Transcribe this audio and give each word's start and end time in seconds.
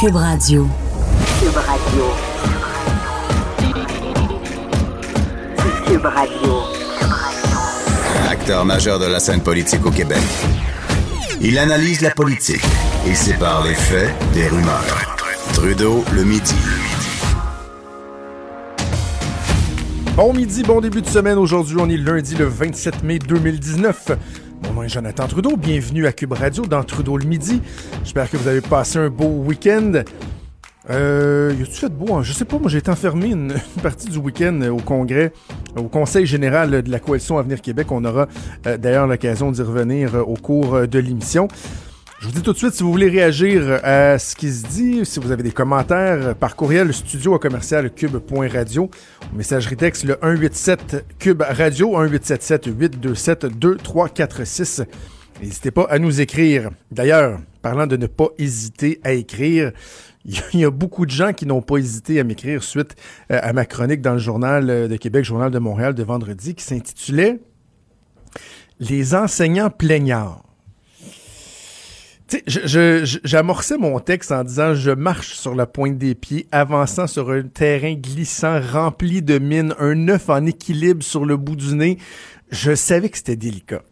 Cube 0.00 0.14
Radio. 0.14 0.64
Cube 1.40 1.56
Radio. 1.56 2.04
Cube 5.86 6.04
Radio. 6.04 6.54
Acteur 8.30 8.64
majeur 8.64 9.00
de 9.00 9.06
la 9.06 9.18
scène 9.18 9.40
politique 9.40 9.84
au 9.84 9.90
Québec. 9.90 10.22
Il 11.40 11.58
analyse 11.58 12.00
la 12.02 12.10
politique 12.10 12.62
et 13.08 13.14
sépare 13.16 13.64
les 13.64 13.74
faits 13.74 14.14
des 14.34 14.46
rumeurs. 14.46 15.16
Trudeau 15.54 16.04
le 16.14 16.22
midi. 16.22 16.54
Bon 20.14 20.32
midi, 20.32 20.62
bon 20.62 20.80
début 20.80 21.02
de 21.02 21.08
semaine. 21.08 21.38
Aujourd'hui, 21.38 21.76
on 21.80 21.88
est 21.88 21.96
lundi 21.96 22.36
le 22.36 22.44
27 22.44 23.02
mai 23.02 23.18
2019. 23.18 24.12
Jonathan 24.88 25.26
Trudeau. 25.26 25.56
Bienvenue 25.56 26.06
à 26.06 26.12
Cube 26.12 26.32
Radio 26.32 26.64
dans 26.64 26.82
Trudeau 26.82 27.18
le 27.18 27.26
midi. 27.26 27.60
J'espère 28.04 28.30
que 28.30 28.36
vous 28.38 28.48
avez 28.48 28.62
passé 28.62 28.98
un 28.98 29.10
beau 29.10 29.26
week-end. 29.26 30.02
Euh, 30.88 31.54
y 31.58 31.62
a-tu 31.62 31.72
fait 31.72 31.92
beau? 31.92 32.14
Hein? 32.14 32.22
Je 32.22 32.32
sais 32.32 32.46
pas, 32.46 32.58
moi 32.58 32.70
j'ai 32.70 32.78
été 32.78 32.90
enfermé 32.90 33.26
une, 33.28 33.52
une 33.76 33.82
partie 33.82 34.08
du 34.08 34.16
week-end 34.16 34.60
au 34.70 34.78
Congrès, 34.78 35.32
au 35.76 35.84
Conseil 35.84 36.24
général 36.24 36.82
de 36.82 36.90
la 36.90 36.98
Coalition 37.00 37.36
Avenir 37.36 37.60
Québec. 37.60 37.92
On 37.92 38.04
aura 38.04 38.28
euh, 38.66 38.78
d'ailleurs 38.78 39.06
l'occasion 39.06 39.52
d'y 39.52 39.60
revenir 39.60 40.14
euh, 40.14 40.22
au 40.22 40.34
cours 40.34 40.74
euh, 40.74 40.86
de 40.86 40.98
l'émission. 40.98 41.48
Je 42.20 42.26
vous 42.26 42.32
dis 42.32 42.42
tout 42.42 42.52
de 42.52 42.58
suite, 42.58 42.74
si 42.74 42.82
vous 42.82 42.90
voulez 42.90 43.08
réagir 43.08 43.78
à 43.84 44.18
ce 44.18 44.34
qui 44.34 44.50
se 44.50 44.66
dit, 44.66 45.06
si 45.06 45.20
vous 45.20 45.30
avez 45.30 45.44
des 45.44 45.52
commentaires, 45.52 46.34
par 46.34 46.56
courriel, 46.56 46.92
studio 46.92 47.36
à 47.36 47.38
commercial 47.38 47.94
cube.radio, 47.94 48.90
messagerie 49.34 49.76
texte 49.76 50.02
le 50.02 50.14
187 50.20 51.04
cube 51.20 51.42
radio, 51.42 51.90
1877 51.90 52.66
827 52.76 53.46
2346. 53.46 54.82
N'hésitez 55.40 55.70
pas 55.70 55.86
à 55.88 56.00
nous 56.00 56.20
écrire. 56.20 56.70
D'ailleurs, 56.90 57.38
parlant 57.62 57.86
de 57.86 57.96
ne 57.96 58.08
pas 58.08 58.30
hésiter 58.36 58.98
à 59.04 59.12
écrire, 59.12 59.70
il 60.24 60.58
y 60.58 60.64
a 60.64 60.70
beaucoup 60.72 61.06
de 61.06 61.12
gens 61.12 61.32
qui 61.32 61.46
n'ont 61.46 61.62
pas 61.62 61.76
hésité 61.76 62.18
à 62.18 62.24
m'écrire 62.24 62.64
suite 62.64 62.96
euh, 63.30 63.38
à 63.40 63.52
ma 63.52 63.64
chronique 63.64 64.00
dans 64.00 64.14
le 64.14 64.18
Journal 64.18 64.88
de 64.88 64.96
Québec, 64.96 65.24
Journal 65.24 65.52
de 65.52 65.58
Montréal 65.60 65.94
de 65.94 66.02
vendredi, 66.02 66.56
qui 66.56 66.64
s'intitulait 66.64 67.38
Les 68.80 69.14
enseignants 69.14 69.70
plaignards. 69.70 70.47
Tu 72.28 72.42
sais, 72.46 73.04
j'amorçais 73.24 73.78
mon 73.78 73.98
texte 74.00 74.32
en 74.32 74.44
disant 74.44 74.74
je 74.74 74.90
marche 74.90 75.32
sur 75.32 75.54
la 75.54 75.64
pointe 75.64 75.96
des 75.96 76.14
pieds, 76.14 76.46
avançant 76.52 77.06
sur 77.06 77.30
un 77.30 77.42
terrain 77.42 77.94
glissant 77.94 78.60
rempli 78.60 79.22
de 79.22 79.38
mines, 79.38 79.74
un 79.78 80.08
œuf 80.08 80.28
en 80.28 80.44
équilibre 80.44 81.02
sur 81.02 81.24
le 81.24 81.38
bout 81.38 81.56
du 81.56 81.74
nez. 81.74 81.96
Je 82.50 82.74
savais 82.74 83.08
que 83.08 83.16
c'était 83.16 83.36
délicat. 83.36 83.82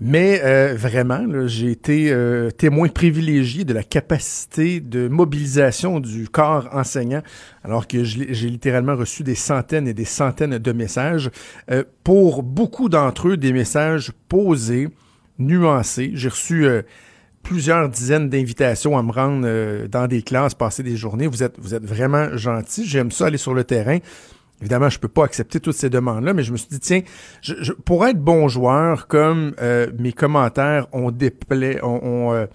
Mais 0.00 0.40
euh, 0.44 0.76
vraiment, 0.76 1.48
j'ai 1.48 1.72
été 1.72 2.12
euh, 2.12 2.52
témoin 2.52 2.86
privilégié 2.86 3.64
de 3.64 3.74
la 3.74 3.82
capacité 3.82 4.78
de 4.78 5.08
mobilisation 5.08 5.98
du 5.98 6.28
corps 6.28 6.68
enseignant, 6.72 7.22
alors 7.64 7.88
que 7.88 8.04
j'ai 8.04 8.48
littéralement 8.48 8.94
reçu 8.94 9.24
des 9.24 9.34
centaines 9.34 9.88
et 9.88 9.94
des 9.94 10.04
centaines 10.04 10.58
de 10.58 10.72
messages. 10.72 11.30
Euh, 11.72 11.82
pour 12.04 12.44
beaucoup 12.44 12.88
d'entre 12.88 13.30
eux, 13.30 13.36
des 13.36 13.52
messages 13.52 14.12
posés, 14.28 14.88
nuancés. 15.40 16.12
J'ai 16.14 16.28
reçu 16.28 16.68
plusieurs 17.48 17.88
dizaines 17.88 18.28
d'invitations 18.28 18.98
à 18.98 19.02
me 19.02 19.10
rendre 19.10 19.86
dans 19.86 20.06
des 20.06 20.20
classes, 20.20 20.52
passer 20.52 20.82
des 20.82 20.98
journées. 20.98 21.26
Vous 21.26 21.42
êtes, 21.42 21.58
vous 21.58 21.74
êtes 21.74 21.84
vraiment 21.84 22.36
gentils. 22.36 22.86
J'aime 22.86 23.10
ça 23.10 23.26
aller 23.26 23.38
sur 23.38 23.54
le 23.54 23.64
terrain. 23.64 24.00
Évidemment, 24.60 24.90
je 24.90 24.98
peux 24.98 25.08
pas 25.08 25.24
accepter 25.24 25.58
toutes 25.58 25.76
ces 25.76 25.88
demandes-là, 25.88 26.34
mais 26.34 26.42
je 26.42 26.52
me 26.52 26.58
suis 26.58 26.68
dit, 26.68 26.80
tiens, 26.80 27.00
je, 27.40 27.72
pour 27.72 28.04
être 28.04 28.18
bon 28.18 28.48
joueur, 28.48 29.06
comme 29.06 29.54
euh, 29.62 29.90
mes 29.98 30.12
commentaires 30.12 30.88
ont 30.92 31.10
euh, 31.22 32.46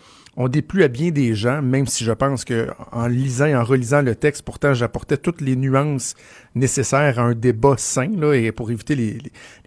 déplu 0.48 0.84
à 0.84 0.90
bien 0.90 1.10
des 1.10 1.34
gens, 1.34 1.64
même 1.64 1.88
si 1.88 2.04
je 2.04 2.12
pense 2.12 2.46
que 2.46 2.68
en 2.92 3.08
lisant 3.08 3.46
et 3.46 3.56
en 3.56 3.64
relisant 3.64 4.04
le 4.04 4.14
texte, 4.14 4.44
pourtant, 4.44 4.76
j'apportais 4.76 5.18
toutes 5.18 5.42
les 5.42 5.56
nuances 5.56 6.14
nécessaires 6.54 7.18
à 7.18 7.24
un 7.24 7.34
débat 7.34 7.76
sain, 7.78 8.12
là, 8.16 8.34
et 8.34 8.52
pour 8.52 8.70
éviter 8.70 8.96
les, 8.96 9.18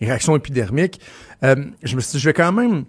réactions 0.01 0.37
épidermiques, 0.37 1.01
euh, 1.43 1.57
je 1.83 1.97
me 1.97 2.01
suis 2.01 2.13
dit, 2.13 2.19
je 2.21 2.29
vais 2.29 2.35
quand 2.35 2.53
même 2.53 2.85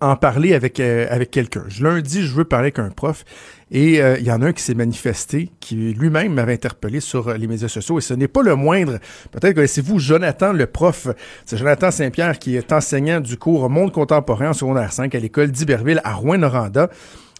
en 0.00 0.16
parler 0.16 0.54
avec, 0.54 0.80
euh, 0.80 1.06
avec 1.10 1.30
quelqu'un. 1.30 1.64
Lundi, 1.80 2.22
je 2.22 2.34
veux 2.34 2.44
parler 2.44 2.66
avec 2.66 2.78
un 2.78 2.90
prof 2.90 3.24
et 3.70 4.02
euh, 4.02 4.16
il 4.18 4.26
y 4.26 4.32
en 4.32 4.42
a 4.42 4.46
un 4.46 4.52
qui 4.52 4.62
s'est 4.62 4.74
manifesté, 4.74 5.50
qui 5.60 5.76
lui-même 5.76 6.34
m'avait 6.34 6.54
interpellé 6.54 7.00
sur 7.00 7.28
euh, 7.28 7.36
les 7.36 7.46
médias 7.46 7.68
sociaux 7.68 7.98
et 7.98 8.02
ce 8.02 8.14
n'est 8.14 8.28
pas 8.28 8.42
le 8.42 8.56
moindre. 8.56 8.98
Peut-être 9.30 9.54
connaissez-vous 9.54 9.98
Jonathan, 9.98 10.52
le 10.52 10.66
prof. 10.66 11.08
C'est 11.44 11.56
Jonathan 11.56 11.90
Saint-Pierre 11.90 12.38
qui 12.38 12.56
est 12.56 12.72
enseignant 12.72 13.20
du 13.20 13.36
cours 13.36 13.70
Monde 13.70 13.92
contemporain 13.92 14.50
en 14.50 14.52
secondaire 14.54 14.92
5 14.92 15.14
à 15.14 15.18
l'école 15.18 15.52
d'Iberville 15.52 16.00
à 16.04 16.14
Rouen-Noranda. 16.14 16.90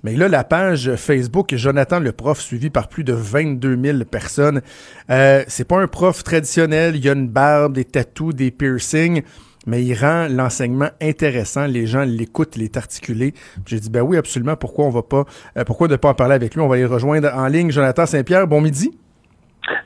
Mais 0.03 0.16
là, 0.16 0.28
la 0.28 0.44
page 0.44 0.94
Facebook 0.97 1.54
Jonathan 1.54 2.00
le 2.00 2.12
prof, 2.12 2.41
suivi 2.41 2.70
par 2.70 2.88
plus 2.88 3.04
de 3.04 3.12
22 3.12 3.78
000 3.82 4.04
personnes. 4.04 4.62
Euh, 5.10 5.44
c'est 5.47 5.65
pas 5.65 5.78
un 5.78 5.88
prof 5.88 6.25
traditionnel. 6.25 6.97
Il 6.97 7.04
y 7.04 7.09
a 7.09 7.12
une 7.12 7.28
barbe, 7.28 7.75
des 7.75 7.84
tattoos, 7.84 8.32
des 8.32 8.50
piercings 8.50 9.22
mais 9.66 9.84
il 9.84 9.94
rend 9.94 10.26
l'enseignement 10.28 10.88
intéressant. 11.00 11.66
Les 11.66 11.87
gens 11.87 12.03
l'écoutent, 12.03 12.56
il 12.56 12.62
est 12.62 12.76
articulé. 12.76 13.34
J'ai 13.66 13.81
dit, 13.81 13.91
ben 13.91 14.03
oui, 14.03 14.16
absolument. 14.16 14.56
Pourquoi 14.56 14.87
on 14.87 14.91
va 14.91 15.03
pas, 15.03 15.25
euh, 15.56 15.65
pourquoi 15.65 15.88
ne 15.88 15.97
pas 15.97 16.10
en 16.10 16.15
parler 16.15 16.34
avec 16.34 16.54
lui? 16.54 16.60
On 16.60 16.69
va 16.69 16.76
aller 16.76 16.87
rejoindre 16.87 17.31
en 17.34 17.47
ligne 17.47 17.70
Jonathan 17.70 18.06
Saint-Pierre. 18.06 18.47
Bon 18.47 18.60
midi. 18.60 18.97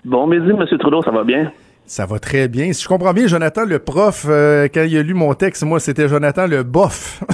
Bon 0.04 0.26
midi, 0.26 0.50
M. 0.50 0.78
Trudeau, 0.78 1.02
ça 1.02 1.10
va 1.10 1.24
bien? 1.24 1.52
Ça 1.86 2.06
va 2.06 2.18
très 2.18 2.48
bien. 2.48 2.72
Si 2.72 2.82
je 2.82 2.88
comprends 2.88 3.12
bien, 3.12 3.26
Jonathan, 3.26 3.64
le 3.66 3.78
prof, 3.78 4.26
euh, 4.28 4.68
quand 4.72 4.84
il 4.84 4.96
a 4.96 5.02
lu 5.02 5.12
mon 5.12 5.34
texte, 5.34 5.64
moi, 5.64 5.80
c'était 5.80 6.08
Jonathan 6.08 6.46
le 6.46 6.62
bof. 6.62 7.22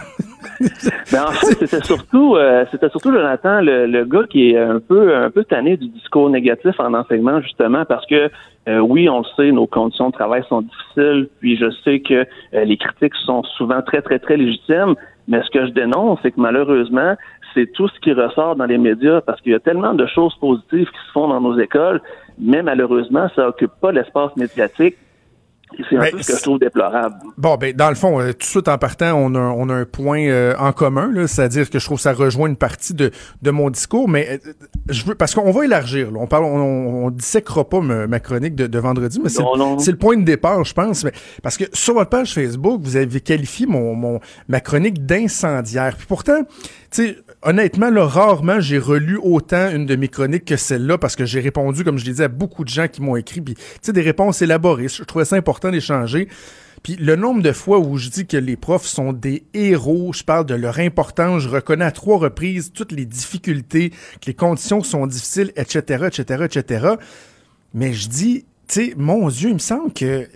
ben, 1.12 1.24
en 1.24 1.32
fait, 1.32 1.66
c'était 1.66 1.82
surtout, 1.84 2.36
euh, 2.36 2.64
c'était 2.70 2.90
surtout 2.90 3.12
Jonathan, 3.12 3.62
le, 3.62 3.86
le, 3.86 4.04
gars 4.04 4.24
qui 4.28 4.50
est 4.50 4.58
un 4.58 4.78
peu, 4.78 5.16
un 5.16 5.30
peu 5.30 5.44
tanné 5.44 5.76
du 5.76 5.88
discours 5.88 6.28
négatif 6.28 6.78
en 6.78 6.92
enseignement, 6.92 7.40
justement, 7.40 7.84
parce 7.86 8.04
que 8.06 8.30
euh, 8.68 8.78
oui, 8.78 9.08
on 9.08 9.20
le 9.20 9.24
sait, 9.36 9.52
nos 9.52 9.66
conditions 9.66 10.08
de 10.08 10.12
travail 10.12 10.44
sont 10.48 10.62
difficiles, 10.62 11.28
puis 11.40 11.56
je 11.56 11.70
sais 11.82 12.00
que 12.00 12.26
euh, 12.54 12.64
les 12.64 12.76
critiques 12.76 13.14
sont 13.24 13.42
souvent 13.56 13.80
très, 13.80 14.02
très, 14.02 14.18
très 14.18 14.36
légitimes, 14.36 14.96
mais 15.28 15.42
ce 15.42 15.50
que 15.50 15.66
je 15.66 15.72
dénonce, 15.72 16.18
c'est 16.22 16.32
que 16.32 16.40
malheureusement, 16.40 17.16
c'est 17.54 17.72
tout 17.72 17.88
ce 17.88 17.98
qui 18.00 18.12
ressort 18.12 18.56
dans 18.56 18.66
les 18.66 18.78
médias, 18.78 19.22
parce 19.22 19.40
qu'il 19.40 19.52
y 19.52 19.54
a 19.54 19.60
tellement 19.60 19.94
de 19.94 20.06
choses 20.06 20.34
positives 20.40 20.90
qui 20.90 21.06
se 21.06 21.12
font 21.12 21.28
dans 21.28 21.40
nos 21.40 21.58
écoles, 21.58 22.02
mais 22.38 22.62
malheureusement, 22.62 23.28
ça 23.34 23.48
occupe 23.48 23.72
pas 23.80 23.92
l'espace 23.92 24.36
médiatique 24.36 24.96
c'est 25.78 25.96
un 25.96 26.00
ben, 26.00 26.10
peu 26.12 26.22
ce 26.22 26.32
que 26.32 26.38
je 26.38 26.42
trouve 26.42 26.58
déplorable. 26.58 27.16
Bon, 27.36 27.56
ben, 27.56 27.74
dans 27.74 27.88
le 27.88 27.94
fond, 27.94 28.20
euh, 28.20 28.32
tout 28.32 28.38
de 28.38 28.44
suite 28.44 28.68
en 28.68 28.78
partant, 28.78 29.14
on 29.14 29.34
a, 29.34 29.38
on 29.38 29.68
a 29.68 29.74
un 29.74 29.84
point 29.84 30.22
euh, 30.26 30.54
en 30.58 30.72
commun, 30.72 31.26
c'est-à-dire 31.26 31.70
que 31.70 31.78
je 31.78 31.84
trouve 31.84 31.98
que 31.98 32.02
ça 32.02 32.12
rejoint 32.12 32.48
une 32.48 32.56
partie 32.56 32.94
de, 32.94 33.10
de 33.42 33.50
mon 33.50 33.70
discours, 33.70 34.08
mais 34.08 34.40
euh, 34.46 34.52
je 34.88 35.04
veux, 35.04 35.14
parce 35.14 35.34
qu'on 35.34 35.50
va 35.50 35.64
élargir, 35.64 36.10
là, 36.10 36.18
on 36.20 36.26
parle, 36.26 36.44
on, 36.44 37.06
on 37.06 37.10
dissèquera 37.10 37.68
pas 37.68 37.80
ma, 37.80 38.06
ma 38.06 38.20
chronique 38.20 38.54
de, 38.54 38.66
de, 38.66 38.78
vendredi, 38.78 39.20
mais 39.22 39.28
c'est 39.28 39.90
le 39.90 39.98
point 39.98 40.16
de 40.16 40.24
départ, 40.24 40.64
je 40.64 40.74
pense, 40.74 41.04
mais, 41.04 41.12
parce 41.42 41.56
que 41.56 41.64
sur 41.72 41.94
votre 41.94 42.10
page 42.10 42.34
Facebook, 42.34 42.80
vous 42.82 42.96
avez 42.96 43.20
qualifié 43.20 43.66
mon, 43.66 43.94
mon 43.94 44.20
ma 44.48 44.60
chronique 44.60 45.06
d'incendiaire. 45.06 45.96
Puis 45.96 46.06
pourtant, 46.06 46.42
tu 46.90 47.06
sais, 47.06 47.18
honnêtement, 47.42 47.90
là, 47.90 48.06
rarement 48.06 48.60
j'ai 48.60 48.78
relu 48.78 49.18
autant 49.22 49.70
une 49.70 49.86
de 49.86 49.96
mes 49.96 50.08
chroniques 50.08 50.44
que 50.44 50.56
celle-là 50.56 50.98
parce 50.98 51.16
que 51.16 51.24
j'ai 51.24 51.40
répondu, 51.40 51.84
comme 51.84 51.98
je 51.98 52.04
l'ai 52.04 52.12
dit, 52.14 52.22
à 52.22 52.28
beaucoup 52.28 52.64
de 52.64 52.68
gens 52.68 52.88
qui 52.88 53.02
m'ont 53.02 53.16
écrit. 53.16 53.40
Puis, 53.40 53.54
tu 53.54 53.62
sais, 53.82 53.92
des 53.92 54.00
réponses 54.00 54.42
élaborées. 54.42 54.88
Je 54.88 55.04
trouvais 55.04 55.24
ça 55.24 55.36
important 55.36 55.59
d'échanger. 55.68 56.28
Puis 56.82 56.96
le 56.96 57.16
nombre 57.16 57.42
de 57.42 57.52
fois 57.52 57.78
où 57.78 57.98
je 57.98 58.08
dis 58.08 58.26
que 58.26 58.36
les 58.36 58.56
profs 58.56 58.86
sont 58.86 59.12
des 59.12 59.42
héros, 59.52 60.12
je 60.14 60.24
parle 60.24 60.46
de 60.46 60.54
leur 60.54 60.78
importance, 60.78 61.42
je 61.42 61.48
reconnais 61.48 61.84
à 61.84 61.90
trois 61.90 62.18
reprises 62.18 62.72
toutes 62.72 62.92
les 62.92 63.04
difficultés, 63.04 63.90
que 63.90 64.26
les 64.28 64.34
conditions 64.34 64.82
sont 64.82 65.06
difficiles, 65.06 65.52
etc., 65.56 66.06
etc., 66.06 66.44
etc. 66.44 66.88
Mais 67.74 67.92
je 67.92 68.08
dis, 68.08 68.44
tu 68.66 68.86
sais, 68.86 68.94
mon 68.96 69.28
Dieu, 69.28 69.50
il 69.50 69.54
me 69.54 69.58
semble 69.58 69.92
que 69.92 70.26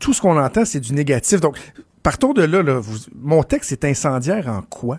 tout 0.00 0.14
ce 0.14 0.22
qu'on 0.22 0.38
entend, 0.38 0.64
c'est 0.64 0.80
du 0.80 0.94
négatif. 0.94 1.40
Donc, 1.40 1.58
partons 2.02 2.32
de 2.32 2.42
là, 2.42 2.62
là 2.62 2.78
vous, 2.78 2.96
mon 3.14 3.42
texte 3.42 3.72
est 3.72 3.84
incendiaire 3.84 4.48
en 4.48 4.62
quoi? 4.62 4.98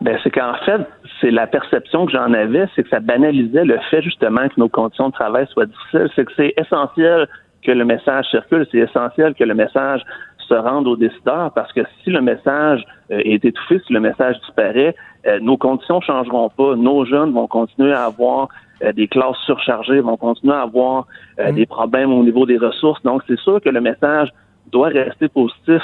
Ben, 0.00 0.18
c'est 0.22 0.30
qu'en 0.30 0.54
fait, 0.64 0.80
c'est 1.20 1.30
la 1.30 1.46
perception 1.46 2.06
que 2.06 2.12
j'en 2.12 2.32
avais, 2.32 2.66
c'est 2.74 2.82
que 2.82 2.88
ça 2.88 3.00
banalisait 3.00 3.64
le 3.64 3.78
fait 3.90 4.02
justement 4.02 4.48
que 4.48 4.54
nos 4.58 4.68
conditions 4.68 5.08
de 5.08 5.12
travail 5.12 5.46
soient 5.52 5.66
difficiles. 5.66 6.10
C'est 6.16 6.24
que 6.24 6.32
c'est 6.36 6.54
essentiel 6.56 7.28
que 7.64 7.72
le 7.72 7.84
message 7.84 8.26
circule, 8.30 8.66
c'est 8.70 8.78
essentiel 8.78 9.34
que 9.34 9.44
le 9.44 9.54
message 9.54 10.02
se 10.38 10.54
rende 10.54 10.86
aux 10.86 10.96
décideurs 10.96 11.52
parce 11.54 11.72
que 11.72 11.80
si 12.02 12.10
le 12.10 12.20
message 12.20 12.84
euh, 13.10 13.20
est 13.24 13.44
étouffé, 13.44 13.80
si 13.86 13.92
le 13.92 14.00
message 14.00 14.38
disparaît, 14.40 14.94
euh, 15.26 15.40
nos 15.40 15.56
conditions 15.56 16.00
changeront 16.00 16.50
pas. 16.50 16.76
Nos 16.76 17.04
jeunes 17.06 17.32
vont 17.32 17.46
continuer 17.46 17.92
à 17.92 18.04
avoir 18.04 18.48
euh, 18.82 18.92
des 18.92 19.08
classes 19.08 19.38
surchargées, 19.46 20.00
vont 20.00 20.18
continuer 20.18 20.54
à 20.54 20.62
avoir 20.62 21.06
mmh. 21.38 21.52
des 21.52 21.66
problèmes 21.66 22.12
au 22.12 22.22
niveau 22.22 22.44
des 22.44 22.58
ressources. 22.58 23.02
Donc, 23.02 23.22
c'est 23.26 23.38
sûr 23.38 23.60
que 23.60 23.70
le 23.70 23.80
message 23.80 24.28
doit 24.70 24.88
rester 24.88 25.28
positif 25.28 25.82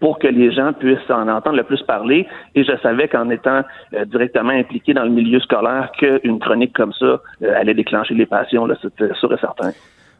pour 0.00 0.18
que 0.18 0.26
les 0.26 0.52
gens 0.52 0.72
puissent 0.72 1.10
en 1.10 1.28
entendre 1.28 1.56
le 1.56 1.62
plus 1.62 1.82
parler. 1.82 2.26
Et 2.54 2.64
je 2.64 2.72
savais 2.82 3.08
qu'en 3.08 3.30
étant 3.30 3.62
euh, 3.94 4.04
directement 4.04 4.50
impliqué 4.50 4.94
dans 4.94 5.04
le 5.04 5.10
milieu 5.10 5.40
scolaire, 5.40 5.90
qu'une 5.98 6.38
chronique 6.38 6.72
comme 6.72 6.92
ça 6.92 7.06
euh, 7.06 7.20
allait 7.54 7.74
déclencher 7.74 8.14
les 8.14 8.26
passions, 8.26 8.66
là, 8.66 8.74
c'était 8.82 9.14
sûr 9.14 9.32
et 9.32 9.38
certain. 9.38 9.70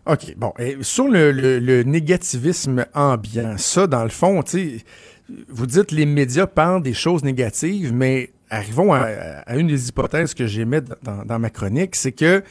OK, 0.06 0.34
bon. 0.36 0.52
Et 0.58 0.76
sur 0.82 1.08
le, 1.08 1.32
le, 1.32 1.58
le, 1.58 1.82
négativisme 1.82 2.86
ambiant, 2.94 3.56
ça, 3.58 3.86
dans 3.88 4.04
le 4.04 4.08
fond, 4.08 4.42
vous 5.48 5.66
dites 5.66 5.90
les 5.90 6.06
médias 6.06 6.46
parlent 6.46 6.82
des 6.82 6.94
choses 6.94 7.24
négatives, 7.24 7.92
mais 7.92 8.30
arrivons 8.48 8.94
à, 8.94 9.56
une 9.56 9.66
des 9.66 9.88
hypothèses 9.88 10.32
que 10.32 10.46
j'émets 10.46 10.82
dans, 11.02 11.24
dans 11.24 11.38
ma 11.40 11.50
chronique, 11.50 11.96
c'est 11.96 12.12
que 12.12 12.44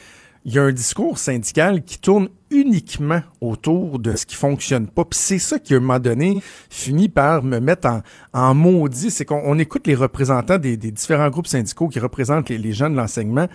il 0.44 0.54
y 0.54 0.60
a 0.60 0.62
un 0.62 0.72
discours 0.72 1.18
syndical 1.18 1.82
qui 1.82 1.98
tourne 1.98 2.28
uniquement 2.50 3.20
autour 3.40 3.98
de 3.98 4.14
ce 4.14 4.24
qui 4.24 4.36
fonctionne 4.36 4.86
pas. 4.86 5.04
Puis 5.04 5.18
c'est 5.18 5.40
ça 5.40 5.58
qui, 5.58 5.74
à 5.74 5.78
un 5.78 5.80
moment 5.80 5.98
donné, 5.98 6.40
finit 6.70 7.08
par 7.08 7.42
me 7.42 7.58
mettre 7.58 7.88
en, 7.88 8.02
en 8.32 8.54
maudit. 8.54 9.10
C'est 9.10 9.24
qu'on 9.24 9.58
écoute 9.58 9.88
les 9.88 9.96
représentants 9.96 10.58
des, 10.58 10.76
différents 10.76 11.30
groupes 11.30 11.48
syndicaux 11.48 11.88
qui 11.88 11.98
représentent 11.98 12.48
les, 12.48 12.58
les 12.58 12.72
gens 12.72 12.88
de 12.88 12.94
l'enseignement. 12.94 13.48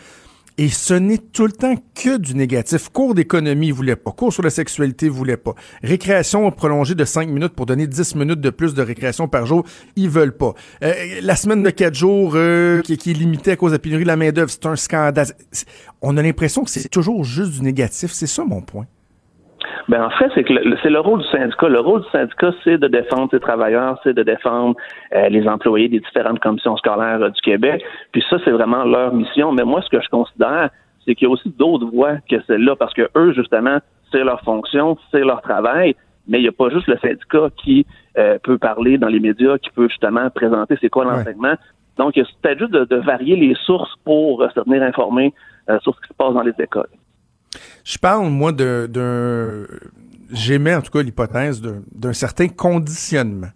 Et 0.57 0.69
ce 0.69 0.93
n'est 0.93 1.17
tout 1.17 1.45
le 1.45 1.51
temps 1.51 1.75
que 1.95 2.17
du 2.17 2.35
négatif. 2.35 2.89
Cours 2.89 3.15
d'économie, 3.15 3.67
ils 3.67 3.73
voulaient 3.73 3.95
pas. 3.95 4.11
Cours 4.11 4.33
sur 4.33 4.43
la 4.43 4.49
sexualité, 4.49 5.07
ils 5.07 5.11
voulaient 5.11 5.37
pas. 5.37 5.55
Récréation 5.81 6.51
prolongée 6.51 6.95
de 6.95 7.05
5 7.05 7.27
minutes 7.27 7.53
pour 7.53 7.65
donner 7.65 7.87
10 7.87 8.15
minutes 8.15 8.41
de 8.41 8.49
plus 8.49 8.73
de 8.73 8.81
récréation 8.81 9.27
par 9.27 9.45
jour, 9.45 9.65
ils 9.95 10.09
veulent 10.09 10.35
pas. 10.35 10.53
Euh, 10.83 10.93
la 11.21 11.35
semaine 11.35 11.63
de 11.63 11.69
4 11.69 11.95
jours 11.95 12.33
euh, 12.35 12.81
qui, 12.81 12.97
qui, 12.97 13.11
est 13.11 13.13
limitée 13.13 13.51
à 13.51 13.55
cause 13.55 13.71
de 13.71 13.75
la 13.75 13.79
pénurie 13.79 14.03
de 14.03 14.07
la 14.07 14.17
main-d'œuvre, 14.17 14.51
c'est 14.51 14.65
un 14.65 14.75
scandale. 14.75 15.27
On 16.01 16.17
a 16.17 16.21
l'impression 16.21 16.63
que 16.63 16.69
c'est 16.69 16.89
toujours 16.89 17.23
juste 17.23 17.53
du 17.53 17.61
négatif. 17.61 18.11
C'est 18.11 18.27
ça 18.27 18.43
mon 18.43 18.61
point. 18.61 18.85
Ben 19.87 20.03
en 20.03 20.09
fait, 20.11 20.31
c'est 20.35 20.43
que 20.43 20.53
c'est 20.81 20.89
le 20.89 20.99
rôle 20.99 21.21
du 21.21 21.27
syndicat. 21.27 21.67
Le 21.67 21.79
rôle 21.79 22.01
du 22.01 22.09
syndicat, 22.09 22.51
c'est 22.63 22.77
de 22.77 22.87
défendre 22.87 23.29
ses 23.31 23.39
travailleurs, 23.39 23.99
c'est 24.03 24.13
de 24.13 24.23
défendre 24.23 24.75
euh, 25.13 25.29
les 25.29 25.47
employés 25.47 25.89
des 25.89 25.99
différentes 25.99 26.39
commissions 26.39 26.77
scolaires 26.77 27.21
euh, 27.21 27.29
du 27.29 27.41
Québec. 27.41 27.83
Puis 28.11 28.23
ça, 28.29 28.37
c'est 28.43 28.51
vraiment 28.51 28.83
leur 28.83 29.13
mission. 29.13 29.51
Mais 29.51 29.63
moi, 29.63 29.81
ce 29.81 29.89
que 29.89 30.01
je 30.01 30.09
considère, 30.09 30.69
c'est 31.05 31.15
qu'il 31.15 31.27
y 31.27 31.29
a 31.29 31.33
aussi 31.33 31.49
d'autres 31.57 31.87
voies 31.87 32.17
que 32.29 32.41
celle-là, 32.47 32.75
parce 32.75 32.93
que 32.93 33.09
eux, 33.15 33.33
justement, 33.33 33.79
c'est 34.11 34.23
leur 34.23 34.41
fonction, 34.41 34.97
c'est 35.11 35.23
leur 35.23 35.41
travail. 35.41 35.95
Mais 36.27 36.39
il 36.39 36.43
n'y 36.43 36.49
a 36.49 36.53
pas 36.53 36.69
juste 36.69 36.87
le 36.87 36.97
syndicat 36.99 37.49
qui 37.57 37.85
euh, 38.17 38.37
peut 38.43 38.57
parler 38.57 38.97
dans 38.97 39.07
les 39.07 39.19
médias, 39.19 39.57
qui 39.57 39.71
peut 39.71 39.89
justement 39.89 40.29
présenter 40.29 40.77
c'est 40.79 40.89
quoi 40.89 41.05
l'enseignement. 41.05 41.55
Donc, 41.97 42.13
c'est 42.15 42.23
peut-être 42.41 42.59
juste 42.59 42.71
de, 42.71 42.95
varier 42.95 43.35
les 43.35 43.55
sources 43.65 43.93
pour 44.05 44.41
se 44.55 44.59
tenir 44.61 44.81
informé 44.83 45.33
sur 45.81 45.95
ce 45.95 46.01
qui 46.01 46.07
se 46.07 46.13
passe 46.13 46.33
dans 46.33 46.41
les 46.41 46.53
écoles. 46.57 46.87
Je 47.83 47.97
parle, 47.97 48.29
moi, 48.29 48.51
d'un. 48.51 49.65
J'émets 50.31 50.75
en 50.75 50.81
tout 50.81 50.91
cas 50.91 51.01
l'hypothèse 51.01 51.61
d'un 51.61 52.13
certain 52.13 52.47
conditionnement. 52.47 53.49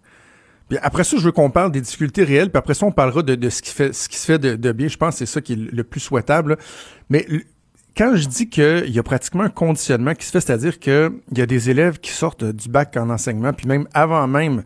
Puis 0.68 0.78
après 0.82 1.04
ça, 1.04 1.16
je 1.16 1.22
veux 1.22 1.32
qu'on 1.32 1.50
parle 1.50 1.72
des 1.72 1.80
difficultés 1.80 2.22
réelles, 2.24 2.50
puis 2.50 2.58
après 2.58 2.74
ça, 2.74 2.84
on 2.84 2.92
parlera 2.92 3.22
de, 3.22 3.48
ce, 3.48 3.62
qui 3.62 3.70
fait, 3.70 3.94
ce 3.94 4.08
qui 4.08 4.18
se 4.18 4.26
fait 4.26 4.38
de, 4.38 4.72
bien. 4.72 4.88
Je 4.88 4.96
pense 4.96 5.14
que 5.14 5.18
c'est 5.20 5.26
ça 5.26 5.40
qui 5.40 5.54
est 5.54 5.72
le 5.72 5.84
plus 5.84 6.00
souhaitable. 6.00 6.58
Mais 7.08 7.26
quand 7.96 8.14
je 8.14 8.26
dis 8.26 8.50
qu'il 8.50 8.90
y 8.90 8.98
a 8.98 9.02
pratiquement 9.02 9.44
un 9.44 9.48
conditionnement 9.48 10.14
qui 10.14 10.26
se 10.26 10.32
fait, 10.32 10.40
c'est-à-dire 10.40 10.78
qu'il 10.78 11.12
y 11.34 11.40
a 11.40 11.46
des 11.46 11.70
élèves 11.70 11.98
qui 11.98 12.10
sortent 12.10 12.44
du 12.44 12.68
bac 12.68 12.94
en 12.96 13.08
enseignement, 13.08 13.52
puis 13.54 13.66
même 13.66 13.88
avant 13.94 14.26
même 14.26 14.64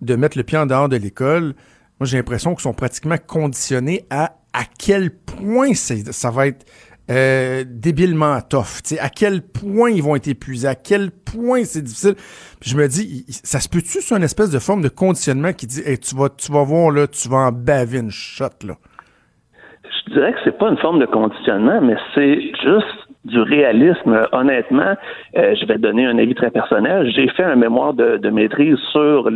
de 0.00 0.16
mettre 0.16 0.38
le 0.38 0.44
pied 0.44 0.56
en 0.56 0.64
dehors 0.64 0.88
de 0.88 0.96
l'école, 0.96 1.54
moi 1.98 2.06
j'ai 2.06 2.16
l'impression 2.16 2.54
qu'ils 2.54 2.62
sont 2.62 2.72
pratiquement 2.72 3.18
conditionnés 3.18 4.06
à 4.08 4.36
à 4.52 4.64
quel 4.64 5.10
point 5.10 5.74
ça 5.74 6.30
va 6.30 6.48
être 6.48 6.66
euh, 7.10 7.64
débilement 7.66 8.38
tough. 8.48 8.82
sais, 8.84 8.98
à 8.98 9.08
quel 9.08 9.42
point 9.42 9.90
ils 9.90 10.02
vont 10.02 10.16
être 10.16 10.28
épuisés, 10.28 10.68
à 10.68 10.74
quel 10.74 11.10
point 11.10 11.64
c'est 11.64 11.82
difficile. 11.82 12.14
Puis 12.60 12.70
je 12.70 12.76
me 12.76 12.86
dis, 12.86 13.24
ça 13.28 13.58
se 13.60 13.68
peut-tu 13.68 14.00
sur 14.00 14.16
une 14.16 14.22
espèce 14.22 14.50
de 14.50 14.58
forme 14.58 14.82
de 14.82 14.88
conditionnement 14.88 15.52
qui 15.52 15.66
dit, 15.66 15.82
hey, 15.84 15.98
tu 15.98 16.14
vas, 16.14 16.28
tu 16.28 16.52
vas 16.52 16.62
voir 16.62 16.90
là, 16.90 17.06
tu 17.06 17.28
vas 17.28 17.38
en 17.38 17.52
baver 17.52 17.98
une 17.98 18.10
shot 18.10 18.44
là? 18.64 18.74
Je 19.82 20.14
dirais 20.14 20.32
que 20.32 20.38
c'est 20.44 20.56
pas 20.56 20.68
une 20.68 20.78
forme 20.78 21.00
de 21.00 21.06
conditionnement, 21.06 21.80
mais 21.80 21.96
c'est 22.14 22.40
juste 22.62 23.09
du 23.24 23.40
réalisme. 23.40 24.26
Honnêtement, 24.32 24.94
euh, 25.36 25.54
je 25.54 25.66
vais 25.66 25.78
donner 25.78 26.06
un 26.06 26.18
avis 26.18 26.34
très 26.34 26.50
personnel. 26.50 27.10
J'ai 27.14 27.28
fait 27.28 27.44
un 27.44 27.56
mémoire 27.56 27.92
de, 27.92 28.30
maîtrise 28.30 28.78
sur 28.92 29.28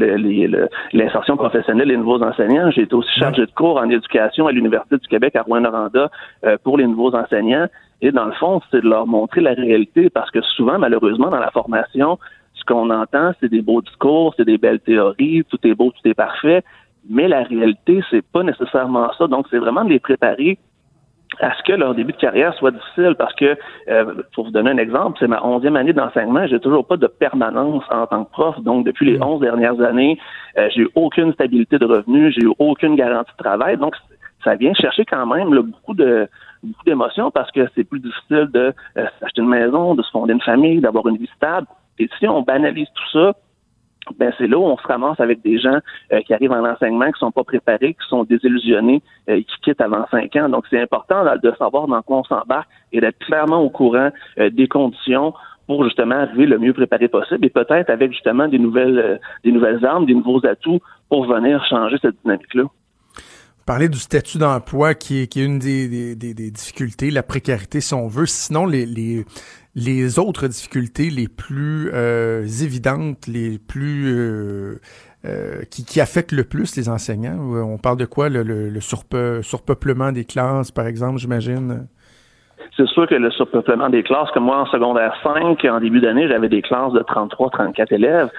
l'insertion 0.93 1.37
professionnelle 1.37 1.89
des 1.89 1.97
nouveaux 1.97 2.23
enseignants. 2.23 2.71
J'ai 2.71 2.83
été 2.83 2.95
aussi 2.95 3.13
chargé 3.19 3.43
de 3.45 3.51
cours 3.51 3.77
en 3.77 3.91
éducation 3.91 4.47
à 4.47 4.53
l'Université 4.53 4.97
du 4.97 5.09
Québec 5.09 5.37
à 5.37 5.43
Rouen-Noranda 5.43 6.11
euh, 6.45 6.57
pour 6.63 6.79
les 6.79 6.87
nouveaux 6.87 7.15
enseignants. 7.15 7.67
Et 8.01 8.11
dans 8.11 8.27
le 8.27 8.33
fond, 8.33 8.61
c'est 8.71 8.81
de 8.81 8.89
leur 8.89 9.07
montrer 9.07 9.41
la 9.41 9.53
réalité 9.53 10.11
parce 10.11 10.31
que 10.31 10.41
souvent, 10.43 10.79
malheureusement, 10.79 11.29
dans 11.29 11.39
la 11.39 11.51
formation, 11.51 12.19
ce 12.55 12.65
qu'on 12.65 12.89
entend, 12.91 13.33
c'est 13.41 13.51
des 13.51 13.63
beaux 13.63 13.83
discours, 13.83 14.35
c'est 14.37 14.45
des 14.45 14.59
belles 14.59 14.81
théories, 14.81 15.45
tout 15.51 15.59
est 15.65 15.75
beau, 15.75 15.91
tout 15.91 16.09
est 16.09 16.15
parfait. 16.15 16.63
Mais 17.09 17.29
la 17.29 17.43
réalité, 17.43 18.03
c'est 18.11 18.25
pas 18.25 18.43
nécessairement 18.43 19.11
ça. 19.19 19.27
Donc, 19.27 19.47
c'est 19.51 19.59
vraiment 19.59 19.85
de 19.85 19.91
les 19.91 20.01
préparer 20.01 20.59
à 21.41 21.55
ce 21.57 21.63
que 21.63 21.73
leur 21.73 21.95
début 21.95 22.13
de 22.13 22.19
carrière 22.19 22.55
soit 22.55 22.71
difficile 22.71 23.15
parce 23.19 23.35
que, 23.35 23.57
euh, 23.89 24.23
pour 24.35 24.45
vous 24.45 24.51
donner 24.51 24.71
un 24.71 24.79
exemple, 24.79 25.17
c'est 25.21 25.29
ma 25.29 25.45
onzième 25.45 25.77
année 25.77 25.93
d'enseignement, 25.93 26.47
j'ai 26.47 26.61
toujours 26.61 26.87
pas 26.87 26.97
de 26.97 27.07
permanence 27.07 27.85
en 27.91 28.07
tant 28.07 28.25
que 28.25 28.31
prof. 28.31 28.61
Donc, 28.61 28.87
depuis 28.87 29.07
les 29.07 29.19
mm. 29.19 29.23
onze 29.23 29.41
dernières 29.41 29.81
années, 29.81 30.19
euh, 30.59 30.69
j'ai 30.75 30.83
eu 30.83 30.89
aucune 30.95 31.33
stabilité 31.33 31.79
de 31.79 31.87
revenus, 31.87 32.35
j'ai 32.35 32.45
eu 32.45 32.53
aucune 32.59 32.97
garantie 32.97 33.33
de 33.39 33.43
travail. 33.43 33.77
Donc, 33.77 33.95
ça 34.43 34.55
vient 34.55 34.75
chercher 34.75 35.05
quand 35.05 35.27
même 35.27 35.49
beaucoup 35.51 35.95
de 35.95 36.29
beaucoup 36.63 36.85
d'émotions 36.85 37.31
parce 37.31 37.51
que 37.51 37.69
c'est 37.75 37.85
plus 37.85 38.01
difficile 38.01 38.49
de 38.53 38.73
euh, 38.97 39.07
s'acheter 39.21 39.43
une 39.43 39.49
maison, 39.49 39.95
de 39.95 40.03
se 40.03 40.11
fonder 40.11 40.33
une 40.33 40.41
famille, 40.41 40.81
d'avoir 40.81 41.07
une 41.09 41.17
vie 41.17 41.31
stable. 41.37 41.67
Et 41.99 42.09
si 42.19 42.27
on 42.27 42.43
banalise 42.43 42.89
tout 42.95 43.19
ça, 43.19 43.35
ben 44.19 44.33
c'est 44.39 44.47
là 44.47 44.59
où 44.59 44.65
on 44.65 44.77
se 44.77 44.87
ramasse 44.87 45.19
avec 45.21 45.43
des 45.43 45.59
gens 45.59 45.79
euh, 46.13 46.21
qui 46.23 46.35
arrivent 46.35 46.53
en 46.53 46.65
enseignement, 46.65 47.11
qui 47.11 47.19
sont 47.19 47.33
pas 47.33 47.45
préparés, 47.45 47.95
qui 47.95 48.09
sont 48.09 48.25
désillusionnés, 48.25 49.03
euh, 49.29 49.39
qui 49.39 49.61
quittent 49.63 49.81
avant 49.81 50.07
cinq 50.11 50.37
ans. 50.37 50.49
Donc 50.49 50.65
c'est 50.71 50.81
important 50.81 51.25
de 51.43 51.53
savoir 51.59 51.87
dans 51.89 52.03
quoi 52.03 52.19
on 52.19 52.25
s'embarque 52.25 52.69
et 52.93 53.01
d'être 53.01 53.19
clairement 53.19 53.61
au 53.61 53.71
courant 53.71 54.11
euh, 54.39 54.51
des 54.51 54.69
conditions 54.69 55.35
pour 55.67 55.85
justement 55.85 56.17
arriver 56.17 56.47
le 56.47 56.59
mieux 56.59 56.75
préparé 56.75 57.09
possible 57.09 57.47
et 57.47 57.51
peut-être 57.51 57.89
avec 57.89 58.13
justement 58.13 58.49
des 58.49 58.59
nouvelles 58.59 59.19
des 59.45 59.53
nouvelles 59.53 59.85
armes, 59.87 60.05
des 60.05 60.15
nouveaux 60.15 60.45
atouts 60.47 60.81
pour 61.09 61.27
venir 61.27 61.65
changer 61.65 61.97
cette 62.03 62.17
dynamique-là. 62.23 62.65
Parler 63.67 63.89
du 63.89 63.99
statut 63.99 64.37
d'emploi 64.37 64.93
qui 64.93 65.21
est, 65.21 65.37
une 65.37 65.59
des, 65.59 66.15
des, 66.15 66.51
difficultés, 66.51 67.11
la 67.11 67.23
précarité 67.23 67.81
si 67.81 67.95
on 67.95 68.09
veut. 68.09 68.27
Sinon, 68.27 68.67
les, 68.67 69.25
les 69.77 70.19
autres 70.19 70.47
difficultés 70.47 71.11
les 71.11 71.29
plus 71.29 71.91
euh, 71.93 72.43
évidentes, 72.43 73.27
les 73.27 73.59
plus 73.59 74.07
euh, 74.07 74.81
euh, 75.25 75.63
qui, 75.71 75.85
qui, 75.85 76.01
affectent 76.01 76.33
le 76.33 76.45
plus 76.45 76.77
les 76.77 76.89
enseignants? 76.89 77.39
On 77.39 77.79
parle 77.79 77.97
de 77.97 78.05
quoi? 78.05 78.29
Le, 78.29 78.43
le, 78.43 78.81
surpeuplement 79.43 80.13
des 80.13 80.25
classes, 80.25 80.71
par 80.71 80.87
exemple, 80.87 81.19
j'imagine? 81.19 81.89
C'est 82.77 82.87
sûr 82.89 83.07
que 83.07 83.15
le 83.15 83.31
surpeuplement 83.31 83.89
des 83.89 84.03
classes, 84.03 84.31
comme 84.33 84.45
moi 84.45 84.59
en 84.59 84.67
secondaire 84.67 85.15
5, 85.23 85.65
en 85.65 85.81
début 85.81 86.01
d'année, 86.01 86.29
j'avais 86.29 86.49
des 86.49 86.63
classes 86.63 86.93
de 86.93 87.01
33-34 87.01 87.95
élèves. 87.95 88.31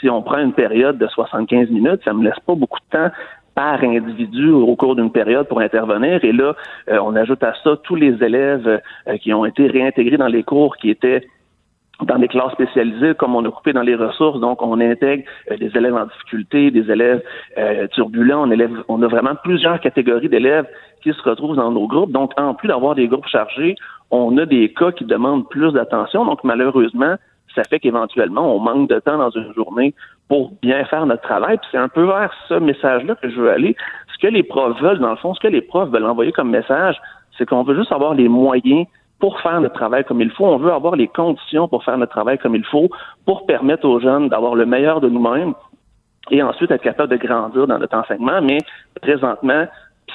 Si 0.00 0.08
on 0.08 0.22
prend 0.22 0.38
une 0.38 0.52
période 0.52 0.98
de 0.98 1.06
75 1.08 1.70
minutes, 1.70 2.00
ça 2.04 2.12
me 2.12 2.24
laisse 2.24 2.38
pas 2.46 2.54
beaucoup 2.54 2.78
de 2.78 2.98
temps 2.98 3.10
par 3.58 3.82
individu 3.82 4.50
au 4.52 4.76
cours 4.76 4.94
d'une 4.94 5.10
période 5.10 5.48
pour 5.48 5.58
intervenir. 5.58 6.24
Et 6.24 6.30
là, 6.30 6.54
euh, 6.88 6.98
on 7.02 7.16
ajoute 7.16 7.42
à 7.42 7.54
ça 7.64 7.76
tous 7.82 7.96
les 7.96 8.14
élèves 8.22 8.68
euh, 8.68 9.16
qui 9.16 9.34
ont 9.34 9.44
été 9.44 9.66
réintégrés 9.66 10.16
dans 10.16 10.28
les 10.28 10.44
cours 10.44 10.76
qui 10.76 10.90
étaient 10.90 11.26
dans 12.06 12.20
des 12.20 12.28
classes 12.28 12.52
spécialisées, 12.52 13.14
comme 13.16 13.34
on 13.34 13.44
a 13.44 13.50
coupé 13.50 13.72
dans 13.72 13.82
les 13.82 13.96
ressources. 13.96 14.38
Donc, 14.38 14.62
on 14.62 14.78
intègre 14.80 15.24
euh, 15.50 15.56
des 15.56 15.76
élèves 15.76 15.96
en 15.96 16.06
difficulté, 16.06 16.70
des 16.70 16.88
élèves 16.88 17.20
turbulents. 17.94 18.44
On, 18.46 18.50
élève, 18.52 18.70
on 18.86 19.02
a 19.02 19.08
vraiment 19.08 19.34
plusieurs 19.42 19.80
catégories 19.80 20.28
d'élèves 20.28 20.68
qui 21.02 21.12
se 21.12 21.22
retrouvent 21.28 21.56
dans 21.56 21.72
nos 21.72 21.88
groupes. 21.88 22.12
Donc, 22.12 22.30
en 22.36 22.54
plus 22.54 22.68
d'avoir 22.68 22.94
des 22.94 23.08
groupes 23.08 23.26
chargés, 23.26 23.74
on 24.12 24.38
a 24.38 24.46
des 24.46 24.72
cas 24.72 24.92
qui 24.92 25.04
demandent 25.04 25.48
plus 25.48 25.72
d'attention. 25.72 26.24
Donc, 26.24 26.44
malheureusement, 26.44 27.16
ça 27.58 27.64
fait 27.64 27.80
qu'éventuellement, 27.80 28.54
on 28.54 28.60
manque 28.60 28.88
de 28.88 29.00
temps 29.00 29.18
dans 29.18 29.30
une 29.30 29.52
journée 29.54 29.94
pour 30.28 30.52
bien 30.62 30.84
faire 30.84 31.06
notre 31.06 31.22
travail. 31.22 31.58
Puis 31.58 31.68
c'est 31.72 31.78
un 31.78 31.88
peu 31.88 32.04
vers 32.04 32.32
ce 32.48 32.54
message-là 32.54 33.16
que 33.16 33.28
je 33.28 33.40
veux 33.40 33.50
aller. 33.50 33.76
Ce 34.14 34.18
que 34.18 34.32
les 34.32 34.44
profs 34.44 34.80
veulent, 34.80 35.00
dans 35.00 35.10
le 35.10 35.16
fond, 35.16 35.34
ce 35.34 35.40
que 35.40 35.48
les 35.48 35.62
profs 35.62 35.90
veulent 35.90 36.06
envoyer 36.06 36.30
comme 36.30 36.50
message, 36.50 36.96
c'est 37.36 37.46
qu'on 37.46 37.64
veut 37.64 37.76
juste 37.76 37.92
avoir 37.92 38.14
les 38.14 38.28
moyens 38.28 38.86
pour 39.18 39.40
faire 39.40 39.60
notre 39.60 39.74
travail 39.74 40.04
comme 40.04 40.20
il 40.20 40.30
faut. 40.30 40.46
On 40.46 40.58
veut 40.58 40.72
avoir 40.72 40.94
les 40.94 41.08
conditions 41.08 41.66
pour 41.66 41.82
faire 41.82 41.98
notre 41.98 42.12
travail 42.12 42.38
comme 42.38 42.54
il 42.54 42.64
faut, 42.64 42.88
pour 43.26 43.46
permettre 43.46 43.88
aux 43.88 43.98
jeunes 43.98 44.28
d'avoir 44.28 44.54
le 44.54 44.66
meilleur 44.66 45.00
de 45.00 45.08
nous-mêmes 45.08 45.54
et 46.30 46.42
ensuite 46.42 46.70
être 46.70 46.82
capable 46.82 47.10
de 47.10 47.16
grandir 47.16 47.66
dans 47.66 47.78
notre 47.78 47.96
enseignement. 47.96 48.40
Mais 48.42 48.58
présentement, 49.00 49.66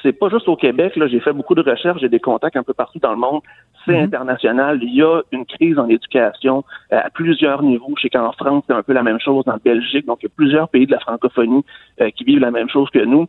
c'est 0.01 0.13
pas 0.13 0.29
juste 0.29 0.47
au 0.47 0.55
Québec. 0.55 0.95
Là, 0.95 1.07
j'ai 1.07 1.19
fait 1.19 1.33
beaucoup 1.33 1.55
de 1.55 1.61
recherches, 1.61 1.99
j'ai 2.01 2.09
des 2.09 2.19
contacts 2.19 2.55
un 2.55 2.63
peu 2.63 2.73
partout 2.73 2.99
dans 2.99 3.11
le 3.11 3.17
monde. 3.17 3.41
C'est 3.85 3.97
mhm. 3.97 4.05
international. 4.05 4.79
Il 4.81 4.95
y 4.95 5.03
a 5.03 5.21
une 5.31 5.45
crise 5.45 5.77
en 5.77 5.87
éducation 5.87 6.63
euh, 6.91 6.99
à 7.03 7.09
plusieurs 7.09 7.61
niveaux. 7.63 7.93
Je 7.97 8.03
sais 8.03 8.09
qu'en 8.09 8.31
France, 8.31 8.63
c'est 8.67 8.73
un 8.73 8.83
peu 8.83 8.93
la 8.93 9.03
même 9.03 9.19
chose, 9.19 9.43
en 9.47 9.57
Belgique. 9.63 10.05
Donc, 10.05 10.19
il 10.21 10.25
y 10.25 10.27
a 10.27 10.33
plusieurs 10.35 10.69
pays 10.69 10.85
de 10.85 10.91
la 10.91 10.99
francophonie 10.99 11.63
euh, 12.01 12.09
qui 12.11 12.23
vivent 12.23 12.39
la 12.39 12.51
même 12.51 12.69
chose 12.69 12.89
que 12.89 13.03
nous. 13.03 13.27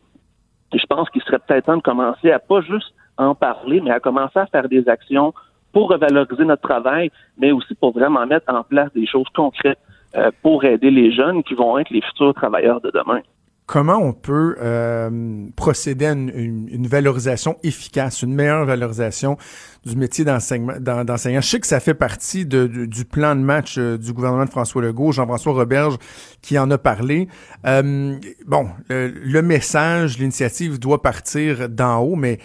Et 0.73 0.79
je 0.79 0.87
pense 0.87 1.11
qu'il 1.11 1.23
serait 1.23 1.39
peut-être 1.39 1.67
temps 1.67 1.77
de 1.77 1.83
commencer 1.83 2.31
à 2.31 2.39
pas 2.39 2.61
juste 2.61 2.95
en 3.17 3.35
parler, 3.35 3.81
mais 3.81 3.91
à 3.91 4.01
commencer 4.01 4.39
à 4.39 4.47
faire 4.47 4.69
des 4.69 4.89
actions 4.89 5.33
pour 5.73 5.89
revaloriser 5.91 6.45
notre 6.45 6.63
travail, 6.63 7.11
mais 7.39 7.53
aussi 7.53 7.75
pour 7.75 7.93
vraiment 7.93 8.27
mettre 8.27 8.53
en 8.53 8.63
place 8.63 8.93
des 8.95 9.07
choses 9.07 9.29
concrètes 9.35 9.79
euh, 10.17 10.31
pour 10.43 10.65
aider 10.65 10.91
les 10.91 11.13
jeunes 11.13 11.43
qui 11.43 11.55
vont 11.55 11.79
être 11.79 11.91
les 11.91 12.01
futurs 12.01 12.35
travailleurs 12.35 12.81
de 12.81 12.91
demain. 12.91 13.21
Comment 13.67 13.97
on 13.97 14.13
peut 14.13 14.57
euh, 14.61 15.47
procéder 15.57 16.07
à 16.07 16.13
une, 16.13 16.87
valorisation 16.87 17.57
efficace, 17.63 18.23
une 18.23 18.35
meilleure 18.35 18.67
valorisation 18.67 19.39
du 19.87 19.97
métier 19.97 20.25
d'enseignant? 20.25 21.41
Je 21.41 21.49
sais 21.49 21.61
que 21.61 21.67
ça 21.67 21.81
fait 21.81 21.95
partie 21.95 22.45
du 22.45 23.05
plan 23.11 23.35
de 23.35 23.41
match 23.41 23.77
euh, 23.79 23.97
du 23.97 24.13
gouvernement 24.13 24.45
de 24.45 24.51
François 24.51 24.83
Legault, 24.83 25.13
Jean-François 25.13 25.55
Roberge 25.55 25.97
qui 26.43 26.59
en 26.59 26.71
a 26.71 26.77
parlé. 26.77 27.27
Euh, 27.65 28.19
bon, 28.47 28.69
le, 28.91 29.41
message, 29.41 30.19
l'initiative 30.19 30.79
doit 30.79 31.01
partir 31.01 31.69
d'en 31.71 32.01
haut, 32.01 32.17
mais 32.17 32.39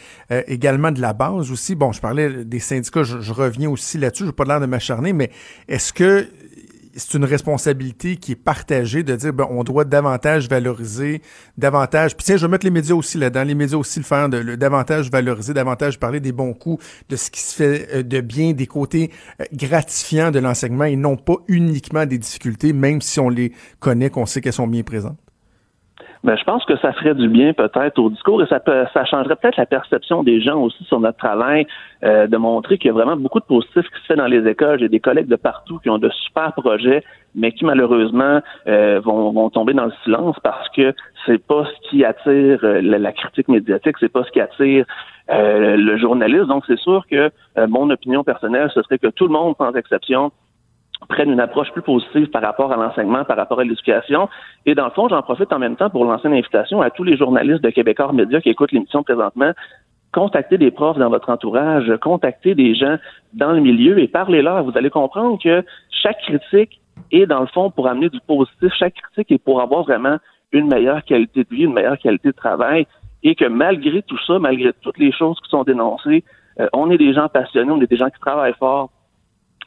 également 0.47 0.91
de 0.91 1.01
la 1.01 1.11
base 1.11 1.51
aussi. 1.51 1.75
Bon, 1.75 1.91
je 1.91 1.99
parlais 1.99 2.45
des 2.45 2.59
syndicats, 2.59 3.03
je, 3.03 3.33
reviens 3.33 3.69
aussi 3.69 3.97
là-dessus, 3.97 4.23
je 4.23 4.29
n'ai 4.29 4.33
pas 4.33 4.45
l'air 4.45 4.61
de 4.61 4.65
m'acharner, 4.65 5.11
mais 5.11 5.31
est-ce 5.67 5.91
que 5.91 6.27
c'est 6.99 7.17
une 7.17 7.25
responsabilité 7.25 8.17
qui 8.17 8.33
est 8.33 8.35
partagée 8.35 9.03
de 9.03 9.15
dire 9.15 9.33
ben, 9.33 9.47
on 9.49 9.63
doit 9.63 9.85
davantage 9.85 10.49
valoriser, 10.49 11.21
davantage. 11.57 12.15
Puis 12.15 12.25
tiens, 12.25 12.37
je 12.37 12.45
vais 12.45 12.51
mettre 12.51 12.65
les 12.65 12.71
médias 12.71 12.95
aussi 12.95 13.17
là-dedans, 13.17 13.43
les 13.43 13.55
médias 13.55 13.77
aussi 13.77 13.99
le 13.99 14.05
faire, 14.05 14.29
de 14.29 14.55
davantage 14.55 15.09
valoriser, 15.09 15.53
davantage 15.53 15.99
parler 15.99 16.19
des 16.19 16.31
bons 16.31 16.53
coups, 16.53 16.83
de 17.09 17.15
ce 17.15 17.31
qui 17.31 17.41
se 17.41 17.55
fait 17.55 17.87
euh, 17.93 18.03
de 18.03 18.21
bien, 18.21 18.51
des 18.53 18.67
côtés 18.67 19.11
euh, 19.41 19.45
gratifiants 19.53 20.31
de 20.31 20.39
l'enseignement 20.39 20.85
et 20.85 20.95
non 20.95 21.15
pas 21.15 21.35
uniquement 21.47 22.05
des 22.05 22.17
difficultés, 22.17 22.73
même 22.73 23.01
si 23.01 23.19
on 23.19 23.29
les 23.29 23.53
connaît, 23.79 24.09
qu'on 24.09 24.25
sait 24.25 24.41
qu'elles 24.41 24.53
sont 24.53 24.67
bien 24.67 24.83
présentes. 24.83 25.17
Ben, 26.25 26.35
je 26.35 26.43
pense 26.43 26.65
que 26.65 26.75
ça 26.77 26.91
ferait 26.91 27.15
du 27.15 27.29
bien 27.29 27.53
peut-être 27.53 27.97
au 27.97 28.09
discours 28.09 28.43
et 28.43 28.47
ça, 28.47 28.59
peut, 28.59 28.83
ça 28.93 29.05
changerait 29.05 29.37
peut-être 29.37 29.55
la 29.55 29.65
perception 29.65 30.21
des 30.21 30.41
gens 30.41 30.59
aussi 30.59 30.83
sur 30.83 30.99
notre 30.99 31.17
travail, 31.17 31.65
euh, 32.03 32.27
de 32.27 32.35
montrer 32.35 32.77
qu'il 32.77 32.87
y 32.87 32.91
a 32.91 32.93
vraiment 32.93 33.15
beaucoup 33.15 33.39
de 33.39 33.45
positifs 33.45 33.87
qui 33.89 34.01
se 34.01 34.05
fait 34.07 34.15
dans 34.17 34.27
les 34.27 34.45
écoles. 34.45 34.79
J'ai 34.79 34.89
des 34.89 34.99
collègues 34.99 35.29
de 35.29 35.37
partout 35.37 35.79
qui 35.79 35.89
ont 35.89 35.97
de 35.97 36.09
super 36.09 36.51
projets, 36.53 37.05
mais 37.35 37.53
qui 37.53 37.63
malheureusement 37.63 38.41
euh, 38.67 38.99
vont, 38.99 39.31
vont 39.31 39.49
tomber 39.49 39.73
dans 39.73 39.85
le 39.85 39.93
silence 40.03 40.35
parce 40.43 40.67
que 40.69 40.93
c'est 41.25 41.41
pas 41.41 41.63
ce 41.65 41.89
qui 41.89 42.03
attire 42.03 42.59
euh, 42.63 42.81
la, 42.81 43.11
critique 43.13 43.47
médiatique, 43.47 43.95
c'est 44.01 44.11
pas 44.11 44.25
ce 44.25 44.31
qui 44.31 44.41
attire 44.41 44.85
le 45.31 45.97
journaliste. 45.97 46.47
Donc 46.47 46.63
c'est 46.65 46.79
sûr 46.79 47.05
que 47.09 47.29
mon 47.67 47.91
opinion 47.91 48.23
personnelle, 48.23 48.71
ce 48.73 48.81
serait 48.81 48.97
que 48.97 49.07
tout 49.07 49.27
le 49.27 49.33
monde, 49.33 49.53
sans 49.59 49.73
exception, 49.73 50.31
prennent 51.07 51.31
une 51.31 51.39
approche 51.39 51.71
plus 51.71 51.81
positive 51.81 52.27
par 52.27 52.41
rapport 52.41 52.71
à 52.71 52.75
l'enseignement, 52.75 53.23
par 53.23 53.37
rapport 53.37 53.59
à 53.59 53.63
l'éducation. 53.63 54.29
Et 54.65 54.75
dans 54.75 54.85
le 54.85 54.91
fond, 54.91 55.07
j'en 55.07 55.21
profite 55.21 55.51
en 55.53 55.59
même 55.59 55.75
temps 55.75 55.89
pour 55.89 56.05
lancer 56.05 56.27
une 56.27 56.33
invitation 56.33 56.81
à 56.81 56.89
tous 56.89 57.03
les 57.03 57.17
journalistes 57.17 57.63
de 57.63 57.69
Québécois 57.69 58.11
Média 58.11 58.41
qui 58.41 58.49
écoutent 58.49 58.71
l'émission 58.71 59.03
présentement. 59.03 59.51
Contactez 60.11 60.57
des 60.57 60.71
profs 60.71 60.97
dans 60.97 61.09
votre 61.09 61.29
entourage, 61.29 61.91
contactez 62.01 62.55
des 62.55 62.73
gens 62.73 62.97
dans 63.33 63.51
le 63.51 63.61
milieu 63.61 63.99
et 63.99 64.07
parlez-leur. 64.07 64.63
Vous 64.63 64.75
allez 64.75 64.89
comprendre 64.89 65.39
que 65.41 65.63
chaque 65.89 66.19
critique 66.19 66.81
est, 67.11 67.27
dans 67.27 67.41
le 67.41 67.47
fond, 67.47 67.69
pour 67.69 67.87
amener 67.87 68.09
du 68.09 68.19
positif. 68.21 68.73
Chaque 68.77 68.95
critique 68.95 69.31
est 69.31 69.43
pour 69.43 69.61
avoir 69.61 69.83
vraiment 69.83 70.17
une 70.51 70.67
meilleure 70.67 71.03
qualité 71.03 71.43
de 71.43 71.55
vie, 71.55 71.63
une 71.63 71.73
meilleure 71.73 71.97
qualité 71.97 72.29
de 72.29 72.35
travail. 72.35 72.87
Et 73.21 73.35
que 73.35 73.45
malgré 73.45 74.01
tout 74.01 74.17
ça, 74.25 74.39
malgré 74.39 74.73
toutes 74.81 74.97
les 74.97 75.11
choses 75.11 75.37
qui 75.43 75.49
sont 75.49 75.63
dénoncées, 75.63 76.23
euh, 76.59 76.67
on 76.73 76.89
est 76.89 76.97
des 76.97 77.13
gens 77.13 77.27
passionnés, 77.27 77.71
on 77.71 77.81
est 77.81 77.89
des 77.89 77.97
gens 77.97 78.09
qui 78.09 78.19
travaillent 78.19 78.55
fort 78.57 78.89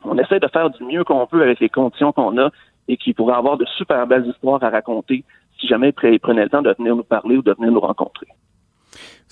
on 0.05 0.19
essaie 0.19 0.41
de 0.41 0.49
faire 0.49 0.71
du 0.71 0.85
mieux 0.85 1.05
qu'on 1.05 1.27
peut 1.27 1.43
avec 1.43 1.61
les 1.61 1.69
conditions 1.69 2.13
qu'on 2.13 2.39
a 2.39 2.51
et 2.89 2.97
qui 2.97 3.15
pourraient 3.15 3.37
avoir 3.37 3.57
de 3.57 3.65
super 3.77 4.07
belles 4.07 4.27
histoires 4.27 4.63
à 4.63 4.71
raconter 4.71 5.25
si 5.61 5.69
jamais 5.69 5.95
ils 6.03 6.21
prenaient 6.21 6.45
le 6.45 6.51
temps 6.51 6.63
de 6.63 6.75
venir 6.77 6.97
nous 6.97 7.05
parler 7.05 7.37
ou 7.37 7.43
de 7.43 7.53
venir 7.53 7.71
nous 7.71 7.81
rencontrer. 7.81 8.27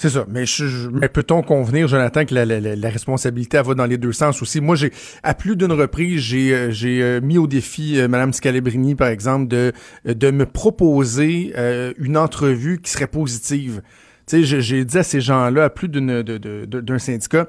C'est 0.00 0.08
ça. 0.08 0.24
Mais, 0.28 0.44
mais 0.92 1.10
peut-on 1.10 1.42
convenir, 1.42 1.86
Jonathan, 1.86 2.24
que 2.24 2.34
la, 2.34 2.46
la, 2.46 2.88
responsabilité 2.88 3.60
va 3.60 3.74
dans 3.74 3.84
les 3.84 3.98
deux 3.98 4.12
sens 4.12 4.40
aussi? 4.40 4.62
Moi, 4.62 4.74
j'ai 4.74 4.92
à 5.22 5.34
plus 5.34 5.56
d'une 5.56 5.72
reprise, 5.72 6.22
j'ai 6.22 6.54
euh, 6.54 6.72
euh, 6.84 7.20
mis 7.20 7.36
au 7.36 7.46
défi 7.46 8.00
euh, 8.00 8.08
Madame 8.08 8.32
Scalabrini, 8.32 8.94
par 8.94 9.08
exemple, 9.08 9.48
de 9.48 9.72
de 10.06 10.30
me 10.30 10.46
proposer 10.46 11.52
une 11.98 12.16
entrevue 12.16 12.80
qui 12.80 12.90
serait 12.90 13.06
positive. 13.06 13.82
J'ai 14.32 14.84
dit 14.84 14.98
à 14.98 15.02
ces 15.02 15.20
gens-là, 15.20 15.64
à 15.64 15.70
plus 15.70 15.88
d'un 15.88 16.98
syndicat, 16.98 17.46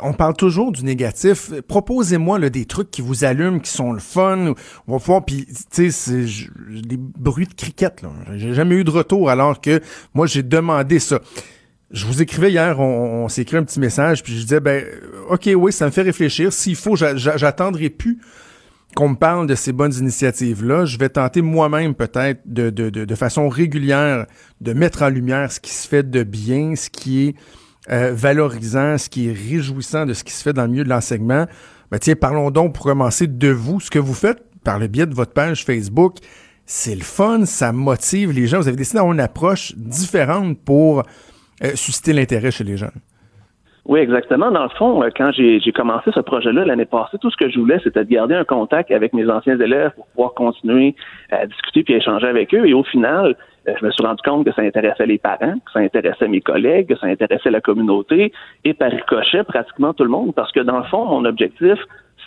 on 0.00 0.12
parle 0.12 0.34
toujours 0.34 0.72
du 0.72 0.84
négatif. 0.84 1.50
Proposez-moi 1.66 2.38
des 2.50 2.64
trucs 2.64 2.90
qui 2.90 3.02
vous 3.02 3.24
allument, 3.24 3.58
qui 3.58 3.70
sont 3.70 3.92
le 3.92 3.98
fun. 3.98 4.54
On 4.86 4.92
va 4.92 4.98
voir, 4.98 5.24
puis 5.24 5.46
tu 5.72 5.90
sais, 5.90 6.24
des 6.68 6.96
bruits 6.96 7.46
de 7.46 7.54
cricket. 7.54 8.02
J'ai 8.36 8.54
jamais 8.54 8.76
eu 8.76 8.84
de 8.84 8.90
retour 8.90 9.30
alors 9.30 9.60
que 9.60 9.80
moi 10.14 10.26
j'ai 10.26 10.42
demandé 10.42 10.98
ça. 10.98 11.20
Je 11.90 12.04
vous 12.04 12.20
écrivais 12.20 12.50
hier, 12.50 12.80
on, 12.80 13.28
s'est 13.28 13.42
écrit 13.42 13.56
un 13.56 13.62
petit 13.62 13.78
message, 13.78 14.22
puis 14.22 14.36
je 14.36 14.42
disais 14.42 14.60
ben 14.60 14.84
ok 15.30 15.50
oui, 15.56 15.72
ça 15.72 15.86
me 15.86 15.90
fait 15.90 16.02
réfléchir. 16.02 16.52
S'il 16.52 16.76
faut, 16.76 16.96
j'attendrai 16.96 17.90
plus 17.90 18.18
qu'on 18.94 19.10
me 19.10 19.14
parle 19.16 19.46
de 19.46 19.54
ces 19.54 19.72
bonnes 19.72 19.92
initiatives-là, 19.92 20.84
je 20.84 20.98
vais 20.98 21.08
tenter 21.08 21.42
moi-même 21.42 21.94
peut-être 21.94 22.40
de, 22.46 22.70
de, 22.70 22.88
de, 22.88 23.14
façon 23.14 23.48
régulière 23.48 24.26
de 24.60 24.72
mettre 24.72 25.02
en 25.02 25.08
lumière 25.08 25.52
ce 25.52 25.60
qui 25.60 25.70
se 25.72 25.86
fait 25.86 26.08
de 26.08 26.22
bien, 26.22 26.76
ce 26.76 26.88
qui 26.88 27.28
est 27.28 27.34
euh, 27.90 28.12
valorisant, 28.14 28.96
ce 28.96 29.08
qui 29.08 29.28
est 29.28 29.32
réjouissant 29.32 30.06
de 30.06 30.14
ce 30.14 30.24
qui 30.24 30.32
se 30.32 30.42
fait 30.42 30.52
dans 30.52 30.62
le 30.62 30.70
milieu 30.70 30.84
de 30.84 30.88
l'enseignement. 30.88 31.46
Ben, 31.90 31.98
tiens, 31.98 32.16
parlons 32.16 32.50
donc 32.50 32.74
pour 32.74 32.84
commencer 32.84 33.26
de 33.26 33.48
vous, 33.48 33.80
ce 33.80 33.90
que 33.90 33.98
vous 33.98 34.14
faites 34.14 34.42
par 34.64 34.78
le 34.78 34.86
biais 34.86 35.06
de 35.06 35.14
votre 35.14 35.32
page 35.32 35.64
Facebook. 35.64 36.16
C'est 36.64 36.96
le 36.96 37.04
fun, 37.04 37.46
ça 37.46 37.72
motive 37.72 38.32
les 38.32 38.46
gens. 38.46 38.58
Vous 38.60 38.68
avez 38.68 38.76
décidé 38.76 38.96
d'avoir 38.96 39.12
une 39.12 39.20
approche 39.20 39.74
différente 39.76 40.58
pour 40.64 41.04
euh, 41.62 41.76
susciter 41.76 42.12
l'intérêt 42.12 42.50
chez 42.50 42.64
les 42.64 42.76
jeunes. 42.76 42.90
Oui, 43.88 44.00
exactement. 44.00 44.50
Dans 44.50 44.64
le 44.64 44.68
fond, 44.70 45.02
euh, 45.02 45.10
quand 45.16 45.30
j'ai 45.32 45.72
commencé 45.72 46.10
ce 46.12 46.18
projet-là 46.18 46.64
l'année 46.64 46.86
passée, 46.86 47.18
tout 47.20 47.30
ce 47.30 47.36
que 47.36 47.48
je 47.48 47.58
voulais, 47.58 47.78
c'était 47.84 48.04
de 48.04 48.10
garder 48.10 48.34
un 48.34 48.44
contact 48.44 48.90
avec 48.90 49.12
mes 49.12 49.30
anciens 49.30 49.58
élèves 49.60 49.92
pour 49.94 50.06
pouvoir 50.08 50.34
continuer 50.34 50.96
à 51.30 51.46
discuter 51.46 51.84
puis 51.84 51.94
échanger 51.94 52.26
avec 52.26 52.52
eux. 52.52 52.66
Et 52.66 52.74
au 52.74 52.82
final, 52.82 53.36
euh, 53.68 53.74
je 53.78 53.86
me 53.86 53.92
suis 53.92 54.04
rendu 54.04 54.20
compte 54.24 54.44
que 54.44 54.52
ça 54.52 54.62
intéressait 54.62 55.06
les 55.06 55.18
parents, 55.18 55.54
que 55.64 55.72
ça 55.72 55.78
intéressait 55.78 56.26
mes 56.26 56.40
collègues, 56.40 56.88
que 56.88 56.96
ça 56.96 57.06
intéressait 57.06 57.50
la 57.50 57.60
communauté 57.60 58.32
et 58.64 58.74
par 58.74 58.90
ricochet 58.90 59.44
pratiquement 59.44 59.94
tout 59.94 60.04
le 60.04 60.10
monde 60.10 60.34
parce 60.34 60.50
que 60.50 60.60
dans 60.60 60.78
le 60.78 60.84
fond, 60.84 61.04
mon 61.04 61.24
objectif, 61.24 61.78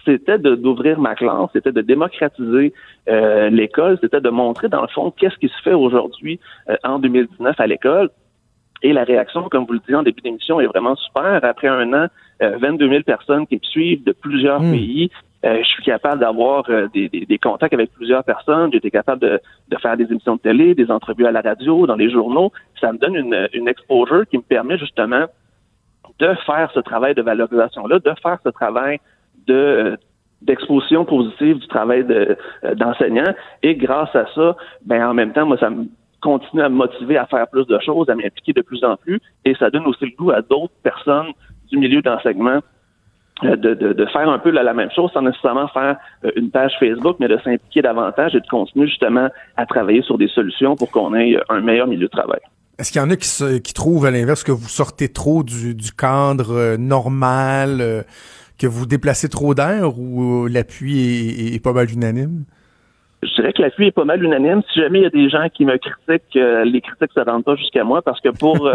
c'était 0.06 0.40
d'ouvrir 0.40 0.98
ma 0.98 1.14
classe, 1.14 1.50
c'était 1.52 1.74
de 1.74 1.82
démocratiser 1.82 2.74
euh, 3.10 3.50
l'école, 3.50 3.98
c'était 4.00 4.22
de 4.22 4.30
montrer 4.30 4.70
dans 4.70 4.82
le 4.82 4.88
fond 4.88 5.12
qu'est-ce 5.12 5.36
qui 5.36 5.50
se 5.50 5.62
fait 5.62 5.74
aujourd'hui 5.74 6.40
en 6.86 7.00
2019 7.00 7.60
à 7.60 7.68
l'école 7.68 8.10
et 8.82 8.94
la 8.94 9.04
réaction, 9.04 9.50
comme 9.50 9.66
vous 9.66 9.74
le 9.74 9.80
disiez 9.80 9.96
en 9.96 10.04
début 10.04 10.22
d'émission, 10.22 10.60
est 10.60 10.68
vraiment 10.68 10.96
super. 10.96 11.44
Après 11.44 11.68
un 11.68 11.92
an, 11.94 12.08
22 12.40 12.86
euh, 12.86 12.90
000 12.90 13.04
personnes 13.04 13.46
qui 13.48 13.56
me 13.56 13.64
suivent 13.64 14.04
de 14.04 14.12
plusieurs 14.12 14.62
hmm. 14.62 14.72
pays. 14.72 15.12
Euh, 15.46 15.60
je 15.64 15.70
suis 15.70 15.84
capable 15.84 16.20
d'avoir 16.20 16.70
euh, 16.70 16.88
des, 16.94 17.08
des, 17.10 17.38
contacts 17.38 17.74
avec 17.74 17.92
plusieurs 17.94 18.24
personnes. 18.24 18.72
J'ai 18.72 18.78
été 18.78 18.92
capable 18.92 19.22
de, 19.22 19.40
de, 19.70 19.78
faire 19.78 19.96
des 19.96 20.06
émissions 20.06 20.36
de 20.36 20.42
télé, 20.42 20.76
des 20.76 20.92
entrevues 20.92 21.26
à 21.26 21.32
la 21.32 21.42
radio, 21.42 21.88
dans 21.88 21.96
les 21.96 22.10
journaux. 22.10 22.52
Ça 22.80 22.92
me 22.92 22.98
donne 22.98 23.16
une, 23.16 23.48
une 23.54 23.68
exposure 23.68 24.26
qui 24.30 24.38
me 24.38 24.44
permet 24.44 24.78
justement 24.78 25.26
de 26.20 26.34
faire 26.46 26.70
ce 26.74 26.82
travail 26.82 27.16
de 27.16 27.22
valorisation-là, 27.22 28.00
de 28.00 28.12
faire 28.22 28.40
ce 28.44 28.50
travail 28.50 29.00
de 29.48 29.98
d'exposition 30.42 31.04
positive 31.04 31.58
du 31.58 31.68
travail 31.68 32.06
d'enseignant. 32.78 33.34
et 33.62 33.76
grâce 33.76 34.16
à 34.16 34.26
ça, 34.34 34.56
ben 34.86 35.06
en 35.06 35.14
même 35.14 35.34
temps, 35.34 35.46
moi, 35.46 35.58
ça 35.58 35.70
me 35.70 35.88
continue 36.22 36.62
à 36.62 36.70
me 36.70 36.76
motiver 36.76 37.18
à 37.18 37.26
faire 37.26 37.48
plus 37.48 37.66
de 37.66 37.80
choses, 37.80 38.10
à 38.10 38.16
m'impliquer 38.16 38.54
de 38.54 38.62
plus 38.62 38.84
en 38.84 38.98
plus, 38.98 39.20
et 39.46 39.56
ça 39.56 39.70
donne 39.70 39.86
aussi 39.86 40.06
le 40.06 40.12
goût 40.18 40.32
à 40.32 40.42
d'autres 40.42 40.74
personnes 40.84 41.32
du 41.72 41.78
milieu 41.78 42.02
d'enseignement 42.02 42.62
euh, 43.44 43.56
de, 43.56 43.74
de, 43.74 44.06
faire 44.08 44.28
un 44.28 44.38
peu 44.38 44.50
la, 44.50 44.74
même 44.74 44.92
chose 44.92 45.12
sans 45.14 45.22
nécessairement 45.22 45.70
faire 45.70 45.96
euh, 46.26 46.32
une 46.36 46.52
page 46.52 46.74
Facebook, 46.78 47.16
mais 47.22 47.30
de 47.30 47.38
s'impliquer 47.38 47.82
davantage 47.82 48.36
et 48.36 48.42
de 48.42 48.48
continuer 48.48 48.88
justement 48.88 49.30
à 49.56 49.66
travailler 49.66 50.02
sur 50.02 50.18
des 50.18 50.28
solutions 50.28 50.76
pour 50.76 50.92
qu'on 50.92 51.16
ait 51.16 51.38
un 51.48 51.62
meilleur 51.62 51.88
milieu 51.88 52.08
de 52.08 52.12
travail. 52.12 52.42
Est-ce 52.78 52.92
qu'il 52.92 53.00
y 53.00 53.04
en 53.04 53.10
a 53.10 53.16
qui, 53.16 53.62
qui 53.62 53.74
trouvent 53.74 54.06
à 54.06 54.12
l'inverse 54.12 54.44
que 54.44 54.52
vous 54.52 54.68
sortez 54.68 55.08
trop 55.08 55.44
du, 55.44 55.76
cadre 55.98 56.54
euh, 56.54 56.78
normal, 56.78 58.04
que 58.58 58.68
vous 58.68 58.86
déplacez 58.86 59.30
trop 59.30 59.54
d'air 59.54 59.98
ou 59.98 60.48
l'appui 60.48 61.00
est, 61.00 61.56
est, 61.56 61.64
pas 61.64 61.72
mal 61.72 61.90
unanime? 61.90 62.44
Je 63.22 63.34
dirais 63.36 63.54
que 63.54 63.62
l'appui 63.62 63.88
est 63.88 63.92
pas 63.92 64.06
mal 64.06 64.24
unanime. 64.24 64.62
Si 64.72 64.80
jamais 64.80 65.00
il 65.00 65.04
y 65.04 65.06
a 65.06 65.10
des 65.10 65.30
gens 65.30 65.48
qui 65.54 65.66
me 65.66 65.78
critiquent, 65.78 66.36
euh, 66.38 66.64
les 66.64 66.82
critiques 66.82 67.16
ne 67.16 67.24
rendent 67.24 67.44
pas 67.44 67.56
jusqu'à 67.56 67.84
moi 67.84 68.02
parce 68.02 68.22
que 68.22 68.30
pour 68.30 68.70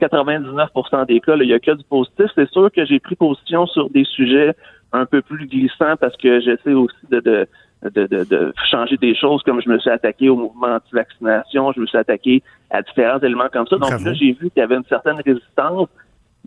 99% 0.00 0.68
euh, 0.92 1.04
des 1.08 1.20
cas, 1.20 1.36
il 1.36 1.48
y 1.48 1.54
a 1.54 1.58
que 1.58 1.72
du 1.72 1.84
positif. 1.84 2.26
C'est 2.34 2.50
sûr 2.50 2.70
que 2.70 2.84
j'ai 2.84 3.00
pris 3.00 3.16
position 3.16 3.66
sur 3.66 3.88
des 3.90 4.04
sujets 4.04 4.54
un 4.92 5.06
peu 5.06 5.22
plus 5.22 5.46
glissants 5.46 5.96
parce 5.98 6.16
que 6.16 6.40
j'essaie 6.40 6.72
aussi 6.72 6.96
de, 7.10 7.20
de 7.20 7.48
de, 7.82 8.06
de, 8.06 8.52
changer 8.70 8.96
des 8.98 9.14
choses, 9.14 9.42
comme 9.42 9.62
je 9.62 9.68
me 9.68 9.78
suis 9.78 9.90
attaqué 9.90 10.28
au 10.28 10.36
mouvement 10.36 10.74
anti-vaccination, 10.74 11.72
je 11.72 11.80
me 11.80 11.86
suis 11.86 11.96
attaqué 11.96 12.42
à 12.70 12.82
différents 12.82 13.18
éléments 13.20 13.48
comme 13.50 13.66
ça. 13.66 13.76
Donc 13.76 13.90
là, 13.90 14.12
j'ai 14.12 14.32
vu 14.32 14.50
qu'il 14.50 14.58
y 14.58 14.60
avait 14.60 14.76
une 14.76 14.84
certaine 14.84 15.16
résistance, 15.24 15.88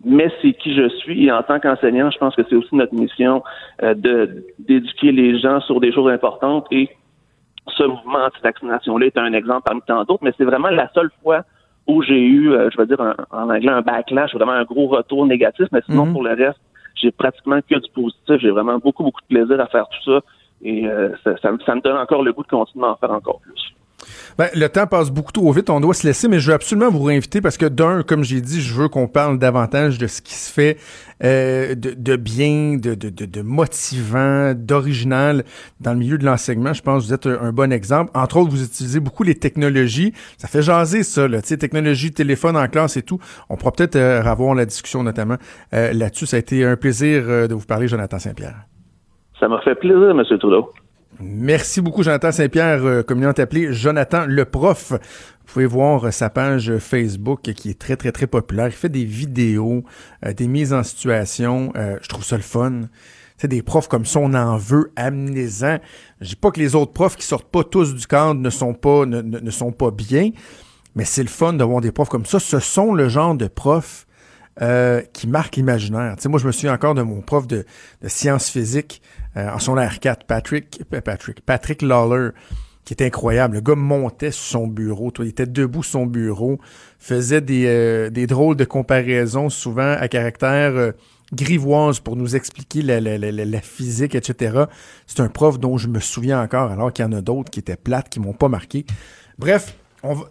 mais 0.04 0.30
c'est 0.40 0.52
qui 0.52 0.74
je 0.74 0.88
suis. 0.88 1.26
Et 1.26 1.32
en 1.32 1.42
tant 1.42 1.58
qu'enseignant, 1.58 2.10
je 2.10 2.18
pense 2.18 2.34
que 2.36 2.42
c'est 2.48 2.54
aussi 2.54 2.74
notre 2.74 2.94
mission 2.94 3.42
euh, 3.82 3.94
de 3.94 4.44
d'éduquer 4.58 5.12
les 5.12 5.38
gens 5.40 5.60
sur 5.62 5.80
des 5.80 5.92
choses 5.92 6.10
importantes 6.10 6.66
et 6.70 6.88
ce 7.68 7.82
mouvement 7.84 8.24
anti-vaccination-là 8.24 9.06
est 9.06 9.18
un 9.18 9.32
exemple 9.32 9.62
parmi 9.64 9.80
tant 9.86 10.04
d'autres, 10.04 10.22
mais 10.22 10.32
c'est 10.36 10.44
vraiment 10.44 10.70
la 10.70 10.88
seule 10.92 11.10
fois 11.22 11.42
où 11.86 12.02
j'ai 12.02 12.20
eu, 12.20 12.52
euh, 12.52 12.70
je 12.70 12.78
veux 12.78 12.86
dire 12.86 13.00
en, 13.30 13.50
anglais, 13.50 13.70
un 13.70 13.82
backlash, 13.82 14.34
vraiment 14.34 14.52
un 14.52 14.64
gros 14.64 14.86
retour 14.86 15.26
négatif, 15.26 15.66
mais 15.72 15.80
sinon, 15.86 16.06
mhm. 16.06 16.12
pour 16.12 16.22
le 16.22 16.34
reste, 16.34 16.60
j'ai 16.94 17.10
pratiquement 17.10 17.60
que 17.60 17.74
du 17.74 17.90
positif. 17.90 18.36
J'ai 18.38 18.50
vraiment 18.50 18.78
beaucoup, 18.78 19.02
beaucoup 19.02 19.20
de 19.22 19.34
plaisir 19.34 19.60
à 19.60 19.66
faire 19.66 19.86
tout 19.88 20.12
ça. 20.12 20.20
Et 20.62 20.86
euh, 20.86 21.10
ça, 21.24 21.50
me 21.50 21.80
donne 21.80 21.96
encore 21.96 22.22
le 22.22 22.32
goût 22.32 22.42
de 22.42 22.48
continuer 22.48 22.86
à 22.86 22.90
en 22.90 22.96
faire 22.96 23.10
encore 23.10 23.40
plus. 23.40 23.74
Ben, 24.38 24.48
le 24.54 24.68
temps 24.68 24.86
passe 24.86 25.10
beaucoup 25.10 25.32
trop 25.32 25.52
vite, 25.52 25.70
on 25.70 25.80
doit 25.80 25.94
se 25.94 26.06
laisser, 26.06 26.28
mais 26.28 26.38
je 26.38 26.48
veux 26.48 26.54
absolument 26.54 26.90
vous 26.90 27.02
réinviter 27.02 27.40
parce 27.40 27.56
que 27.56 27.66
d'un, 27.66 28.02
comme 28.02 28.24
j'ai 28.24 28.40
dit, 28.40 28.60
je 28.60 28.74
veux 28.74 28.88
qu'on 28.88 29.06
parle 29.06 29.38
davantage 29.38 29.98
de 29.98 30.06
ce 30.06 30.20
qui 30.22 30.34
se 30.34 30.52
fait 30.52 30.76
euh, 31.22 31.74
de, 31.74 31.94
de, 31.96 32.16
bien, 32.16 32.76
de, 32.76 32.94
de, 32.94 33.08
de, 33.08 33.42
motivant, 33.42 34.52
d'original 34.54 35.44
dans 35.80 35.92
le 35.92 35.98
milieu 35.98 36.18
de 36.18 36.24
l'enseignement. 36.24 36.72
Je 36.72 36.82
pense 36.82 37.02
que 37.02 37.08
vous 37.08 37.14
êtes 37.14 37.26
un, 37.26 37.52
bon 37.52 37.72
exemple. 37.72 38.10
Entre 38.14 38.36
autres, 38.36 38.50
vous 38.50 38.64
utilisez 38.64 39.00
beaucoup 39.00 39.22
les 39.22 39.36
technologies. 39.36 40.12
Ça 40.36 40.48
fait 40.48 40.62
jaser 40.62 41.02
ça, 41.02 41.28
là, 41.28 41.40
technologie, 41.42 42.12
téléphone 42.12 42.56
en 42.56 42.66
classe 42.68 42.96
et 42.96 43.02
tout. 43.02 43.18
On 43.48 43.56
pourra 43.56 43.72
peut-être 43.72 43.96
euh, 43.96 44.22
avoir 44.22 44.54
la 44.54 44.66
discussion 44.66 45.02
notamment 45.02 45.36
euh, 45.72 45.92
là-dessus. 45.92 46.26
Ça 46.26 46.36
a 46.36 46.40
été 46.40 46.64
un 46.64 46.76
plaisir 46.76 47.24
euh, 47.26 47.46
de 47.46 47.54
vous 47.54 47.66
parler, 47.66 47.88
Jonathan 47.88 48.18
Saint-Pierre. 48.18 48.56
Ça 49.40 49.48
m'a 49.48 49.60
fait 49.62 49.74
plaisir, 49.74 50.10
M. 50.10 50.22
Trudeau. 50.38 50.70
Merci 51.20 51.80
beaucoup, 51.80 52.02
Jonathan 52.02 52.32
Saint-Pierre, 52.32 52.84
euh, 52.84 53.02
communément 53.04 53.32
appelé 53.36 53.72
Jonathan 53.72 54.24
le 54.26 54.44
prof. 54.44 54.90
Vous 54.90 55.52
pouvez 55.52 55.66
voir 55.66 56.06
euh, 56.06 56.10
sa 56.10 56.28
page 56.28 56.76
Facebook 56.78 57.42
qui 57.42 57.70
est 57.70 57.78
très, 57.78 57.94
très, 57.96 58.10
très 58.10 58.26
populaire. 58.26 58.66
Il 58.66 58.72
fait 58.72 58.88
des 58.88 59.04
vidéos, 59.04 59.84
euh, 60.26 60.32
des 60.32 60.48
mises 60.48 60.72
en 60.72 60.82
situation. 60.82 61.72
je 61.74 62.08
trouve 62.08 62.24
ça 62.24 62.36
le 62.36 62.42
fun. 62.42 62.82
C'est 63.36 63.48
des 63.48 63.62
profs 63.62 63.86
comme 63.88 64.06
ça, 64.06 64.18
on 64.20 64.34
en 64.34 64.56
veut, 64.56 64.92
amenez-en. 64.96 65.78
Je 66.20 66.28
dis 66.30 66.36
pas 66.36 66.50
que 66.50 66.58
les 66.58 66.74
autres 66.74 66.92
profs 66.92 67.16
qui 67.16 67.26
sortent 67.26 67.50
pas 67.50 67.62
tous 67.62 67.94
du 67.94 68.06
cadre 68.06 68.40
ne 68.40 68.50
sont 68.50 68.74
pas, 68.74 69.90
bien, 69.90 70.30
mais 70.96 71.04
c'est 71.04 71.22
le 71.22 71.28
fun 71.28 71.52
d'avoir 71.52 71.80
des 71.80 71.92
profs 71.92 72.08
comme 72.08 72.26
ça. 72.26 72.40
Ce 72.40 72.58
sont 72.58 72.94
le 72.94 73.08
genre 73.08 73.34
de 73.34 73.46
profs 73.46 74.06
qui 75.12 75.26
marquent 75.26 75.56
l'imaginaire. 75.56 76.14
Moi, 76.26 76.38
je 76.38 76.46
me 76.46 76.52
souviens 76.52 76.74
encore 76.74 76.94
de 76.94 77.02
mon 77.02 77.20
prof 77.22 77.46
de, 77.48 77.66
sciences 78.06 78.48
physiques 78.48 79.02
en 79.36 79.58
son 79.58 79.76
R4, 79.76 80.24
Patrick, 80.26 80.82
euh, 80.92 81.00
Patrick, 81.00 81.40
Patrick 81.40 81.82
Lawler, 81.82 82.30
qui 82.84 82.92
était 82.92 83.06
incroyable. 83.06 83.54
Le 83.56 83.60
gars 83.60 83.74
montait 83.74 84.30
sur 84.30 84.44
son 84.44 84.66
bureau, 84.66 85.10
toi, 85.10 85.24
il 85.24 85.28
était 85.28 85.46
debout 85.46 85.82
sur 85.82 86.00
son 86.00 86.06
bureau, 86.06 86.58
faisait 86.98 87.40
des, 87.40 87.64
euh, 87.66 88.10
des 88.10 88.26
drôles 88.26 88.56
de 88.56 88.64
comparaisons, 88.64 89.48
souvent 89.48 89.96
à 89.98 90.08
caractère 90.08 90.92
grivoise 91.32 92.00
pour 92.00 92.16
nous 92.16 92.36
expliquer 92.36 92.82
la, 92.82 93.00
la, 93.00 93.18
la, 93.18 93.60
physique, 93.60 94.14
etc. 94.14 94.64
C'est 95.06 95.20
un 95.20 95.28
prof 95.28 95.58
dont 95.58 95.78
je 95.78 95.88
me 95.88 95.98
souviens 95.98 96.40
encore, 96.40 96.70
alors 96.70 96.92
qu'il 96.92 97.04
y 97.04 97.08
en 97.08 97.12
a 97.12 97.20
d'autres 97.20 97.50
qui 97.50 97.60
étaient 97.60 97.76
plates, 97.76 98.08
qui 98.08 98.20
m'ont 98.20 98.34
pas 98.34 98.48
marqué. 98.48 98.84
Bref, 99.38 99.74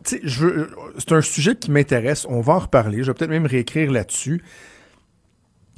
c'est 0.05 1.11
un 1.11 1.21
sujet 1.21 1.55
qui 1.55 1.71
m'intéresse. 1.71 2.25
On 2.29 2.41
va 2.41 2.53
en 2.53 2.59
reparler. 2.59 2.99
Je 3.03 3.07
vais 3.07 3.13
peut-être 3.13 3.31
même 3.31 3.45
réécrire 3.45 3.91
là-dessus. 3.91 4.41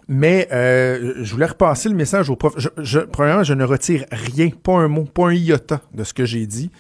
Mais 0.08 0.48
euh, 0.52 1.14
je 1.22 1.34
voulais 1.34 1.48
repasser 1.48 1.90
le 1.90 1.96
message 1.96 2.30
au 2.30 2.36
prof. 2.36 2.54
Je, 2.78 3.00
premièrement, 3.00 3.44
je 3.44 3.54
ne 3.54 3.64
retire 3.64 4.06
rien, 4.12 4.50
pas 4.50 4.74
un 4.74 4.88
mot, 4.88 5.04
pas 5.04 5.30
un 5.30 5.34
iota 5.34 5.82
de 5.94 6.04
ce 6.04 6.14
que 6.14 6.26
j'ai 6.26 6.46
dit 6.46 6.72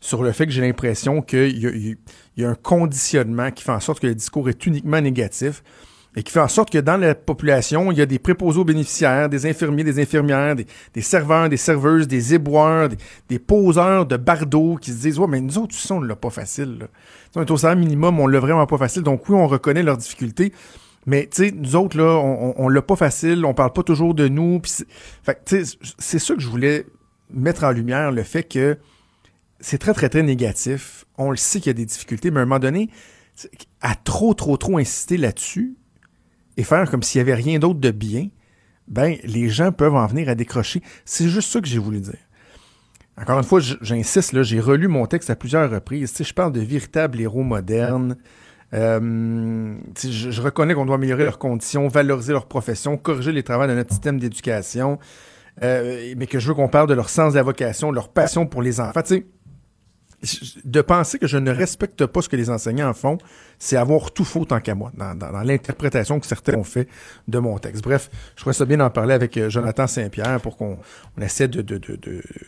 sur 0.00 0.22
le 0.22 0.32
fait 0.32 0.46
que 0.46 0.52
j'ai 0.52 0.62
l'impression 0.62 1.20
qu'il 1.20 1.58
y, 1.58 1.98
y, 2.38 2.44
a 2.44 2.48
un 2.48 2.54
conditionnement 2.54 3.50
qui 3.50 3.62
fait 3.62 3.72
en 3.72 3.80
sorte 3.80 4.00
que 4.00 4.06
le 4.06 4.14
discours 4.14 4.48
est 4.48 4.64
uniquement 4.64 4.98
négatif 4.98 5.62
et 6.16 6.22
qui 6.22 6.32
fait 6.32 6.40
en 6.40 6.48
sorte 6.48 6.70
que 6.70 6.78
dans 6.78 6.96
la 6.96 7.14
population, 7.14 7.92
il 7.92 7.98
y 7.98 8.00
a 8.00 8.06
des 8.06 8.18
préposés 8.18 8.58
aux 8.58 8.64
bénéficiaires, 8.64 9.28
des 9.28 9.46
infirmiers, 9.46 9.84
des 9.84 10.00
infirmières, 10.00 10.56
des, 10.56 11.02
serveurs, 11.02 11.48
des 11.48 11.56
serveuses, 11.56 12.08
des 12.08 12.34
éboueurs, 12.34 12.88
des, 13.28 13.38
poseurs 13.38 14.06
de 14.06 14.16
bardeaux 14.16 14.76
qui 14.76 14.90
se 14.90 15.02
disent 15.02 15.18
Ouais, 15.18 15.28
mais 15.28 15.40
nous 15.40 15.56
autres, 15.58 15.74
tu 15.74 15.78
sais, 15.78 15.92
on 15.92 16.00
l'a 16.00 16.16
pas 16.16 16.30
facile. 16.30 16.78
Là. 16.80 16.86
On 17.36 17.42
est 17.42 17.50
au 17.50 17.56
salaire 17.56 17.76
minimum, 17.76 18.18
on 18.18 18.26
l'a 18.26 18.40
vraiment 18.40 18.66
pas 18.66 18.78
facile. 18.78 19.02
Donc 19.02 19.28
oui, 19.28 19.36
on 19.36 19.46
reconnaît 19.46 19.84
leurs 19.84 19.98
difficultés. 19.98 20.52
Mais 21.06 21.28
tu 21.30 21.44
sais, 21.44 21.50
nous 21.52 21.76
autres, 21.76 21.96
là, 21.96 22.18
on, 22.18 22.54
on, 22.56 22.68
l'a 22.68 22.82
pas 22.82 22.96
facile, 22.96 23.44
on 23.44 23.54
parle 23.54 23.72
pas 23.72 23.82
toujours 23.82 24.14
de 24.14 24.28
nous. 24.28 24.60
Fait 25.22 25.40
tu 25.44 25.64
sais, 25.64 25.78
c'est 25.98 26.18
ça 26.18 26.34
que 26.34 26.40
je 26.40 26.48
voulais 26.48 26.86
mettre 27.30 27.64
en 27.64 27.70
lumière, 27.70 28.12
le 28.12 28.22
fait 28.22 28.44
que 28.44 28.78
c'est 29.60 29.78
très, 29.78 29.94
très, 29.94 30.08
très 30.08 30.22
négatif. 30.22 31.04
On 31.16 31.30
le 31.30 31.36
sait 31.36 31.60
qu'il 31.60 31.68
y 31.68 31.70
a 31.70 31.74
des 31.74 31.86
difficultés, 31.86 32.30
mais 32.30 32.40
à 32.40 32.42
un 32.42 32.46
moment 32.46 32.58
donné, 32.58 32.90
à 33.80 33.94
trop, 33.94 34.34
trop, 34.34 34.56
trop 34.56 34.78
insister 34.78 35.16
là-dessus 35.16 35.76
et 36.56 36.64
faire 36.64 36.90
comme 36.90 37.02
s'il 37.02 37.18
y 37.18 37.22
avait 37.22 37.34
rien 37.34 37.58
d'autre 37.58 37.80
de 37.80 37.90
bien, 37.90 38.28
ben, 38.88 39.16
les 39.22 39.48
gens 39.48 39.72
peuvent 39.72 39.94
en 39.94 40.06
venir 40.06 40.28
à 40.28 40.34
décrocher. 40.34 40.82
C'est 41.04 41.28
juste 41.28 41.50
ça 41.50 41.60
que 41.60 41.68
j'ai 41.68 41.78
voulu 41.78 42.00
dire. 42.00 42.18
Encore 43.16 43.38
une 43.38 43.44
fois, 43.44 43.60
j'insiste, 43.60 44.42
j'ai 44.42 44.60
relu 44.60 44.88
mon 44.88 45.06
texte 45.06 45.30
à 45.30 45.36
plusieurs 45.36 45.70
reprises. 45.70 46.12
Tu 46.12 46.24
je 46.24 46.32
parle 46.32 46.52
de 46.52 46.60
véritables 46.60 47.20
héros 47.20 47.42
modernes. 47.42 48.16
Euh, 48.72 49.74
je, 50.04 50.40
reconnais 50.40 50.74
qu'on 50.74 50.86
doit 50.86 50.94
améliorer 50.96 51.24
leurs 51.24 51.38
conditions, 51.38 51.88
valoriser 51.88 52.32
leur 52.32 52.46
profession, 52.46 52.96
corriger 52.96 53.32
les 53.32 53.42
travaux 53.42 53.66
de 53.66 53.74
notre 53.74 53.90
système 53.90 54.18
d'éducation, 54.18 54.98
euh, 55.62 56.14
mais 56.16 56.26
que 56.26 56.38
je 56.38 56.48
veux 56.48 56.54
qu'on 56.54 56.68
parle 56.68 56.88
de 56.88 56.94
leur 56.94 57.08
sens 57.08 57.32
de 57.32 57.38
la 57.38 57.42
vocation, 57.42 57.90
leur 57.90 58.08
passion 58.08 58.46
pour 58.46 58.62
les 58.62 58.80
enfants. 58.80 59.02
Tu 59.02 59.26
de 60.64 60.80
penser 60.82 61.18
que 61.18 61.26
je 61.26 61.38
ne 61.38 61.50
respecte 61.50 62.04
pas 62.06 62.20
ce 62.20 62.28
que 62.28 62.36
les 62.36 62.50
enseignants 62.50 62.92
font, 62.92 63.18
c'est 63.58 63.76
avoir 63.76 64.10
tout 64.10 64.24
faux 64.24 64.44
tant 64.44 64.60
qu'à 64.60 64.74
moi, 64.74 64.92
dans, 64.94 65.42
l'interprétation 65.42 66.20
que 66.20 66.26
certains 66.26 66.54
ont 66.54 66.64
fait 66.64 66.88
de 67.28 67.38
mon 67.38 67.58
texte. 67.58 67.82
Bref, 67.82 68.10
je 68.36 68.42
trouvais 68.42 68.54
ça 68.54 68.64
bien 68.64 68.76
d'en 68.76 68.90
parler 68.90 69.14
avec 69.14 69.36
euh, 69.36 69.48
Jonathan 69.48 69.86
Saint-Pierre 69.86 70.40
pour 70.40 70.56
qu'on 70.56 70.78
essaie 71.20 71.48
de, 71.48 71.62
de, 71.62 71.78
de, 71.78 71.96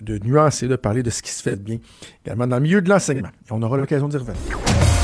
de, 0.00 0.18
nuancer, 0.18 0.68
de 0.68 0.76
parler 0.76 1.02
de 1.02 1.10
ce 1.10 1.22
qui 1.22 1.30
se 1.30 1.42
fait 1.42 1.56
de 1.56 1.62
bien, 1.62 1.78
également 2.24 2.46
dans 2.46 2.56
le 2.56 2.62
milieu 2.62 2.82
de 2.82 2.88
l'enseignement. 2.88 3.30
On 3.50 3.62
aura 3.62 3.76
l'occasion 3.76 4.08
d'y 4.08 4.18
revenir. 4.18 5.01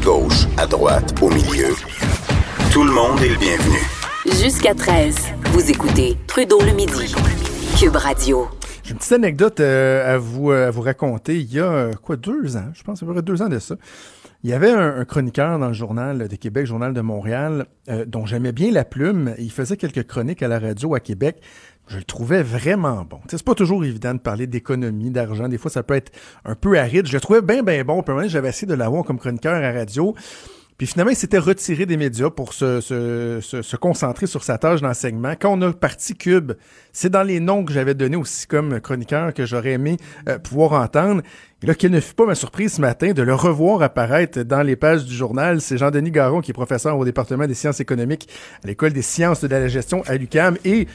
Gauche, 0.00 0.46
à 0.56 0.66
droite, 0.66 1.14
au 1.20 1.30
milieu, 1.30 1.74
tout 2.72 2.84
le 2.84 2.92
monde 2.92 3.20
est 3.22 3.28
le 3.28 3.36
bienvenu. 3.36 3.78
Jusqu'à 4.42 4.74
13, 4.74 5.16
vous 5.52 5.70
écoutez 5.70 6.16
Trudeau 6.26 6.60
le 6.60 6.72
midi, 6.72 7.14
Cube 7.78 7.96
Radio. 7.96 8.48
J'ai 8.88 8.92
une 8.94 9.00
petite 9.00 9.12
anecdote 9.12 9.60
euh, 9.60 10.14
à, 10.14 10.16
vous, 10.16 10.50
euh, 10.50 10.68
à 10.68 10.70
vous 10.70 10.80
raconter. 10.80 11.36
Il 11.36 11.52
y 11.52 11.60
a, 11.60 11.70
euh, 11.70 11.92
quoi, 11.92 12.16
deux 12.16 12.56
ans, 12.56 12.70
je 12.72 12.82
pense, 12.82 13.02
il 13.02 13.14
y 13.14 13.18
a 13.18 13.20
deux 13.20 13.42
ans 13.42 13.50
de 13.50 13.58
ça. 13.58 13.76
Il 14.42 14.48
y 14.48 14.54
avait 14.54 14.70
un, 14.70 15.04
chroniqueur 15.04 15.58
dans 15.58 15.66
le 15.66 15.74
journal 15.74 16.26
de 16.26 16.36
Québec, 16.36 16.64
Journal 16.64 16.94
de 16.94 17.00
Montréal, 17.02 17.66
dont 18.06 18.24
j'aimais 18.24 18.52
bien 18.52 18.70
la 18.70 18.86
plume. 18.86 19.34
Il 19.38 19.52
faisait 19.52 19.76
quelques 19.76 20.06
chroniques 20.06 20.42
à 20.42 20.48
la 20.48 20.58
radio 20.58 20.94
à 20.94 21.00
Québec. 21.00 21.42
Je 21.86 21.98
le 21.98 22.04
trouvais 22.04 22.42
vraiment 22.42 23.04
bon. 23.04 23.20
C'est 23.28 23.42
pas 23.42 23.54
toujours 23.54 23.84
évident 23.84 24.14
de 24.14 24.20
parler 24.20 24.46
d'économie, 24.46 25.10
d'argent. 25.10 25.48
Des 25.48 25.58
fois, 25.58 25.70
ça 25.70 25.82
peut 25.82 25.94
être 25.94 26.12
un 26.46 26.54
peu 26.54 26.78
aride. 26.78 27.06
Je 27.06 27.12
le 27.12 27.20
trouvais 27.20 27.42
bien, 27.42 27.62
bien 27.62 27.84
bon. 27.84 28.02
J'avais 28.28 28.48
essayé 28.48 28.66
de 28.66 28.74
l'avoir 28.74 29.04
comme 29.04 29.18
chroniqueur 29.18 29.62
à 29.62 29.72
radio. 29.72 30.14
Puis 30.78 30.86
finalement, 30.86 31.10
il 31.10 31.16
s'était 31.16 31.38
retiré 31.38 31.86
des 31.86 31.96
médias 31.96 32.30
pour 32.30 32.52
se, 32.52 32.80
se, 32.80 33.40
se, 33.40 33.76
concentrer 33.76 34.28
sur 34.28 34.44
sa 34.44 34.58
tâche 34.58 34.80
d'enseignement. 34.80 35.32
Quand 35.38 35.58
on 35.58 35.62
a 35.62 35.72
parti 35.72 36.14
Cube, 36.14 36.52
c'est 36.92 37.10
dans 37.10 37.24
les 37.24 37.40
noms 37.40 37.64
que 37.64 37.72
j'avais 37.72 37.94
donnés 37.94 38.16
aussi 38.16 38.46
comme 38.46 38.80
chroniqueur 38.80 39.34
que 39.34 39.44
j'aurais 39.44 39.72
aimé 39.72 39.96
euh, 40.28 40.38
pouvoir 40.38 40.80
entendre. 40.80 41.22
Et 41.64 41.66
là, 41.66 41.74
quelle 41.74 41.90
ne 41.90 41.98
fut 41.98 42.14
pas 42.14 42.26
ma 42.26 42.36
surprise 42.36 42.74
ce 42.74 42.80
matin 42.80 43.10
de 43.10 43.22
le 43.22 43.34
revoir 43.34 43.82
apparaître 43.82 44.42
dans 44.42 44.62
les 44.62 44.76
pages 44.76 45.04
du 45.04 45.14
journal. 45.14 45.60
C'est 45.60 45.78
Jean-Denis 45.78 46.12
Garon, 46.12 46.40
qui 46.42 46.52
est 46.52 46.54
professeur 46.54 46.96
au 46.96 47.04
département 47.04 47.48
des 47.48 47.54
sciences 47.54 47.80
économiques 47.80 48.28
à 48.62 48.68
l'École 48.68 48.92
des 48.92 49.02
sciences 49.02 49.40
de 49.40 49.48
la 49.48 49.66
gestion 49.66 50.04
à 50.06 50.14
l'UCAM. 50.14 50.58
Et 50.64 50.86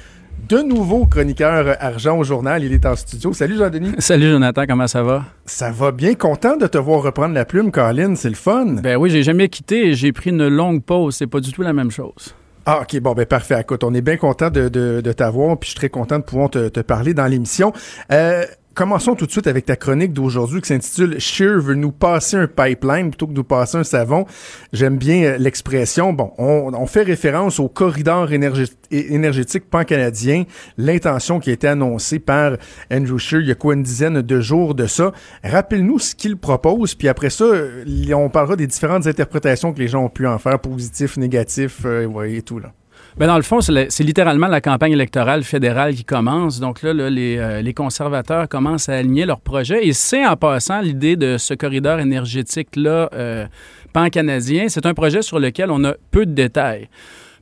de 0.49 0.57
nouveau 0.61 1.05
chroniqueur 1.05 1.77
argent 1.79 2.17
au 2.17 2.23
journal. 2.23 2.63
Il 2.63 2.73
est 2.73 2.85
en 2.85 2.95
studio. 2.95 3.33
Salut 3.33 3.57
Jean-Denis. 3.57 3.93
Salut 3.99 4.29
Jonathan, 4.29 4.65
comment 4.67 4.87
ça 4.87 5.03
va? 5.03 5.23
Ça 5.45 5.71
va 5.71 5.91
bien. 5.91 6.15
Content 6.15 6.57
de 6.57 6.67
te 6.67 6.77
voir 6.77 7.01
reprendre 7.01 7.33
la 7.33 7.45
plume, 7.45 7.71
Colin. 7.71 8.15
C'est 8.15 8.29
le 8.29 8.35
fun. 8.35 8.65
Ben 8.81 8.97
oui, 8.97 9.09
j'ai 9.09 9.23
jamais 9.23 9.49
quitté 9.49 9.87
et 9.87 9.93
j'ai 9.93 10.11
pris 10.11 10.29
une 10.29 10.47
longue 10.47 10.83
pause. 10.83 11.15
C'est 11.15 11.27
pas 11.27 11.39
du 11.39 11.51
tout 11.51 11.61
la 11.61 11.73
même 11.73 11.91
chose. 11.91 12.35
Ah, 12.65 12.81
OK, 12.81 12.97
bon, 13.01 13.13
ben 13.13 13.25
parfait. 13.25 13.59
Écoute, 13.59 13.83
on 13.83 13.93
est 13.93 14.01
bien 14.01 14.15
content 14.15 14.49
de, 14.49 14.69
de, 14.69 15.11
t'avoir, 15.11 15.57
puis 15.57 15.67
je 15.67 15.71
suis 15.71 15.77
très 15.77 15.89
content 15.89 16.19
de 16.19 16.23
pouvoir 16.23 16.49
te, 16.49 16.69
te 16.69 16.79
parler 16.79 17.13
dans 17.13 17.25
l'émission. 17.25 17.73
Euh, 18.11 18.45
Commençons 18.75 19.13
tout 19.13 19.27
de 19.27 19.31
suite 19.31 19.45
avec 19.45 19.67
ta 19.67 19.75
chronique 19.75 20.13
d'aujourd'hui 20.13 20.59
qui 20.59 20.69
s'intitule 20.69 21.19
Shear 21.19 21.59
veut 21.59 21.75
nous 21.75 21.91
passer 21.91 22.38
un 22.38 22.47
pipeline 22.47 23.12
plutôt 23.12 23.27
que 23.27 23.33
nous 23.33 23.43
passer 23.43 23.77
un 23.77 23.83
savon. 23.83 24.25
J'aime 24.71 24.97
bien 24.97 25.23
euh, 25.23 25.38
l'expression. 25.38 26.12
Bon, 26.12 26.31
on, 26.39 26.88
fait 26.88 27.03
référence 27.03 27.59
au 27.59 27.69
corridor 27.69 28.31
énergétique 28.31 29.69
pan-canadien, 29.69 30.45
l'intention 30.77 31.39
qui 31.39 31.51
a 31.51 31.53
été 31.53 31.67
annoncée 31.67 32.17
par 32.17 32.57
Andrew 32.91 33.19
Shear 33.19 33.41
il 33.41 33.47
y 33.47 33.51
a 33.51 33.55
quoi 33.55 33.75
une 33.75 33.83
dizaine 33.83 34.23
de 34.23 34.41
jours 34.41 34.73
de 34.73 34.88
ça. 34.88 35.12
Rappelle-nous 35.43 35.99
ce 35.99 36.15
qu'il 36.15 36.36
propose, 36.36 36.95
puis 36.95 37.07
après 37.07 37.29
ça, 37.29 37.45
euh, 37.45 38.13
on 38.15 38.29
parlera 38.29 38.55
des 38.55 38.65
différentes 38.65 39.05
interprétations 39.05 39.71
que 39.71 39.79
les 39.79 39.88
gens 39.88 40.03
ont 40.05 40.09
pu 40.09 40.25
en 40.25 40.39
faire, 40.39 40.57
positif, 40.57 41.17
négatif, 41.17 41.81
euh, 41.86 42.23
et 42.23 42.41
tout 42.41 42.57
là. 42.57 42.73
Bien, 43.17 43.28
dans 43.28 43.38
le 43.38 43.43
fond, 43.43 43.62
c'est 43.62 44.04
littéralement 44.04 44.47
la 44.47 44.60
campagne 44.60 44.93
électorale 44.93 45.43
fédérale 45.43 45.93
qui 45.93 46.04
commence. 46.04 46.60
Donc 46.60 46.82
là, 46.82 46.89
euh, 46.89 47.62
les, 47.62 47.73
conservateurs 47.76 48.49
commencent 48.49 48.89
à 48.89 48.93
aligner 48.93 49.28
leur 49.28 49.39
projet. 49.39 49.86
Et 49.86 49.93
c'est 49.93 50.26
en 50.26 50.36
passant 50.36 50.82
l'idée 50.82 51.15
de 51.15 51.38
ce 51.38 51.54
corridor 51.54 51.99
énergétique-là, 51.99 53.10
euh, 53.13 53.45
pan-canadien. 53.93 54.65
C'est 54.67 54.88
un 54.88 54.95
projet 54.95 55.21
sur 55.21 55.38
lequel 55.38 55.69
on 55.69 55.84
a 55.84 55.93
peu 56.10 56.26
de 56.26 56.32
détails. 56.32 56.89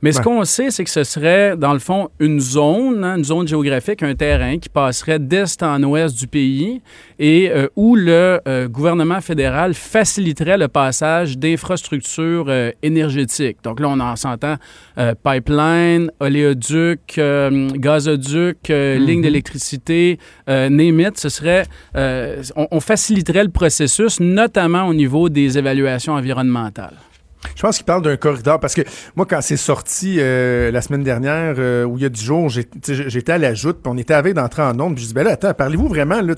Mais 0.02 0.10
ce 0.10 0.20
qu'on 0.20 0.44
sait, 0.44 0.72
c'est 0.72 0.82
que 0.82 0.90
ce 0.90 1.04
serait, 1.04 1.56
dans 1.56 1.72
le 1.72 1.78
fond, 1.78 2.08
une 2.18 2.40
zone, 2.40 3.04
hein, 3.04 3.18
une 3.18 3.24
zone 3.24 3.46
géographique, 3.46 4.02
un 4.02 4.16
terrain 4.16 4.58
qui 4.58 4.68
passerait 4.68 5.20
d'est 5.20 5.62
en 5.62 5.80
ouest 5.84 6.18
du 6.18 6.26
pays 6.26 6.82
et 7.20 7.50
euh, 7.50 7.68
où 7.76 7.94
le 7.94 8.40
euh, 8.48 8.66
gouvernement 8.66 9.20
fédéral 9.20 9.74
faciliterait 9.74 10.58
le 10.58 10.66
passage 10.66 11.38
d'infrastructures 11.38 12.46
euh, 12.48 12.72
énergétiques. 12.82 13.58
Donc 13.62 13.78
là, 13.78 13.88
on 13.88 14.00
en 14.00 14.16
s'entend 14.16 14.56
pipeline, 15.22 16.10
oléoduc, 16.20 17.18
gazoduc, 17.74 18.68
Mhm. 18.68 19.06
ligne 19.06 19.22
d'électricité, 19.22 20.18
it. 20.48 21.18
Ce 21.18 21.28
serait, 21.28 21.64
on, 21.94 22.66
on 22.70 22.80
faciliterait 22.80 23.44
le 23.44 23.50
processus, 23.50 24.18
notamment 24.20 24.86
au 24.88 24.94
niveau 24.94 25.28
des 25.28 25.58
évaluations 25.58 26.14
environnementales. 26.14 26.96
Je 27.56 27.62
pense 27.62 27.76
qu'il 27.76 27.84
parle 27.86 28.02
d'un 28.02 28.16
corridor 28.16 28.60
parce 28.60 28.74
que 28.74 28.82
moi, 29.16 29.26
quand 29.28 29.40
c'est 29.40 29.56
sorti 29.56 30.16
euh, 30.18 30.70
la 30.70 30.80
semaine 30.80 31.02
dernière, 31.02 31.54
euh, 31.58 31.84
où 31.84 31.98
il 31.98 32.02
y 32.02 32.06
a 32.06 32.08
10 32.08 32.24
jours, 32.24 32.48
j'ai- 32.48 32.64
tu 32.64 32.94
sais, 32.96 33.08
j'étais 33.10 33.32
à 33.32 33.38
la 33.38 33.54
joute, 33.54 33.78
puis 33.82 33.92
on 33.92 33.98
était 33.98 34.14
avec 34.14 34.34
d'entrer 34.34 34.62
en. 34.62 34.74
Puis 34.94 35.02
je 35.02 35.08
dis, 35.08 35.14
ben 35.14 35.24
là, 35.24 35.32
attends, 35.32 35.52
parlez-vous 35.54 35.88
vraiment, 35.88 36.20
là, 36.22 36.34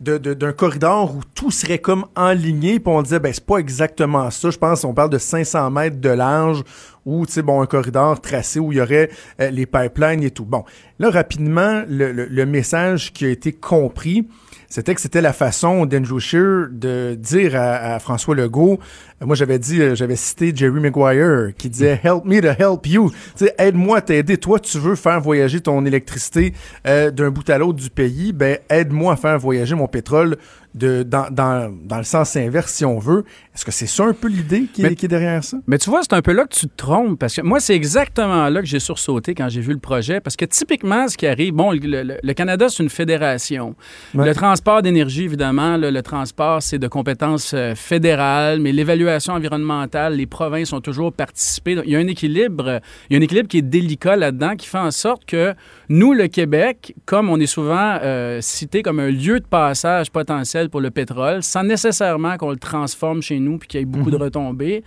d'un 0.00 0.52
corridor 0.52 1.16
où 1.16 1.20
tout 1.34 1.50
serait 1.50 1.78
comme 1.78 2.04
enligné, 2.14 2.78
puis 2.78 2.92
on 2.92 3.02
disait, 3.02 3.18
ben 3.18 3.32
c'est 3.32 3.44
pas 3.44 3.56
exactement 3.58 4.30
ça. 4.30 4.50
Je 4.50 4.58
pense 4.58 4.82
qu'on 4.82 4.94
parle 4.94 5.10
de 5.10 5.18
500 5.18 5.70
mètres 5.70 6.00
de 6.00 6.10
large, 6.10 6.62
ou, 7.04 7.26
tu 7.26 7.32
sais, 7.32 7.42
bon, 7.42 7.60
un 7.62 7.66
corridor 7.66 8.20
tracé 8.20 8.60
où 8.60 8.70
il 8.70 8.78
y 8.78 8.80
aurait 8.80 9.10
euh, 9.40 9.50
les 9.50 9.66
pipelines 9.66 10.22
et 10.22 10.30
tout. 10.30 10.44
Bon, 10.44 10.64
là, 10.98 11.10
rapidement, 11.10 11.82
le 11.88 12.44
message 12.44 13.12
qui 13.12 13.24
a 13.24 13.28
été 13.30 13.52
compris, 13.52 14.28
c'était 14.68 14.94
que 14.94 15.00
c'était 15.00 15.20
la 15.22 15.32
façon 15.32 15.86
d'Andrew 15.86 16.18
Scheer 16.20 16.68
de 16.70 17.14
dire 17.14 17.56
à, 17.56 17.94
à 17.94 17.98
François 17.98 18.34
Legault, 18.34 18.78
euh, 19.22 19.26
moi 19.26 19.34
j'avais 19.34 19.58
dit, 19.58 19.80
euh, 19.80 19.94
j'avais 19.94 20.16
cité 20.16 20.52
Jerry 20.54 20.80
Maguire 20.80 21.52
qui 21.56 21.68
disait 21.70 22.00
Help 22.04 22.24
me 22.24 22.40
to 22.40 22.48
help 22.62 22.86
you. 22.86 23.10
Sais, 23.34 23.54
aide-moi 23.58 23.98
à 23.98 24.00
t'aider. 24.02 24.36
Toi, 24.36 24.60
tu 24.60 24.78
veux 24.78 24.94
faire 24.94 25.20
voyager 25.20 25.60
ton 25.60 25.84
électricité 25.86 26.52
euh, 26.86 27.10
d'un 27.10 27.30
bout 27.30 27.48
à 27.50 27.58
l'autre 27.58 27.78
du 27.80 27.90
pays, 27.90 28.32
ben 28.32 28.58
aide-moi 28.70 29.14
à 29.14 29.16
faire 29.16 29.38
voyager 29.38 29.74
mon 29.74 29.88
pétrole 29.88 30.36
de, 30.74 31.02
dans, 31.02 31.28
dans, 31.30 31.74
dans 31.86 31.96
le 31.96 32.04
sens 32.04 32.36
inverse 32.36 32.70
si 32.72 32.84
on 32.84 32.98
veut. 32.98 33.24
Est-ce 33.54 33.64
que 33.64 33.72
c'est 33.72 33.86
ça 33.86 34.04
un 34.04 34.12
peu 34.12 34.28
l'idée 34.28 34.66
qui, 34.72 34.82
qui 34.94 35.06
est 35.06 35.08
derrière 35.08 35.42
ça? 35.42 35.56
Mais 35.66 35.78
tu 35.78 35.88
vois, 35.90 36.02
c'est 36.02 36.12
un 36.12 36.22
peu 36.22 36.32
là 36.32 36.44
que 36.44 36.54
tu 36.54 36.68
te 36.68 36.76
trompes, 36.76 37.18
parce 37.18 37.34
que 37.34 37.40
moi, 37.40 37.58
c'est 37.58 37.74
exactement 37.74 38.48
là 38.48 38.60
que 38.60 38.66
j'ai 38.66 38.78
sursauté 38.78 39.34
quand 39.34 39.48
j'ai 39.48 39.62
vu 39.62 39.72
le 39.72 39.78
projet, 39.80 40.20
parce 40.20 40.36
que 40.36 40.44
typiquement, 40.44 41.08
ce 41.08 41.16
qui 41.16 41.26
arrive, 41.26 41.54
bon, 41.54 41.72
le, 41.72 42.02
le- 42.02 42.18
le 42.22 42.32
Canada, 42.34 42.66
c'est 42.68 42.82
une 42.82 42.90
fédération. 42.90 43.74
Ouais. 44.14 44.26
Le 44.26 44.34
transport 44.58 44.82
d'énergie, 44.82 45.22
évidemment, 45.22 45.76
le, 45.76 45.90
le 45.90 46.02
transport, 46.02 46.62
c'est 46.62 46.80
de 46.80 46.88
compétences 46.88 47.52
euh, 47.54 47.76
fédérales, 47.76 48.58
mais 48.58 48.72
l'évaluation 48.72 49.34
environnementale, 49.34 50.16
les 50.16 50.26
provinces 50.26 50.72
ont 50.72 50.80
toujours 50.80 51.12
participé. 51.12 51.76
Donc, 51.76 51.84
il 51.86 51.92
y 51.92 51.96
a 51.96 52.00
un 52.00 52.08
équilibre, 52.08 52.80
il 53.08 53.12
y 53.12 53.16
a 53.16 53.20
un 53.20 53.22
équilibre 53.22 53.46
qui 53.46 53.58
est 53.58 53.62
délicat 53.62 54.16
là-dedans, 54.16 54.56
qui 54.56 54.66
fait 54.66 54.78
en 54.78 54.90
sorte 54.90 55.24
que 55.26 55.54
nous, 55.88 56.12
le 56.12 56.26
Québec, 56.26 56.96
comme 57.06 57.30
on 57.30 57.38
est 57.38 57.46
souvent 57.46 57.98
euh, 58.02 58.40
cité 58.40 58.82
comme 58.82 58.98
un 58.98 59.12
lieu 59.12 59.38
de 59.38 59.46
passage 59.46 60.10
potentiel 60.10 60.70
pour 60.70 60.80
le 60.80 60.90
pétrole, 60.90 61.44
sans 61.44 61.62
nécessairement 61.62 62.36
qu'on 62.36 62.50
le 62.50 62.56
transforme 62.56 63.22
chez 63.22 63.38
nous 63.38 63.58
puis 63.58 63.68
qu'il 63.68 63.78
y 63.78 63.82
ait 63.84 63.86
beaucoup 63.86 64.10
de 64.10 64.16
retombées, 64.16 64.82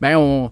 ben 0.00 0.16
on, 0.16 0.50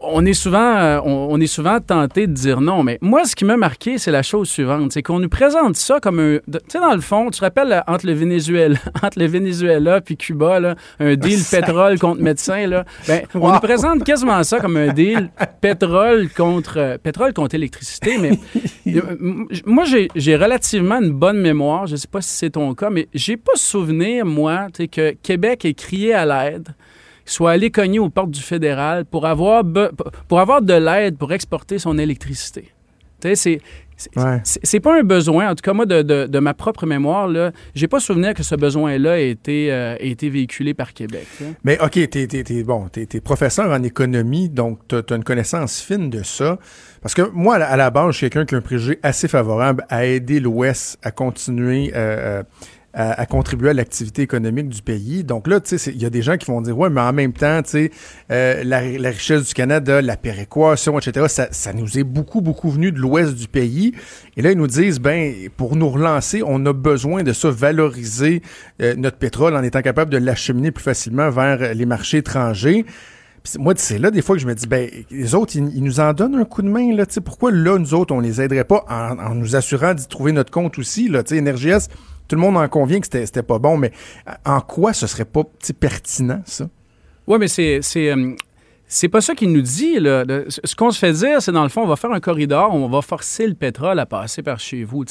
on 0.00 0.24
est 0.24 0.34
souvent 0.34 0.76
euh, 0.76 1.00
on, 1.04 1.40
est 1.40 1.46
souvent 1.46 1.78
tenté 1.80 2.26
de 2.26 2.32
dire 2.32 2.60
non. 2.60 2.82
Mais 2.82 2.98
moi, 3.00 3.24
ce 3.24 3.36
qui 3.36 3.44
m'a 3.44 3.56
marqué, 3.56 3.98
c'est 3.98 4.10
la 4.10 4.22
chose 4.22 4.48
suivante, 4.48 4.92
c'est 4.92 5.02
qu'on 5.02 5.18
nous 5.18 5.28
présente 5.28 5.76
ça 5.76 6.00
comme 6.00 6.18
un, 6.18 6.38
tu 6.38 6.58
sais, 6.68 6.80
dans 6.80 6.94
le 6.94 7.00
fond, 7.00 7.30
tu 7.30 7.38
te 7.38 7.44
rappelles 7.44 7.72
euh, 7.72 7.80
entre 7.86 8.06
le 8.06 8.12
Venezuela, 8.12 8.78
entre 9.02 9.18
le 9.18 9.26
Venezuela 9.26 10.00
puis 10.00 10.16
Cuba, 10.16 10.60
là, 10.60 10.74
un 10.98 11.14
deal 11.16 11.40
pétrole 11.50 11.98
contre 11.98 12.22
médecin, 12.22 12.66
là, 12.66 12.84
ben, 13.06 13.22
on 13.34 13.52
nous 13.52 13.60
présente 13.60 14.04
quasiment 14.04 14.42
ça 14.42 14.60
comme 14.60 14.76
un 14.76 14.92
deal 14.92 15.30
pétrole 15.60 16.28
contre 16.30 16.78
euh, 16.78 16.98
pétrole 16.98 17.32
contre 17.32 17.54
électricité. 17.54 18.16
Mais 18.18 18.38
moi, 19.66 19.84
j'ai 19.84 20.08
j'ai 20.16 20.36
relativement 20.36 21.00
une 21.00 21.12
bonne 21.12 21.40
mémoire. 21.40 21.86
Je 21.86 21.96
sais 21.96 22.08
pas 22.08 22.20
si 22.20 22.30
c'est 22.30 22.50
ton 22.50 22.74
cas, 22.74 22.90
mais 22.90 23.08
j'ai 23.14 23.36
pas 23.36 23.52
souvenir 23.56 24.24
moi, 24.24 24.66
tu 24.72 24.84
sais, 24.84 24.88
que 24.88 25.14
Québec 25.22 25.64
ait 25.64 25.74
crié 25.74 26.14
à 26.14 26.24
l'aide 26.24 26.68
soit 27.32 27.52
allé 27.52 27.70
cogner 27.70 27.98
aux 27.98 28.10
portes 28.10 28.30
du 28.30 28.40
fédéral 28.40 29.04
pour 29.04 29.26
avoir, 29.26 29.62
pour 30.28 30.40
avoir 30.40 30.62
de 30.62 30.74
l'aide 30.74 31.16
pour 31.18 31.32
exporter 31.32 31.78
son 31.78 31.98
électricité. 31.98 32.68
Tu 33.20 33.28
sais, 33.28 33.34
c'est... 33.34 33.60
c'est- 33.96 34.16
Ouais. 34.16 34.80
Pas 34.80 34.98
un 34.98 35.02
besoin, 35.02 35.50
en 35.50 35.54
tout 35.54 35.60
cas 35.62 35.74
moi 35.74 35.84
de, 35.84 36.00
de- 36.00 36.26
de 36.26 36.38
ma 36.38 36.54
propre 36.54 36.86
mémoire, 36.86 37.28
là, 37.28 37.52
j'ai 37.74 37.86
pas 37.86 38.00
souvenir 38.00 38.32
que 38.32 38.42
ce 38.42 38.54
besoin-là 38.54 39.20
ait 39.20 39.28
été, 39.28 39.70
euh, 39.70 39.94
ait 40.00 40.08
été 40.08 40.30
véhiculé 40.30 40.72
par 40.72 40.94
Québec. 40.94 41.26
tu. 41.36 41.44
Mais 41.64 41.78
OK, 41.82 41.90
t'es, 41.92 42.08
t'es, 42.08 42.42
t'es- 42.42 42.62
bon, 42.62 42.88
t'es 42.88 43.06
professeur 43.20 43.70
en 43.70 43.82
économie, 43.82 44.48
donc 44.48 44.78
t'as, 44.88 45.02
t'as 45.02 45.16
une 45.16 45.24
connaissance 45.24 45.82
fine 45.82 46.08
de 46.08 46.22
ça. 46.22 46.58
Parce 47.02 47.12
que 47.14 47.28
moi, 47.34 47.56
à 47.56 47.58
la, 47.58 47.68
à 47.68 47.76
la 47.76 47.90
base, 47.90 48.12
je 48.12 48.16
suis 48.16 48.30
quelqu'un 48.30 48.46
qui 48.46 48.54
a 48.54 48.58
un 48.58 48.62
préjugé 48.62 48.98
assez 49.02 49.28
favorable 49.28 49.84
à 49.90 50.06
aider 50.06 50.40
l'Ouest 50.40 50.98
à 51.02 51.10
continuer 51.10 51.92
euh, 51.94 52.40
euh, 52.40 52.42
à, 52.92 53.24
contribuer 53.26 53.70
à 53.70 53.72
l'activité 53.72 54.22
économique 54.22 54.68
du 54.68 54.82
pays. 54.82 55.22
Donc 55.22 55.46
là, 55.46 55.60
tu 55.60 55.78
sais, 55.78 55.92
il 55.92 56.02
y 56.02 56.06
a 56.06 56.10
des 56.10 56.22
gens 56.22 56.36
qui 56.36 56.46
vont 56.46 56.60
dire, 56.60 56.76
ouais, 56.76 56.90
mais 56.90 57.00
en 57.00 57.12
même 57.12 57.32
temps, 57.32 57.62
tu 57.62 57.70
sais, 57.70 57.90
euh, 58.32 58.64
la, 58.64 58.80
richesse 59.10 59.46
du 59.46 59.54
Canada, 59.54 60.02
la 60.02 60.16
péréquation, 60.16 60.98
etc., 60.98 61.48
ça, 61.50 61.72
nous 61.72 61.98
est 61.98 62.04
beaucoup, 62.04 62.40
beaucoup 62.40 62.70
venu 62.70 62.90
de 62.90 62.98
l'Ouest 62.98 63.34
du 63.34 63.46
pays. 63.46 63.92
Et 64.36 64.42
là, 64.42 64.50
ils 64.50 64.58
nous 64.58 64.66
disent, 64.66 64.98
ben, 64.98 65.32
pour 65.56 65.76
nous 65.76 65.88
relancer, 65.88 66.42
on 66.44 66.64
a 66.66 66.72
besoin 66.72 67.22
de 67.22 67.32
ça, 67.32 67.50
valoriser 67.50 68.42
euh, 68.82 68.94
notre 68.96 69.18
pétrole 69.18 69.54
en 69.54 69.62
étant 69.62 69.82
capable 69.82 70.10
de 70.10 70.18
l'acheminer 70.18 70.72
plus 70.72 70.82
facilement 70.82 71.30
vers 71.30 71.62
euh, 71.62 71.72
les 71.74 71.86
marchés 71.86 72.18
étrangers. 72.18 72.84
Puis 73.44 73.54
moi, 73.58 73.72
c'est 73.76 73.98
là 73.98 74.10
des 74.10 74.20
fois 74.20 74.34
que 74.34 74.42
je 74.42 74.46
me 74.46 74.54
dis, 74.54 74.66
ben, 74.66 74.90
les 75.10 75.34
autres, 75.34 75.54
ils, 75.56 75.82
nous 75.82 76.00
en 76.00 76.12
donnent 76.12 76.34
un 76.34 76.44
coup 76.44 76.62
de 76.62 76.68
main, 76.68 76.92
là, 76.94 77.06
tu 77.06 77.14
sais, 77.14 77.20
pourquoi 77.20 77.52
là, 77.52 77.78
nous 77.78 77.94
autres, 77.94 78.12
on 78.14 78.20
les 78.20 78.42
aiderait 78.42 78.64
pas 78.64 78.84
en, 78.88 79.18
en 79.18 79.34
nous 79.34 79.54
assurant 79.54 79.94
d'y 79.94 80.06
trouver 80.08 80.32
notre 80.32 80.50
compte 80.50 80.78
aussi, 80.78 81.08
là, 81.08 81.22
tu 81.22 81.36
sais, 81.36 81.40
NRJS, 81.40 81.88
tout 82.30 82.36
le 82.36 82.42
monde 82.42 82.56
en 82.56 82.68
convient 82.68 83.00
que 83.00 83.06
c'était 83.06 83.42
pas 83.42 83.58
bon, 83.58 83.76
mais 83.76 83.90
en 84.44 84.60
quoi 84.60 84.92
ce 84.92 85.08
serait 85.08 85.24
pas, 85.24 85.42
pertinent, 85.80 86.40
ça? 86.46 86.68
Oui, 87.26 87.38
mais 87.40 87.48
c'est. 87.48 87.80
C'est 88.92 89.08
pas 89.08 89.20
ça 89.20 89.36
qu'il 89.36 89.52
nous 89.52 89.62
dit. 89.62 90.00
Là. 90.00 90.24
Ce 90.48 90.74
qu'on 90.74 90.90
se 90.90 90.98
fait 90.98 91.12
dire, 91.12 91.40
c'est 91.40 91.52
dans 91.52 91.62
le 91.62 91.68
fond, 91.68 91.82
on 91.82 91.86
va 91.86 91.94
faire 91.94 92.10
un 92.10 92.18
corridor, 92.18 92.74
on 92.74 92.88
va 92.88 93.02
forcer 93.02 93.46
le 93.46 93.54
pétrole 93.54 94.00
à 94.00 94.04
passer 94.04 94.42
par 94.42 94.58
chez 94.58 94.82
vous. 94.82 95.04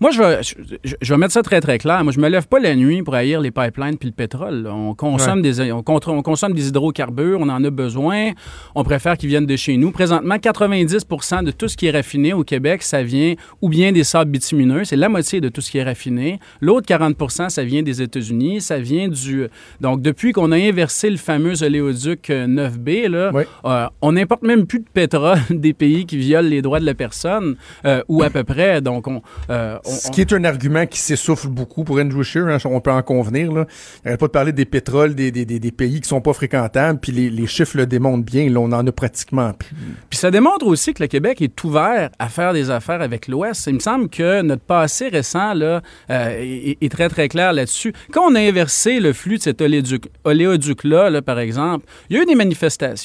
Moi, 0.00 0.10
je 0.10 0.22
vais, 0.22 1.16
mettre 1.16 1.32
ça 1.32 1.42
très, 1.42 1.62
très 1.62 1.78
clair. 1.78 2.04
Moi, 2.04 2.12
je 2.12 2.20
me 2.20 2.28
lève 2.28 2.46
pas 2.46 2.58
la 2.58 2.76
nuit 2.76 3.02
pour 3.02 3.14
haïr 3.14 3.40
les 3.40 3.50
pipelines 3.50 3.96
puis 3.96 4.10
le 4.10 4.14
pétrole. 4.14 4.68
On 4.70 4.94
consomme, 4.94 5.40
des, 5.40 5.72
on, 5.72 5.82
consomme 5.82 6.52
des 6.52 6.68
hydrocarbures, 6.68 7.40
on 7.40 7.48
en 7.48 7.64
a 7.64 7.70
besoin. 7.70 8.32
On 8.74 8.84
préfère 8.84 9.16
qu'ils 9.16 9.30
viennent 9.30 9.46
de 9.46 9.56
chez 9.56 9.78
nous. 9.78 9.92
Présentement, 9.92 10.38
90 10.38 11.06
de 11.42 11.50
tout 11.52 11.68
ce 11.68 11.76
qui 11.78 11.86
est 11.86 11.92
raffiné 11.92 12.34
au 12.34 12.44
Québec, 12.44 12.82
ça 12.82 13.02
vient 13.02 13.34
ou 13.62 13.70
bien 13.70 13.92
des 13.92 14.04
sables 14.04 14.30
bitumineux, 14.30 14.84
c'est 14.84 14.96
la 14.96 15.08
moitié 15.08 15.40
de 15.40 15.48
tout 15.48 15.62
ce 15.62 15.70
qui 15.70 15.78
est 15.78 15.84
raffiné. 15.84 16.38
L'autre 16.60 16.86
40 16.86 17.16
ça 17.48 17.64
vient 17.64 17.82
des 17.82 18.02
États-Unis, 18.02 18.60
ça 18.60 18.78
vient 18.78 19.08
du... 19.08 19.46
Donc, 19.80 20.02
depuis 20.02 20.32
qu'on 20.32 20.52
a 20.52 20.56
inversé 20.56 21.08
le 21.08 21.16
fameux 21.16 21.62
oléoduc 21.62 22.28
9B, 22.28 23.05
euh, 23.14 23.86
on 24.02 24.12
n'importe 24.12 24.42
même 24.42 24.66
plus 24.66 24.80
de 24.80 24.88
pétrole 24.92 25.38
des 25.50 25.72
pays 25.72 26.06
qui 26.06 26.16
violent 26.16 26.48
les 26.48 26.62
droits 26.62 26.80
de 26.80 26.86
la 26.86 26.94
personne, 26.94 27.56
euh, 27.84 28.02
ou 28.08 28.22
à 28.22 28.30
peu 28.30 28.44
près. 28.44 28.80
Donc, 28.80 29.06
euh, 29.50 29.78
Ce 29.84 30.10
qui 30.10 30.20
est 30.20 30.32
un 30.32 30.44
argument 30.44 30.86
qui 30.86 30.98
s'essouffle 30.98 31.48
beaucoup 31.48 31.84
pour 31.84 31.98
Andrew 31.98 32.22
Scheer, 32.22 32.46
hein, 32.48 32.58
on 32.64 32.80
peut 32.80 32.90
en 32.90 33.02
convenir. 33.02 33.52
Là. 33.52 33.66
Il 34.04 34.06
n'arrête 34.06 34.20
pas 34.20 34.26
de 34.26 34.32
parler 34.32 34.52
des 34.52 34.64
pétroles 34.64 35.14
des, 35.14 35.30
des, 35.30 35.44
des, 35.44 35.58
des 35.58 35.72
pays 35.72 36.00
qui 36.00 36.08
sont 36.08 36.20
pas 36.20 36.32
fréquentables, 36.32 36.98
puis 37.00 37.12
les, 37.12 37.46
chiffres 37.46 37.76
le 37.76 37.86
démontrent 37.86 38.24
bien. 38.24 38.54
On 38.56 38.72
en 38.72 38.86
a 38.86 38.92
pratiquement 38.92 39.52
plus. 39.52 39.70
Hmm. 39.72 39.94
Puis 40.10 40.18
ça 40.18 40.30
démontre 40.30 40.66
aussi 40.66 40.94
que 40.94 41.02
le 41.02 41.08
Québec 41.08 41.40
est 41.40 41.64
ouvert 41.64 42.10
à 42.18 42.28
faire 42.28 42.52
des 42.52 42.70
affaires 42.70 43.00
avec 43.00 43.28
l'Ouest. 43.28 43.66
Il 43.66 43.74
me 43.74 43.80
semble 43.80 44.08
que 44.08 44.42
notre 44.42 44.62
passé 44.62 45.08
récent 45.08 45.54
là, 45.54 45.82
est, 46.08 46.90
très, 46.90 47.08
très 47.08 47.28
clair 47.28 47.52
là-dessus. 47.52 47.92
Quand 48.12 48.22
on 48.22 48.34
a 48.34 48.40
inversé 48.40 48.98
le 48.98 49.12
flux 49.12 49.38
de 49.38 49.42
cet 49.42 49.62
oléoduc-là, 49.62 51.22
par 51.22 51.38
exemple, 51.38 51.86
il 52.10 52.16
y 52.16 52.18
a 52.18 52.22
eu 52.22 52.26
des 52.26 52.34
manifestations 52.34 52.95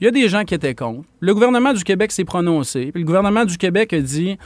il 0.00 0.04
y 0.04 0.08
a 0.08 0.10
des 0.10 0.28
gens 0.28 0.44
qui 0.44 0.54
étaient 0.54 0.74
contre. 0.74 1.04
Le 1.20 1.34
gouvernement 1.34 1.72
du 1.72 1.84
Québec 1.84 2.12
s'est 2.12 2.24
prononcé. 2.24 2.90
Le 2.94 3.04
gouvernement 3.04 3.44
du 3.44 3.56
Québec 3.56 3.92
a 3.92 4.00
dit 4.00 4.36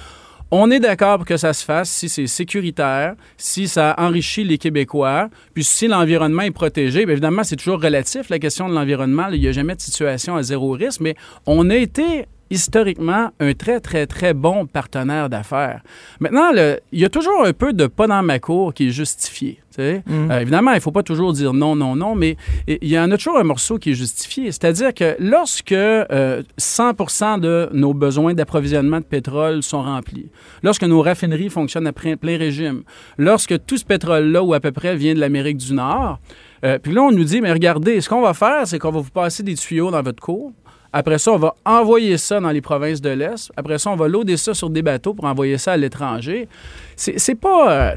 on 0.51 0.71
est 0.71 0.81
d'accord 0.81 1.19
pour 1.19 1.27
que 1.27 1.37
ça 1.37 1.53
se 1.53 1.63
fasse 1.63 1.91
si 1.91 2.09
c'est 2.09 2.27
sécuritaire, 2.27 3.15
si 3.37 3.69
ça 3.69 3.95
enrichit 3.99 4.45
les 4.45 4.57
Québécois, 4.57 5.29
puis 5.53 5.63
si 5.63 5.89
l'environnement 5.89 6.43
est 6.43 6.51
protégé. 6.51 7.03
Évidemment, 7.03 7.45
c'est 7.45 7.57
toujours 7.57 7.83
relatif, 7.83 8.31
la 8.31 8.39
question 8.39 8.67
de 8.67 8.75
l'environnement. 8.75 9.29
Il 9.31 9.41
n'y 9.41 9.49
a 9.49 9.53
jamais 9.53 9.75
de 9.75 9.81
situation 9.83 10.37
à 10.37 10.43
zéro 10.43 10.71
risque, 10.73 11.01
mais 11.01 11.17
on 11.45 11.69
a 11.69 11.77
été 11.77 12.27
historiquement 12.51 13.31
un 13.41 13.53
très, 13.55 13.81
très, 13.81 14.07
très 14.07 14.35
bon 14.35 14.67
partenaire 14.67 15.29
d'affaires. 15.29 15.83
Maintenant, 16.21 16.51
le- 16.53 16.81
il 16.93 17.01
y 17.01 17.05
a 17.05 17.09
toujours 17.09 17.45
un 17.45 17.53
peu 17.53 17.73
de 17.73 17.87
pas 17.87 18.07
dans 18.07 18.23
ma 18.23 18.39
cour 18.39 18.73
qui 18.75 18.89
est 18.89 18.91
justifié. 18.91 19.61
tu 19.71 19.83
sais. 19.85 20.03
Euh, 20.11 20.41
évidemment, 20.41 20.73
il 20.73 20.77
ne 20.77 20.81
faut 20.81 20.91
pas 20.91 21.03
toujours 21.05 21.33
dire 21.33 21.53
non, 21.53 21.77
non, 21.77 21.95
non, 21.95 22.15
mais 22.17 22.37
il 22.67 22.89
y 22.89 22.99
en 22.99 23.11
a 23.13 23.17
toujours 23.17 23.39
un 23.39 23.45
morceau 23.45 23.79
qui 23.79 23.91
est 23.91 23.95
justifié. 23.95 24.47
C'est-à-dire 24.51 24.93
que 24.93 25.15
lorsque 25.21 25.71
euh, 25.73 26.43
100% 26.59 27.39
de 27.39 27.69
nos 27.73 27.95
besoins 27.95 28.35
d'approvisionnement 28.35 28.99
de 28.99 29.05
pétrole 29.05 29.63
sont 29.63 29.83
remplis, 29.83 30.31
lorsque 30.63 30.83
nos 30.85 31.01
raffineries 31.03 31.51
fonctionnent 31.51 31.87
à 31.87 31.93
plein, 31.93 32.17
plein 32.17 32.37
régime, 32.39 32.83
lorsque 33.19 33.55
tout 33.67 33.77
ce 33.77 33.85
pétrole-là, 33.85 34.43
ou 34.43 34.53
à 34.55 34.61
peu 34.61 34.73
près, 34.73 34.97
vient 34.97 35.15
de 35.15 35.21
l'Amérique 35.21 35.59
du 35.59 35.75
Nord, 35.75 36.19
euh, 36.65 36.79
puis 36.79 36.93
là, 36.93 37.03
on 37.03 37.13
nous 37.13 37.25
dit, 37.25 37.41
mais 37.41 37.53
regardez, 37.53 38.01
ce 38.01 38.09
qu'on 38.09 38.21
va 38.23 38.35
faire, 38.35 38.67
c'est 38.67 38.79
qu'on 38.81 38.91
va 38.91 39.01
vous 39.01 39.11
passer 39.11 39.43
des 39.45 39.55
tuyaux 39.55 39.91
dans 39.93 40.03
votre 40.03 40.21
cour. 40.21 40.53
Après 40.93 41.19
ça, 41.19 41.33
on 41.33 41.39
va 41.39 41.55
envoyer 41.65 42.17
ça 42.17 42.41
dans 42.41 42.51
les 42.51 42.61
provinces 42.61 43.01
de 43.01 43.11
l'Est. 43.11 43.53
Après 43.57 43.79
ça, 43.79 43.91
on 43.91 43.97
va 43.97 44.09
loader 44.09 44.37
ça 44.37 44.55
sur 44.55 44.71
des 44.71 44.83
bateaux 44.83 45.15
pour 45.15 45.27
envoyer 45.27 45.59
ça 45.59 45.73
à 45.73 45.77
l'étranger. 45.77 46.49
C'est 46.97 47.35
pas. 47.35 47.93
Euh, 47.93 47.97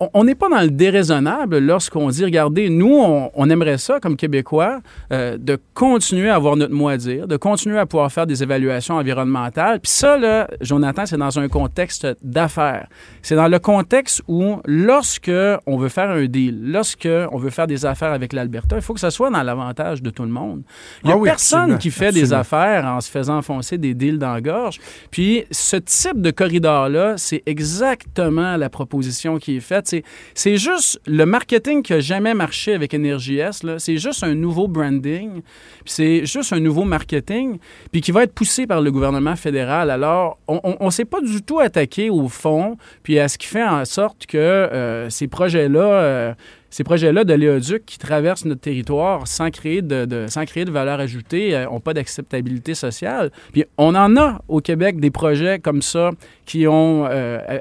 on 0.00 0.24
n'est 0.24 0.34
pas 0.34 0.48
dans 0.48 0.60
le 0.60 0.70
déraisonnable 0.70 1.58
lorsqu'on 1.58 2.08
dit, 2.08 2.24
regardez, 2.24 2.70
nous, 2.70 2.94
on, 3.34 3.50
aimerait 3.50 3.78
ça, 3.78 3.98
comme 4.00 4.16
Québécois, 4.16 4.80
euh, 5.12 5.36
de 5.38 5.58
continuer 5.74 6.30
à 6.30 6.36
avoir 6.36 6.56
notre 6.56 6.72
mot 6.72 6.88
à 6.88 6.96
dire, 6.96 7.26
de 7.26 7.36
continuer 7.36 7.78
à 7.78 7.86
pouvoir 7.86 8.12
faire 8.12 8.26
des 8.26 8.42
évaluations 8.42 8.94
environnementales. 8.94 9.80
Puis 9.80 9.90
ça, 9.90 10.16
là, 10.16 10.48
Jonathan, 10.60 11.04
c'est 11.06 11.16
dans 11.16 11.38
un 11.38 11.48
contexte 11.48 12.06
d'affaires. 12.22 12.88
C'est 13.22 13.34
dans 13.34 13.48
le 13.48 13.58
contexte 13.58 14.22
où, 14.28 14.58
lorsque 14.66 15.32
on 15.66 15.76
veut 15.76 15.88
faire 15.88 16.10
un 16.10 16.26
deal, 16.26 16.60
lorsque 16.70 17.08
on 17.32 17.38
veut 17.38 17.50
faire 17.50 17.66
des 17.66 17.84
affaires 17.84 18.12
avec 18.12 18.32
l'Alberta, 18.32 18.76
il 18.76 18.82
faut 18.82 18.94
que 18.94 19.00
ça 19.00 19.10
soit 19.10 19.30
dans 19.30 19.42
l'avantage 19.42 20.02
de 20.02 20.10
tout 20.10 20.22
le 20.22 20.28
monde. 20.28 20.62
Il 21.02 21.08
n'y 21.08 21.12
a 21.12 21.16
ah 21.18 21.24
personne 21.24 21.78
qui 21.78 21.90
fait 21.90 22.12
des 22.12 22.32
affaires 22.32 22.84
en 22.84 23.00
se 23.00 23.10
faisant 23.10 23.42
foncer 23.42 23.78
des 23.78 23.94
deals 23.94 24.18
dans 24.18 24.32
la 24.32 24.40
gorge. 24.40 24.78
Puis 25.10 25.44
ce 25.50 25.76
type 25.76 26.20
de 26.20 26.30
corridor-là, 26.30 27.14
c'est 27.16 27.42
exactement 27.46 28.56
la 28.56 28.70
proposition 28.70 29.38
qui 29.38 29.56
est 29.56 29.60
faite 29.60 29.87
c'est 30.34 30.56
juste 30.56 31.00
le 31.06 31.24
marketing 31.24 31.82
qui 31.82 31.92
n'a 31.92 32.00
jamais 32.00 32.34
marché 32.34 32.74
avec 32.74 32.94
Énergie 32.94 33.38
S. 33.38 33.62
C'est 33.78 33.96
juste 33.96 34.22
un 34.24 34.34
nouveau 34.34 34.68
branding, 34.68 35.42
c'est 35.84 36.26
juste 36.26 36.52
un 36.52 36.60
nouveau 36.60 36.84
marketing, 36.84 37.58
puis 37.92 38.00
qui 38.00 38.12
va 38.12 38.24
être 38.24 38.34
poussé 38.34 38.66
par 38.66 38.80
le 38.80 38.90
gouvernement 38.90 39.36
fédéral. 39.36 39.90
Alors, 39.90 40.38
on 40.46 40.76
ne 40.80 40.90
s'est 40.90 41.04
pas 41.04 41.20
du 41.20 41.42
tout 41.42 41.60
attaqué 41.60 42.10
au 42.10 42.28
fond, 42.28 42.76
puis 43.02 43.18
à 43.18 43.28
ce 43.28 43.38
qui 43.38 43.46
fait 43.46 43.64
en 43.64 43.84
sorte 43.84 44.26
que 44.26 44.38
euh, 44.38 45.10
ces 45.10 45.28
projets-là 45.28 45.80
euh, 45.80 46.34
ces 46.70 46.84
projets-là 46.84 47.24
de 47.24 47.34
l'éoduc 47.34 47.84
qui 47.86 47.98
traversent 47.98 48.44
notre 48.44 48.60
territoire 48.60 49.26
sans 49.26 49.50
créer 49.50 49.80
de, 49.82 50.26
sans 50.28 50.44
créer 50.44 50.64
de 50.64 50.70
valeur 50.70 51.00
ajoutée 51.00 51.50
n'ont 51.64 51.76
euh, 51.76 51.80
pas 51.80 51.94
d'acceptabilité 51.94 52.74
sociale. 52.74 53.30
Puis 53.52 53.64
on 53.78 53.94
en 53.94 54.16
a 54.16 54.42
au 54.48 54.60
Québec 54.60 55.00
des 55.00 55.10
projets 55.10 55.58
comme 55.58 55.82
ça 55.82 56.10
qui, 56.44 56.66
ont, 56.66 57.06
euh, 57.06 57.38
euh, 57.48 57.58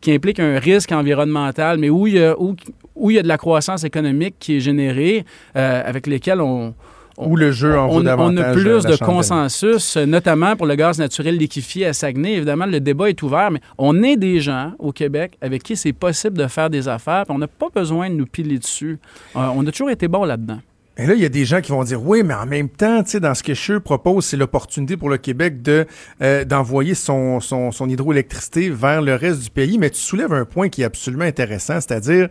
qui 0.00 0.12
impliquent 0.12 0.40
un 0.40 0.58
risque 0.58 0.92
environnemental, 0.92 1.78
mais 1.78 1.88
où 1.88 2.06
il 2.06 2.14
y 2.14 2.22
a, 2.22 2.38
où, 2.38 2.54
où 2.94 3.10
il 3.10 3.16
y 3.16 3.18
a 3.18 3.22
de 3.22 3.28
la 3.28 3.38
croissance 3.38 3.84
économique 3.84 4.36
qui 4.38 4.56
est 4.56 4.60
générée, 4.60 5.24
avec 5.54 6.06
lesquels 6.06 6.40
on, 6.40 6.74
le 7.18 7.52
jeu 7.52 7.78
en 7.78 7.88
on, 7.88 8.06
on 8.06 8.36
a 8.36 8.52
plus 8.52 8.84
de 8.84 8.96
consensus, 8.96 9.96
notamment 9.96 10.56
pour 10.56 10.66
le 10.66 10.74
gaz 10.74 10.98
naturel 10.98 11.36
liquéfié 11.36 11.86
à 11.86 11.92
Saguenay. 11.92 12.34
Évidemment, 12.34 12.66
le 12.66 12.80
débat 12.80 13.10
est 13.10 13.22
ouvert, 13.22 13.50
mais 13.50 13.60
on 13.78 14.02
est 14.02 14.16
des 14.16 14.40
gens 14.40 14.72
au 14.78 14.92
Québec 14.92 15.36
avec 15.40 15.62
qui 15.62 15.76
c'est 15.76 15.92
possible 15.92 16.38
de 16.38 16.46
faire 16.46 16.70
des 16.70 16.88
affaires, 16.88 17.24
on 17.28 17.38
n'a 17.38 17.48
pas 17.48 17.68
besoin 17.74 18.10
de 18.10 18.14
nous 18.14 18.26
piler 18.26 18.58
dessus. 18.58 18.98
Euh, 19.36 19.40
on 19.54 19.66
a 19.66 19.70
toujours 19.70 19.90
été 19.90 20.08
bon 20.08 20.24
là-dedans. 20.24 20.58
Et 20.98 21.06
là, 21.06 21.14
il 21.14 21.22
y 21.22 21.24
a 21.24 21.30
des 21.30 21.46
gens 21.46 21.62
qui 21.62 21.70
vont 21.70 21.84
dire 21.84 22.02
oui, 22.02 22.22
mais 22.22 22.34
en 22.34 22.44
même 22.44 22.68
temps, 22.68 23.02
tu 23.02 23.12
sais, 23.12 23.20
dans 23.20 23.34
ce 23.34 23.42
que 23.42 23.54
je 23.54 23.78
propose, 23.78 24.26
c'est 24.26 24.36
l'opportunité 24.36 24.98
pour 24.98 25.08
le 25.08 25.16
Québec 25.16 25.62
de 25.62 25.86
euh, 26.20 26.44
d'envoyer 26.44 26.94
son, 26.94 27.40
son, 27.40 27.72
son 27.72 27.88
hydroélectricité 27.88 28.68
vers 28.68 29.00
le 29.00 29.14
reste 29.14 29.42
du 29.42 29.50
pays. 29.50 29.78
Mais 29.78 29.88
tu 29.88 30.00
soulèves 30.00 30.34
un 30.34 30.44
point 30.44 30.68
qui 30.68 30.82
est 30.82 30.84
absolument 30.84 31.24
intéressant, 31.24 31.80
c'est-à-dire, 31.80 32.28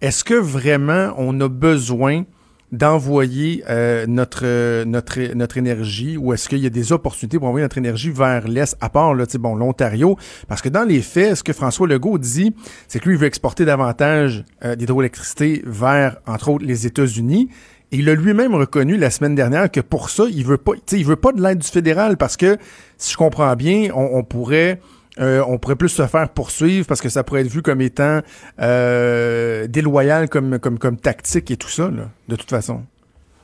est-ce 0.00 0.24
que 0.24 0.34
vraiment 0.34 1.14
on 1.18 1.40
a 1.40 1.48
besoin 1.48 2.24
d'envoyer 2.72 3.64
euh, 3.68 4.06
notre, 4.06 4.84
notre, 4.84 5.34
notre 5.34 5.58
énergie 5.58 6.16
ou 6.16 6.32
est-ce 6.32 6.48
qu'il 6.48 6.58
y 6.58 6.66
a 6.66 6.70
des 6.70 6.92
opportunités 6.92 7.38
pour 7.38 7.48
envoyer 7.48 7.64
notre 7.64 7.78
énergie 7.78 8.10
vers 8.10 8.46
l'Est, 8.46 8.76
à 8.80 8.88
part 8.88 9.14
là, 9.14 9.24
bon, 9.38 9.54
l'Ontario? 9.54 10.16
Parce 10.48 10.62
que 10.62 10.68
dans 10.68 10.84
les 10.84 11.02
faits, 11.02 11.36
ce 11.36 11.42
que 11.42 11.52
François 11.52 11.86
Legault 11.86 12.18
dit, 12.18 12.54
c'est 12.86 13.00
que 13.00 13.08
lui, 13.08 13.16
il 13.16 13.20
veut 13.20 13.26
exporter 13.26 13.64
davantage 13.64 14.44
euh, 14.64 14.76
d'hydroélectricité 14.76 15.62
vers, 15.66 16.18
entre 16.26 16.50
autres, 16.50 16.64
les 16.64 16.86
États-Unis. 16.86 17.48
Et 17.92 17.98
il 17.98 18.08
a 18.08 18.14
lui-même 18.14 18.54
reconnu 18.54 18.96
la 18.96 19.10
semaine 19.10 19.34
dernière 19.34 19.70
que 19.70 19.80
pour 19.80 20.10
ça, 20.10 20.24
il 20.30 20.44
veut 20.44 20.56
pas, 20.56 20.72
il 20.92 21.04
veut 21.04 21.16
pas 21.16 21.32
de 21.32 21.42
l'aide 21.42 21.58
du 21.58 21.66
fédéral 21.66 22.16
parce 22.16 22.36
que, 22.36 22.56
si 22.98 23.12
je 23.12 23.16
comprends 23.16 23.56
bien, 23.56 23.90
on 23.92 24.22
pourrait 24.22 24.80
euh, 25.20 25.42
on 25.46 25.58
pourrait 25.58 25.76
plus 25.76 25.88
se 25.88 26.06
faire 26.06 26.28
poursuivre 26.30 26.86
parce 26.86 27.00
que 27.00 27.08
ça 27.08 27.24
pourrait 27.24 27.42
être 27.42 27.50
vu 27.50 27.62
comme 27.62 27.80
étant 27.80 28.20
euh, 28.60 29.66
déloyal 29.66 30.28
comme, 30.28 30.58
tactique 31.00 31.50
et 31.50 31.56
tout 31.56 31.68
ça, 31.68 31.90
de 32.28 32.36
toute 32.36 32.50
façon. 32.50 32.82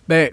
Bien, 0.09 0.29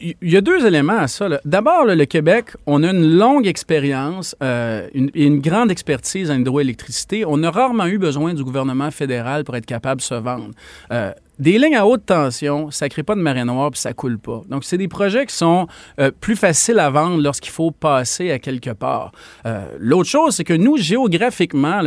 il 0.00 0.16
y 0.22 0.38
a 0.38 0.40
deux 0.40 0.64
éléments 0.64 0.98
à 0.98 1.06
ça. 1.06 1.28
D'abord, 1.44 1.84
le 1.84 2.04
Québec, 2.06 2.52
on 2.64 2.82
a 2.82 2.90
une 2.90 3.18
longue 3.18 3.46
expérience 3.46 4.34
euh, 4.42 4.88
et 4.94 5.26
une, 5.26 5.40
grande 5.40 5.70
expertise 5.70 6.30
en 6.30 6.38
hydroélectricité. 6.38 7.24
On 7.26 7.42
a 7.42 7.50
rarement 7.50 7.86
eu 7.86 7.98
besoin 7.98 8.32
du 8.32 8.42
gouvernement 8.42 8.90
fédéral 8.90 9.44
pour 9.44 9.54
être 9.54 9.66
capable 9.66 10.00
de 10.00 10.06
se 10.06 10.14
vendre. 10.14 10.52
Des 11.38 11.58
lignes 11.58 11.76
à 11.76 11.86
haute 11.86 12.04
tension, 12.06 12.70
ça 12.70 12.88
crée 12.88 13.04
pas 13.04 13.14
de 13.14 13.20
marée 13.20 13.44
noire 13.44 13.70
puis 13.70 13.80
ça 13.80 13.92
coule 13.92 14.18
pas. 14.18 14.42
Donc, 14.48 14.64
c'est 14.64 14.78
des 14.78 14.88
projets 14.88 15.24
qui 15.26 15.34
sont 15.34 15.68
euh, 16.00 16.10
plus 16.10 16.34
faciles 16.34 16.78
à 16.80 16.90
vendre 16.90 17.22
lorsqu'il 17.22 17.52
faut 17.52 17.70
passer 17.70 18.30
à 18.32 18.38
quelque 18.38 18.70
part. 18.70 19.12
Euh, 19.46 19.66
l'autre 19.78 20.08
chose, 20.08 20.34
c'est 20.34 20.44
que 20.44 20.54
nous, 20.54 20.76
géographiquement, 20.76 21.80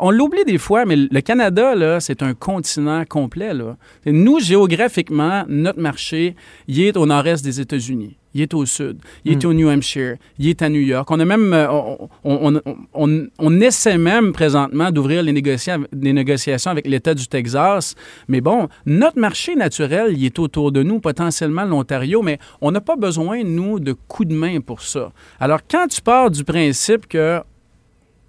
on 0.00 0.10
l'oublie 0.10 0.44
des 0.44 0.58
fois, 0.58 0.86
mais 0.86 0.96
le 0.96 1.20
Canada, 1.20 2.00
c'est 2.00 2.22
un 2.22 2.32
continent 2.32 3.04
complet. 3.04 3.52
Là. 3.52 3.76
Nous, 4.06 4.40
géographiquement, 4.40 5.44
notre 5.48 5.80
marché, 5.80 6.34
il 6.66 6.80
est 6.80 6.96
au 6.96 7.04
nord-est 7.06 7.44
des 7.44 7.60
États-Unis 7.60 8.16
il 8.36 8.42
est 8.42 8.52
au 8.52 8.66
sud, 8.66 8.98
il 9.24 9.32
est 9.32 9.44
hmm. 9.44 9.48
au 9.48 9.54
New 9.54 9.68
Hampshire, 9.68 10.16
il 10.38 10.48
est 10.48 10.60
à 10.60 10.68
New 10.68 10.80
York. 10.80 11.10
On 11.10 11.18
a 11.20 11.24
même, 11.24 11.54
euh, 11.54 11.96
on, 12.22 13.60
essaie 13.60 13.96
même 13.96 14.32
présentement 14.32 14.90
d'ouvrir 14.90 15.22
les, 15.22 15.32
négociations 15.32 16.70
avec 16.70 16.86
l'État 16.86 17.14
du 17.14 17.26
Texas. 17.26 17.94
Mais 18.28 18.42
bon, 18.42 18.68
notre 18.84 19.18
marché 19.18 19.56
naturel, 19.56 20.12
il 20.18 20.26
est 20.26 20.38
autour 20.38 20.70
de 20.70 20.82
nous, 20.82 21.00
potentiellement 21.00 21.64
l'Ontario, 21.64 22.20
mais 22.20 22.38
on 22.60 22.70
n'a 22.72 22.82
pas 22.82 22.96
besoin, 22.96 23.42
nous, 23.42 23.80
de 23.80 23.94
coups 23.94 24.28
de 24.28 24.34
main 24.34 24.60
pour 24.60 24.82
ça. 24.82 25.12
Alors, 25.40 25.60
quand 25.68 25.86
tu 25.88 26.02
pars 26.02 26.30
du 26.30 26.44
principe 26.44 27.06
que 27.06 27.40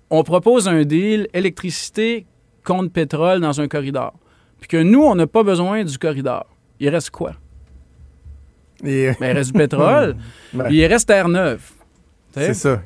on 0.10 0.24
propose 0.24 0.70
un 0.70 0.84
deal 0.84 1.28
électricité 1.34 2.26
contre 2.64 2.94
pétrole 2.94 3.42
dans 3.42 3.60
un 3.60 3.68
corridor, 3.68 4.14
puis 4.62 4.70
que 4.70 4.82
nous, 4.82 5.04
on 5.04 5.16
n'a 5.16 5.28
pas 5.28 5.44
besoin 5.44 5.84
du 5.84 5.98
corridor, 5.98 6.46
il 6.80 6.88
reste 6.88 7.10
quoi? 7.10 7.34
Mais 8.84 9.16
il 9.20 9.26
reste 9.32 9.52
du 9.52 9.58
pétrole. 9.58 10.16
il 10.70 10.86
reste 10.86 11.08
Terre-Neuve. 11.08 11.62
C'est 12.34 12.54
ça. 12.54 12.82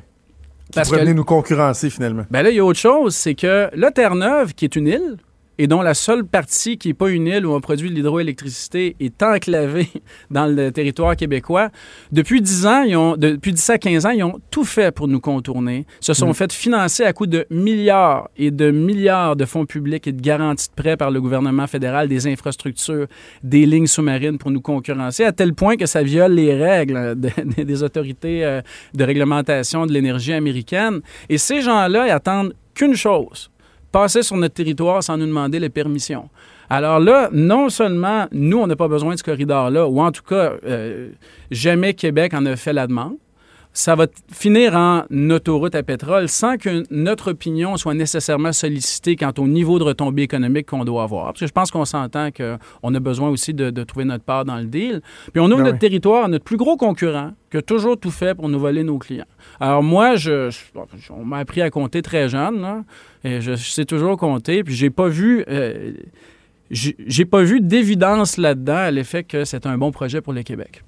Parce 0.74 0.90
que 0.90 0.96
venir 0.96 1.14
nous 1.14 1.24
concurrencer 1.24 1.90
finalement. 1.90 2.24
Ben 2.30 2.42
là, 2.42 2.50
il 2.50 2.56
y 2.56 2.60
a 2.60 2.64
autre 2.64 2.78
chose, 2.78 3.14
c'est 3.14 3.34
que 3.34 3.68
la 3.74 3.90
Terre-Neuve, 3.90 4.54
qui 4.54 4.64
est 4.64 4.76
une 4.76 4.86
île, 4.86 5.16
et 5.58 5.66
dont 5.66 5.82
la 5.82 5.94
seule 5.94 6.24
partie 6.24 6.78
qui 6.78 6.88
n'est 6.88 6.94
pas 6.94 7.10
une 7.10 7.26
île 7.26 7.46
où 7.46 7.52
on 7.52 7.60
produit 7.60 7.90
de 7.90 7.94
l'hydroélectricité 7.94 8.96
est 9.00 9.22
enclavée 9.22 9.88
dans 10.30 10.46
le 10.46 10.70
territoire 10.70 11.16
québécois. 11.16 11.70
Depuis 12.10 12.40
10 12.40 12.66
ans, 12.66 12.82
ils 12.82 12.96
ont, 12.96 13.16
depuis 13.16 13.52
10 13.52 13.70
à 13.70 13.78
15 13.78 14.06
ans, 14.06 14.10
ils 14.10 14.24
ont 14.24 14.40
tout 14.50 14.64
fait 14.64 14.92
pour 14.92 15.08
nous 15.08 15.20
contourner. 15.20 15.86
Se 16.00 16.14
sont 16.14 16.30
mm. 16.30 16.34
fait 16.34 16.52
financer 16.52 17.04
à 17.04 17.12
coût 17.12 17.26
de 17.26 17.46
milliards 17.50 18.28
et 18.36 18.50
de 18.50 18.70
milliards 18.70 19.36
de 19.36 19.44
fonds 19.44 19.66
publics 19.66 20.06
et 20.06 20.12
de 20.12 20.20
garanties 20.20 20.68
de 20.68 20.74
prêts 20.80 20.96
par 20.96 21.10
le 21.10 21.20
gouvernement 21.20 21.66
fédéral 21.66 22.08
des 22.08 22.26
infrastructures, 22.26 23.06
des 23.42 23.66
lignes 23.66 23.86
sous-marines 23.86 24.38
pour 24.38 24.50
nous 24.50 24.60
concurrencer, 24.60 25.24
à 25.24 25.32
tel 25.32 25.54
point 25.54 25.76
que 25.76 25.86
ça 25.86 26.02
viole 26.02 26.32
les 26.32 26.54
règles 26.54 27.16
des 27.56 27.82
autorités 27.82 28.44
euh, 28.44 28.60
de 28.94 29.04
réglementation 29.04 29.86
de 29.86 29.92
l'énergie 29.92 30.32
américaine. 30.32 31.00
Et 31.28 31.38
ces 31.38 31.60
gens-là, 31.60 32.12
attendent 32.12 32.54
qu'une 32.74 32.94
chose, 32.94 33.50
passer 33.92 34.22
sur 34.22 34.36
notre 34.36 34.54
territoire 34.54 35.02
sans 35.02 35.16
nous 35.16 35.26
demander 35.26 35.60
les 35.60 35.68
permissions. 35.68 36.28
Alors 36.70 36.98
là, 36.98 37.28
non 37.32 37.68
seulement 37.68 38.26
nous, 38.32 38.58
on 38.58 38.66
n'a 38.66 38.76
pas 38.76 38.88
besoin 38.88 39.12
de 39.12 39.18
ce 39.18 39.24
corridor-là, 39.24 39.86
ou 39.86 40.00
en 40.00 40.10
tout 40.10 40.22
cas, 40.22 40.54
euh, 40.64 41.10
jamais 41.50 41.92
Québec 41.92 42.32
en 42.34 42.46
a 42.46 42.56
fait 42.56 42.72
la 42.72 42.86
demande, 42.86 43.16
ça 43.74 43.94
va 43.94 44.06
finir 44.30 44.74
en 44.74 45.04
autoroute 45.30 45.74
à 45.74 45.82
pétrole 45.82 46.28
sans 46.28 46.56
que 46.58 46.84
notre 46.90 47.30
opinion 47.30 47.76
soit 47.76 47.94
nécessairement 47.94 48.52
sollicitée 48.52 49.16
quant 49.16 49.32
au 49.38 49.46
niveau 49.46 49.78
de 49.78 49.84
retombée 49.84 50.22
économique 50.22 50.66
qu'on 50.66 50.84
doit 50.84 51.04
avoir. 51.04 51.26
Parce 51.26 51.40
que 51.40 51.46
je 51.46 51.52
pense 51.52 51.70
qu'on 51.70 51.86
s'entend 51.86 52.28
qu'on 52.30 52.94
a 52.94 53.00
besoin 53.00 53.30
aussi 53.30 53.54
de, 53.54 53.70
trouver 53.84 54.04
notre 54.04 54.24
part 54.24 54.44
dans 54.44 54.56
le 54.56 54.66
deal. 54.66 55.00
Puis 55.32 55.40
on 55.40 55.46
ouvre 55.46 55.56
ben 55.58 55.64
notre 55.64 55.78
territoire 55.78 56.24
à 56.24 56.28
notre 56.28 56.44
plus 56.44 56.58
gros 56.58 56.76
concurrent 56.76 57.32
qui 57.50 57.56
a 57.56 57.62
toujours 57.62 57.98
tout 57.98 58.10
fait 58.10 58.34
pour 58.34 58.48
nous 58.48 58.58
voler 58.58 58.84
nos 58.84 58.98
clients. 58.98 59.26
Alors 59.58 59.82
moi, 59.82 60.16
je, 60.16 60.50
on 61.10 61.24
m'a 61.24 61.38
appris 61.38 61.62
à 61.62 61.70
compter 61.70 62.02
très 62.02 62.28
jeune, 62.28 62.84
et 63.24 63.40
je, 63.40 63.54
sais 63.54 63.84
toujours 63.84 64.16
compter, 64.16 64.64
puis 64.64 64.74
j'ai 64.74 64.90
pas 64.90 65.08
vu... 65.08 65.44
Euh, 65.48 65.92
j'ai 66.74 67.26
pas 67.26 67.42
vu 67.42 67.60
d'évidence 67.60 68.38
là-dedans 68.38 68.76
à 68.76 68.90
l'effet 68.90 69.24
que 69.24 69.44
c'est 69.44 69.66
un 69.66 69.76
bon 69.76 69.90
projet 69.90 70.22
pour 70.22 70.32
le 70.32 70.42
Québec. 70.42 70.82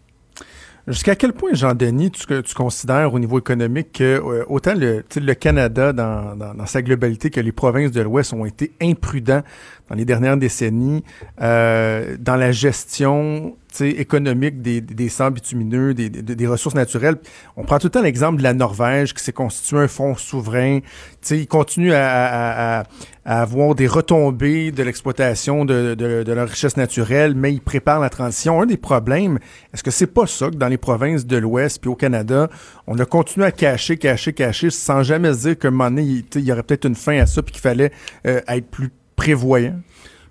Jusqu'à 0.86 1.14
quel 1.14 1.32
point, 1.32 1.54
Jean-Denis, 1.54 2.10
tu, 2.10 2.26
considères 2.54 3.14
au 3.14 3.18
niveau 3.18 3.38
économique 3.38 3.92
que 3.92 4.04
euh, 4.04 4.44
autant 4.48 4.74
le, 4.74 5.02
le 5.16 5.34
Canada 5.34 5.94
dans, 5.94 6.36
dans, 6.36 6.66
sa 6.66 6.82
globalité 6.82 7.30
que 7.30 7.40
les 7.40 7.52
provinces 7.52 7.90
de 7.90 8.02
l'Ouest 8.02 8.34
ont 8.34 8.44
été 8.44 8.72
imprudents 8.82 9.42
dans 9.88 9.94
les 9.94 10.04
dernières 10.04 10.36
décennies 10.36 11.04
euh, 11.40 12.16
dans 12.18 12.36
la 12.36 12.52
gestion 12.52 13.56
économique 13.82 14.62
des, 14.62 14.80
des 14.80 15.10
bitumineux, 15.32 15.94
des, 15.94 16.08
des, 16.08 16.36
des, 16.36 16.46
ressources 16.46 16.74
naturelles. 16.74 17.16
On 17.56 17.64
prend 17.64 17.78
tout 17.78 17.88
le 17.88 17.90
temps 17.90 18.02
l'exemple 18.02 18.38
de 18.38 18.42
la 18.42 18.54
Norvège 18.54 19.14
qui 19.14 19.22
s'est 19.22 19.32
constitué 19.32 19.78
un 19.78 19.88
fonds 19.88 20.14
souverain. 20.14 20.80
sais, 21.20 21.38
ils 21.38 21.48
continuent 21.48 21.92
à, 21.92 22.06
à, 22.06 22.80
à, 22.80 22.84
à, 23.24 23.42
avoir 23.42 23.74
des 23.74 23.86
retombées 23.86 24.70
de 24.70 24.82
l'exploitation 24.82 25.64
de, 25.64 25.94
de, 25.94 26.22
de, 26.22 26.32
leur 26.32 26.48
richesse 26.48 26.76
naturelle, 26.76 27.34
mais 27.34 27.52
ils 27.52 27.60
préparent 27.60 28.00
la 28.00 28.10
transition. 28.10 28.62
Un 28.62 28.66
des 28.66 28.76
problèmes, 28.76 29.38
est-ce 29.72 29.82
que 29.82 29.90
c'est 29.90 30.06
pas 30.06 30.26
ça 30.26 30.50
que 30.50 30.56
dans 30.56 30.68
les 30.68 30.78
provinces 30.78 31.26
de 31.26 31.36
l'Ouest 31.36 31.80
puis 31.80 31.90
au 31.90 31.96
Canada, 31.96 32.48
on 32.86 32.98
a 32.98 33.04
continué 33.04 33.46
à 33.46 33.52
cacher, 33.52 33.96
cacher, 33.96 34.32
cacher, 34.32 34.70
sans 34.70 35.02
jamais 35.02 35.32
se 35.32 35.48
dire 35.48 35.58
qu'à 35.58 35.68
un 35.68 35.70
moment 35.72 35.90
donné, 35.90 36.22
il 36.34 36.44
y 36.44 36.52
aurait 36.52 36.62
peut-être 36.62 36.86
une 36.86 36.94
fin 36.94 37.18
à 37.18 37.26
ça 37.26 37.42
puis 37.42 37.52
qu'il 37.52 37.62
fallait 37.62 37.90
euh, 38.26 38.40
être 38.46 38.70
plus 38.70 38.90
prévoyant? 39.24 39.80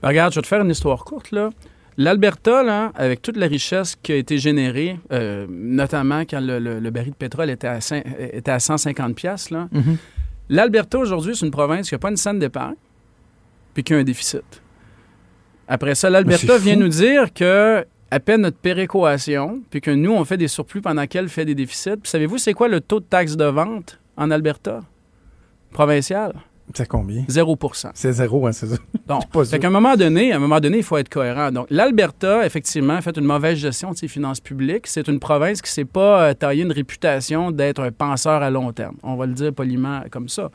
Ben, 0.02 0.10
regarde, 0.10 0.34
je 0.34 0.40
vais 0.40 0.44
te 0.44 0.48
faire 0.48 0.62
une 0.62 0.72
histoire 0.72 1.04
courte, 1.06 1.32
là. 1.32 1.50
L'Alberta, 1.98 2.64
là, 2.64 2.92
avec 2.96 3.22
toute 3.22 3.38
la 3.38 3.46
richesse 3.48 3.96
qui 4.02 4.12
a 4.14 4.16
été 4.16 4.38
générée, 4.40 5.00
euh, 5.12 5.46
notamment 5.50 6.22
quand 6.22 6.40
le, 6.40 6.58
le, 6.58 6.80
le, 6.80 6.90
baril 6.90 7.12
de 7.12 7.16
pétrole 7.16 7.52
était 7.52 7.68
à, 7.68 7.82
5, 7.82 8.04
était 8.34 8.52
à 8.52 8.60
150 8.60 9.16
pièces, 9.16 9.52
là, 9.52 9.68
mm 9.72 9.80
-hmm. 9.80 9.98
l'Alberta 10.50 10.98
aujourd'hui, 10.98 11.36
c'est 11.36 11.46
une 11.46 11.52
province 11.52 11.88
qui 11.90 11.96
n'a 11.96 12.00
pas 12.00 12.10
une 12.10 12.18
scène 12.18 12.40
d'épargne, 12.40 12.80
puis 13.74 13.84
qui 13.84 13.94
a 13.94 13.98
un 13.98 14.04
déficit. 14.04 14.50
Après 15.68 15.96
ça, 15.96 16.10
l'Alberta 16.10 16.58
vient 16.58 16.76
nous 16.76 16.90
dire 16.90 17.32
que 17.34 17.86
à 18.16 18.20
peine 18.20 18.42
notre 18.42 18.58
péréquation, 18.58 19.62
puis 19.72 19.82
que 19.82 19.90
nous, 19.90 20.12
on 20.12 20.24
fait 20.24 20.38
des 20.38 20.48
surplus 20.58 20.82
pendant 20.82 21.08
qu'elle 21.08 21.30
fait 21.30 21.46
des 21.46 21.56
déficits. 21.56 21.98
Puis 22.02 22.12
savez-vous, 22.12 22.38
c'est 22.38 22.54
quoi 22.54 22.68
le 22.68 22.80
taux 22.80 23.00
de 23.00 23.06
taxe 23.06 23.36
de 23.36 23.46
vente 23.46 24.00
en 24.18 24.30
Alberta? 24.30 24.82
Provincial? 25.72 26.32
C'est 26.74 26.88
combien? 26.88 27.22
0% 27.24 27.92
C'est 27.94 28.12
zéro, 28.12 28.48
hein, 28.48 28.52
c'est 28.52 28.68
ça. 28.68 28.78
Donc, 29.08 29.24
fait 29.46 29.60
qu'à 29.60 29.68
un 29.68 29.72
moment 29.72 29.96
donné, 29.96 30.32
à 30.32 30.38
un 30.38 30.40
moment 30.40 30.60
donné, 30.60 30.78
il 30.78 30.84
faut 30.84 30.98
être 30.98 31.10
cohérent. 31.10 31.52
Donc, 31.52 31.68
l'Alberta, 31.70 32.46
effectivement, 32.46 32.96
a 32.96 33.02
fait 33.02 33.16
une 33.18 33.26
mauvaise 33.26 33.58
gestion 33.58 33.92
de 33.92 33.98
ses 33.98 34.08
finances 34.08 34.40
publiques. 34.40 34.88
C'est 34.88 35.08
une 35.08 35.20
province 35.20 35.62
qui 35.62 35.70
ne 35.70 35.74
s'est 35.74 35.86
pas 35.86 36.24
euh, 36.24 36.34
taillé 36.34 36.64
une 36.64 36.72
réputation 36.72 37.52
d'être 37.52 37.82
un 37.82 37.92
penseur 37.92 38.42
à 38.42 38.50
long 38.50 38.72
terme. 38.72 38.96
On 39.04 39.16
va 39.16 39.26
le 39.26 39.34
dire 39.34 39.54
poliment 39.54 40.02
comme 40.10 40.30
ça. 40.30 40.50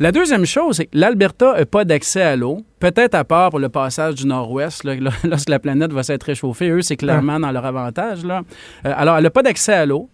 La 0.00 0.12
deuxième 0.12 0.44
chose, 0.44 0.76
c'est 0.76 0.86
que 0.86 0.98
l'Alberta 0.98 1.56
n'a 1.58 1.66
pas 1.66 1.84
d'accès 1.84 2.22
à 2.22 2.36
l'eau. 2.36 2.58
Peut-être 2.80 3.14
à 3.14 3.24
part 3.24 3.50
pour 3.50 3.58
le 3.58 3.68
passage 3.68 4.14
du 4.16 4.26
nord-ouest, 4.26 4.84
lorsque 5.24 5.48
la 5.48 5.58
planète 5.58 5.92
va 5.92 6.02
s'être 6.02 6.24
réchauffée. 6.24 6.70
Eux, 6.70 6.82
c'est 6.82 6.96
clairement 6.96 7.38
dans 7.38 7.52
leur 7.52 7.64
avantage. 7.64 8.24
Là. 8.24 8.42
Euh, 8.86 8.92
alors, 8.96 9.16
elle 9.16 9.24
n'a 9.24 9.30
pas 9.30 9.42
d'accès 9.42 9.74
à 9.74 9.86
l'eau. 9.86 10.08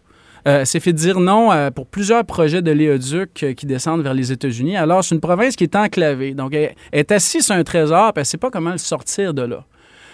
Euh, 0.47 0.65
s'est 0.65 0.79
fait 0.79 0.93
dire 0.93 1.19
non 1.19 1.51
euh, 1.51 1.71
pour 1.71 1.87
plusieurs 1.87 2.25
projets 2.25 2.63
de 2.63 2.71
léoduc 2.71 3.43
euh, 3.43 3.53
qui 3.53 3.67
descendent 3.67 4.03
vers 4.03 4.15
les 4.15 4.31
États-Unis. 4.31 4.77
Alors, 4.77 5.03
c'est 5.03 5.15
une 5.15 5.21
province 5.21 5.57
qui 5.57 5.65
est 5.65 5.75
enclavée. 5.75 6.35
Donc, 6.35 6.55
elle, 6.55 6.75
est 6.93 7.11
assise 7.11 7.47
sur 7.47 7.57
un 7.57 7.65
trésor, 7.65 8.13
puis 8.13 8.21
elle 8.21 8.23
ne 8.23 8.27
sait 8.27 8.39
pas 8.39 8.51
comment 8.51 8.71
le 8.71 8.79
sortir 8.79 9.35
de 9.35 9.43
là. 9.43 9.65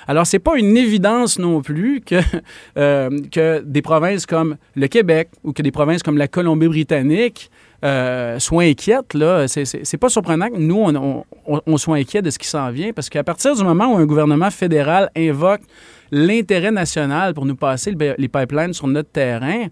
Alors, 0.08 0.26
c'est 0.26 0.38
pas 0.38 0.56
une 0.56 0.76
évidence 0.76 1.38
non 1.38 1.60
plus 1.62 2.00
que, 2.00 2.16
euh, 2.78 3.10
que 3.30 3.62
des 3.64 3.82
provinces 3.82 4.26
comme 4.26 4.56
le 4.74 4.88
Québec 4.88 5.28
ou 5.44 5.52
que 5.52 5.62
des 5.62 5.70
provinces 5.70 6.02
comme 6.02 6.18
la 6.18 6.28
Colombie-Britannique 6.28 7.50
euh, 7.84 8.38
soient 8.38 8.64
inquiètes. 8.64 9.14
Là. 9.14 9.46
C'est, 9.48 9.96
pas 9.98 10.08
surprenant 10.08 10.48
que 10.48 10.58
nous, 10.58 10.76
on, 10.76 11.24
on 11.46 11.76
soit 11.76 11.96
inquiets 11.96 12.22
de 12.22 12.30
ce 12.30 12.38
qui 12.38 12.48
s'en 12.48 12.70
vient, 12.70 12.92
parce 12.92 13.08
qu'à 13.08 13.24
partir 13.24 13.54
du 13.54 13.62
moment 13.64 13.94
où 13.94 13.96
un 13.96 14.06
gouvernement 14.06 14.50
fédéral 14.50 15.10
invoque 15.16 15.62
l'intérêt 16.10 16.70
national 16.70 17.34
pour 17.34 17.46
nous 17.46 17.56
passer 17.56 17.94
les 18.18 18.28
pipelines 18.28 18.72
sur 18.72 18.86
notre 18.86 19.10
terrain, 19.10 19.66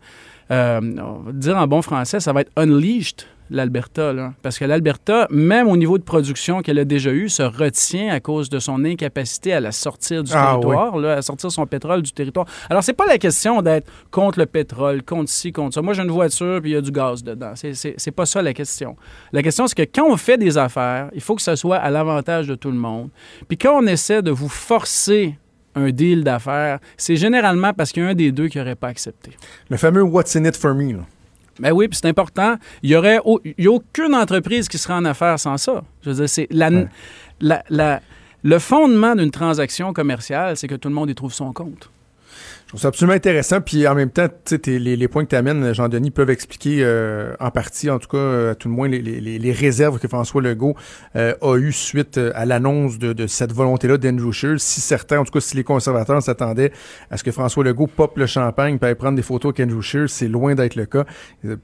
euh, 0.51 0.81
on 0.81 1.23
va 1.23 1.33
dire 1.33 1.57
en 1.57 1.67
bon 1.67 1.83
français, 1.83 2.21
ça 2.21 2.33
va 2.33 2.43
être 2.43 2.53
unleashed, 2.57 3.27
l'Alberta. 3.51 4.13
Parce 4.43 4.59
que 4.59 4.65
l'Alberta, 4.65 5.27
même 5.31 5.69
au 5.69 5.77
niveau 5.77 5.99
de 5.99 6.03
production 6.03 6.63
qu'elle 6.63 6.79
a 6.79 6.85
déjà 6.85 7.11
eu, 7.11 7.29
se 7.29 7.43
retient 7.43 8.13
à 8.13 8.21
cause 8.21 8.49
de 8.49 8.59
son 8.59 8.85
incapacité 8.85 9.53
à 9.53 9.61
la 9.61 9.73
sortir 9.73 10.23
du 10.23 10.33
ah, 10.35 10.53
territoire, 10.53 10.95
oui. 10.95 11.03
là, 11.03 11.15
à 11.15 11.23
sortir 11.23 11.51
son 11.51 11.67
pétrole 11.67 12.03
du 12.03 12.13
territoire. 12.13 12.47
Alors, 12.69 12.83
c'est 12.83 12.93
pas 12.95 13.07
la 13.07 13.19
question 13.19 13.61
d'être 13.63 13.91
contre 14.11 14.39
le 14.39 14.47
pétrole, 14.47 15.03
contre 15.03 15.31
ci, 15.31 15.53
contre 15.53 15.75
ça. 15.75 15.83
Moi, 15.83 15.95
j'ai 15.95 16.03
une 16.03 16.11
voiture, 16.11 16.61
puis 16.61 16.71
il 16.71 16.75
y 16.75 16.77
a 16.77 16.81
du 16.81 16.93
gaz 16.93 17.23
dedans. 17.23 17.53
C'est 17.55 18.11
pas 18.13 18.27
ça 18.27 18.43
la 18.43 18.55
question. 18.55 18.97
La 19.33 19.43
question, 19.43 19.67
c'est 19.67 19.77
que 19.77 19.91
quand 19.93 20.09
on 20.09 20.17
fait 20.17 20.39
des 20.39 20.57
affaires, 20.59 21.11
il 21.15 21.21
faut 21.21 21.35
que 21.35 21.43
ça 21.43 21.57
soit 21.57 21.77
à 21.77 21.91
l'avantage 21.91 22.47
de 22.47 22.55
tout 22.55 22.71
le 22.71 22.79
monde. 22.79 23.11
Puis 23.49 23.59
quand 23.59 23.77
on 23.83 23.87
essaie 23.87 24.23
de 24.23 24.31
vous 24.31 24.49
forcer 24.49 25.37
un 25.81 25.91
deal 25.91 26.25
d'affaires, 26.25 26.79
c'est 26.97 27.17
généralement 27.17 27.73
parce 27.73 27.93
qu'il 27.93 28.03
y 28.03 28.07
a 28.07 28.11
un 28.11 28.15
des 28.15 28.33
deux 28.33 28.49
qui 28.49 28.59
n'aurait 28.59 28.77
pas 28.77 28.89
accepté. 28.89 29.33
Le 29.69 29.77
fameux 29.77 30.03
What's 30.03 30.37
in 30.37 30.45
it 30.45 30.57
for 30.57 30.75
me. 30.75 30.93
Là. 30.93 31.07
Ben 31.59 31.73
oui, 31.73 31.89
puis 31.89 31.99
c'est 32.01 32.09
important. 32.09 32.57
Il 32.83 32.91
n'y 32.91 32.97
aurait 32.97 33.21
il 33.45 33.65
y 33.65 33.67
a 33.67 33.71
aucune 33.71 34.15
entreprise 34.15 34.69
qui 34.69 34.79
serait 34.79 34.95
en 34.95 35.05
affaires 35.05 35.39
sans 35.39 35.59
ça. 35.59 35.83
Je 36.03 36.11
veux 36.11 36.17
dire, 36.17 36.29
c'est 36.29 36.47
la, 36.51 36.71
ouais. 36.71 36.87
la, 37.41 37.63
la, 37.69 38.01
le 38.43 38.59
fondement 38.59 39.15
d'une 39.15 39.31
transaction 39.31 39.93
commerciale, 39.93 40.57
c'est 40.57 40.69
que 40.69 40.75
tout 40.75 40.89
le 40.89 40.95
monde 40.95 41.11
y 41.11 41.15
trouve 41.15 41.35
son 41.35 41.53
compte. 41.53 41.91
Trouve 42.71 42.83
ça 42.83 42.87
absolument 42.87 43.17
intéressant. 43.17 43.61
Puis 43.61 43.89
en 43.89 43.97
même 43.97 44.11
temps, 44.11 44.29
les, 44.65 44.79
les 44.79 45.09
points 45.09 45.25
que 45.25 45.31
tu 45.31 45.35
amènes, 45.35 45.75
Jean-Denis, 45.75 46.13
peuvent 46.13 46.31
expliquer 46.31 46.85
euh, 46.85 47.35
en 47.41 47.51
partie, 47.51 47.91
en 47.91 47.99
tout 47.99 48.07
cas, 48.07 48.51
à 48.51 48.55
tout 48.55 48.69
le 48.69 48.75
moins, 48.75 48.87
les, 48.87 49.03
les, 49.03 49.41
les 49.41 49.53
réserves 49.53 49.99
que 49.99 50.07
François 50.07 50.41
Legault 50.41 50.77
euh, 51.17 51.35
a 51.43 51.57
eues 51.57 51.73
suite 51.73 52.21
à 52.33 52.47
l'annonce 52.47 53.01
de, 53.01 53.13
de, 53.13 53.27
cette 53.27 53.53
volonté-là 53.53 53.99
d'Andrew 53.99 54.31
Scheer. 54.31 54.61
Si 54.61 54.81
certains, 54.81 55.19
en 55.19 55.25
tout 55.25 55.33
cas, 55.33 55.41
si 55.41 55.57
les 55.57 55.65
conservateurs 55.65 56.23
s'attendaient 56.23 56.71
à 57.11 57.17
ce 57.17 57.25
que 57.25 57.33
François 57.33 57.65
Legault 57.65 57.89
pop 57.89 58.17
le 58.17 58.27
champagne 58.27 58.79
et 58.81 58.95
prendre 58.95 59.17
des 59.17 59.23
photos 59.23 59.53
avec 59.53 59.67
Andrew 59.67 59.83
Scheer, 59.83 60.09
c'est 60.09 60.29
loin 60.29 60.55
d'être 60.55 60.77
le 60.77 60.87
cas. 60.87 61.07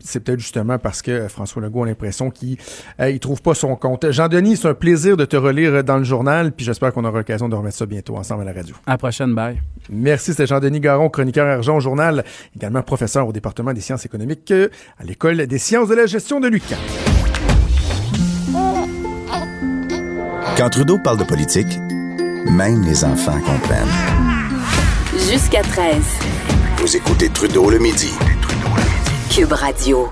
C'est 0.00 0.24
peut-être 0.24 0.40
justement 0.40 0.80
parce 0.80 1.02
que 1.02 1.28
François 1.28 1.62
Legault 1.62 1.84
a 1.84 1.86
l'impression 1.86 2.30
qu'il 2.30 2.56
euh, 2.98 3.10
il 3.10 3.20
trouve 3.20 3.42
pas 3.42 3.54
son 3.54 3.76
compte. 3.76 4.10
Jean-Denis, 4.10 4.56
c'est 4.56 4.66
un 4.66 4.74
plaisir 4.74 5.16
de 5.16 5.24
te 5.24 5.36
relire 5.36 5.84
dans 5.84 5.98
le 5.98 6.04
journal, 6.04 6.50
puis 6.50 6.66
j'espère 6.66 6.92
qu'on 6.92 7.04
aura 7.04 7.18
l'occasion 7.18 7.48
de 7.48 7.54
remettre 7.54 7.76
ça 7.76 7.86
bientôt 7.86 8.16
ensemble 8.16 8.42
à 8.42 8.46
la 8.46 8.52
radio. 8.52 8.74
À 8.86 8.92
la 8.92 8.98
prochaine, 8.98 9.36
bye. 9.36 9.60
Merci, 9.90 10.32
c'était 10.32 10.46
Jean-Denis 10.46 10.80
Garon, 10.80 11.08
chroniqueur 11.08 11.46
argent 11.46 11.76
au 11.76 11.80
journal, 11.80 12.24
également 12.54 12.82
professeur 12.82 13.26
au 13.28 13.32
département 13.32 13.72
des 13.72 13.80
sciences 13.80 14.04
économiques 14.04 14.52
à 14.98 15.04
l'École 15.04 15.46
des 15.46 15.58
sciences 15.58 15.88
de 15.88 15.94
la 15.94 16.06
gestion 16.06 16.40
de 16.40 16.48
l'UQAM. 16.48 16.78
Quand 20.56 20.70
Trudeau 20.70 20.98
parle 20.98 21.18
de 21.18 21.24
politique, 21.24 21.78
même 22.50 22.82
les 22.82 23.04
enfants 23.04 23.38
comprennent. 23.40 23.86
Jusqu'à 25.30 25.62
13. 25.62 25.96
Vous 26.78 26.96
écoutez 26.96 27.28
Trudeau 27.28 27.70
le 27.70 27.78
midi. 27.78 28.10
Cube 29.30 29.52
Radio. 29.52 30.08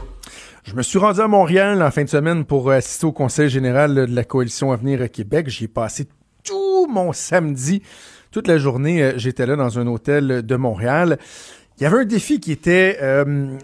Je 0.64 0.74
me 0.74 0.82
suis 0.82 0.98
rendu 0.98 1.20
à 1.20 1.28
Montréal 1.28 1.82
en 1.82 1.90
fin 1.90 2.04
de 2.04 2.08
semaine 2.08 2.44
pour 2.44 2.70
assister 2.70 3.06
au 3.06 3.12
Conseil 3.12 3.48
général 3.48 3.94
de 3.94 4.14
la 4.14 4.24
Coalition 4.24 4.72
Avenir 4.72 5.10
Québec. 5.10 5.48
J'y 5.48 5.64
ai 5.64 5.68
passé 5.68 6.06
tout 6.42 6.87
mon 6.90 7.12
samedi 7.12 7.82
toute 8.35 8.49
la 8.49 8.59
journée, 8.59 9.12
j'étais 9.14 9.47
là 9.47 9.55
dans 9.55 9.79
un 9.79 9.87
hôtel 9.87 10.42
de 10.44 10.57
Montréal. 10.57 11.20
Il 11.79 11.85
y 11.85 11.87
avait 11.87 11.99
un 11.99 12.05
défi 12.05 12.40
qui 12.40 12.51
était 12.51 12.99
euh, 13.01 13.57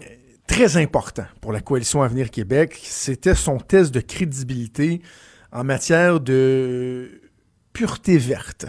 très 0.47 0.77
important 0.77 1.25
pour 1.41 1.51
la 1.51 1.59
coalition 1.59 2.01
Avenir 2.03 2.31
Québec. 2.31 2.79
C'était 2.81 3.35
son 3.35 3.57
test 3.57 3.93
de 3.93 3.99
crédibilité 3.99 5.01
en 5.51 5.65
matière 5.65 6.21
de 6.21 7.19
pureté 7.73 8.17
verte. 8.17 8.65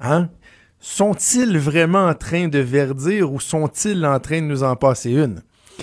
Hein? 0.00 0.30
Sont-ils 0.80 1.58
vraiment 1.58 2.06
en 2.06 2.14
train 2.14 2.48
de 2.48 2.58
verdir 2.58 3.30
ou 3.30 3.38
sont-ils 3.38 4.06
en 4.06 4.20
train 4.20 4.40
de 4.40 4.46
nous 4.46 4.62
en 4.62 4.74
passer 4.74 5.10
une? 5.10 5.42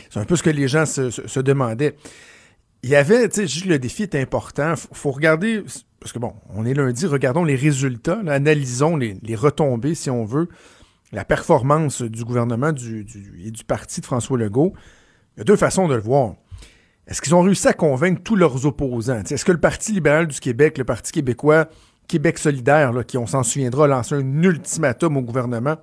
C'est 0.10 0.20
un 0.20 0.26
peu 0.26 0.36
ce 0.36 0.42
que 0.42 0.50
les 0.50 0.68
gens 0.68 0.88
se, 0.88 1.40
demandaient. 1.42 1.96
Il 2.82 2.90
y 2.90 2.96
avait, 2.96 3.30
tu 3.30 3.42
sais, 3.42 3.48
juste 3.48 3.68
le 3.68 3.78
défi 3.78 4.02
est 4.02 4.16
important. 4.16 4.76
Faut, 4.76 4.96
faut 4.96 5.12
regarder 5.12 5.64
parce 6.00 6.14
que 6.14 6.20
bon, 6.20 6.34
on 6.50 6.66
est 6.66 6.74
lundi, 6.74 7.06
regardons 7.06 7.44
les 7.44 7.56
résultats, 7.56 8.20
analysons 8.28 8.96
les, 8.96 9.36
retombées, 9.36 9.96
si 9.96 10.10
on 10.10 10.26
veut, 10.26 10.48
la 11.12 11.26
performance 11.26 12.02
du 12.02 12.24
gouvernement 12.24 12.70
et 12.70 13.52
du 13.52 13.64
parti 13.66 14.02
de 14.02 14.06
François 14.06 14.38
Legault. 14.38 14.74
Il 15.36 15.40
y 15.40 15.42
a 15.42 15.44
deux 15.44 15.56
façons 15.56 15.88
de 15.88 15.96
le 15.96 16.02
voir. 16.02 16.36
Est-ce 17.08 17.22
qu'ils 17.22 17.34
ont 17.34 17.42
réussi 17.42 17.68
à 17.68 17.74
convaincre 17.74 18.22
tous 18.24 18.36
leurs 18.36 18.66
opposants? 18.66 19.24
Est-ce 19.24 19.44
que 19.44 19.52
le 19.52 19.60
Parti 19.60 19.94
libéral 19.94 20.28
du 20.28 20.40
Québec, 20.40 20.78
le 20.78 20.84
Parti 20.84 21.12
québécois, 21.12 21.68
Québec 22.08 22.38
solidaire, 22.38 22.94
qui, 23.08 23.18
on 23.18 23.26
s'en 23.26 23.44
souviendra, 23.44 23.86
a 23.86 23.88
lancé 23.88 24.16
un 24.16 24.44
ultimatum 24.44 25.18
au 25.18 25.22
gouvernement 25.22 25.78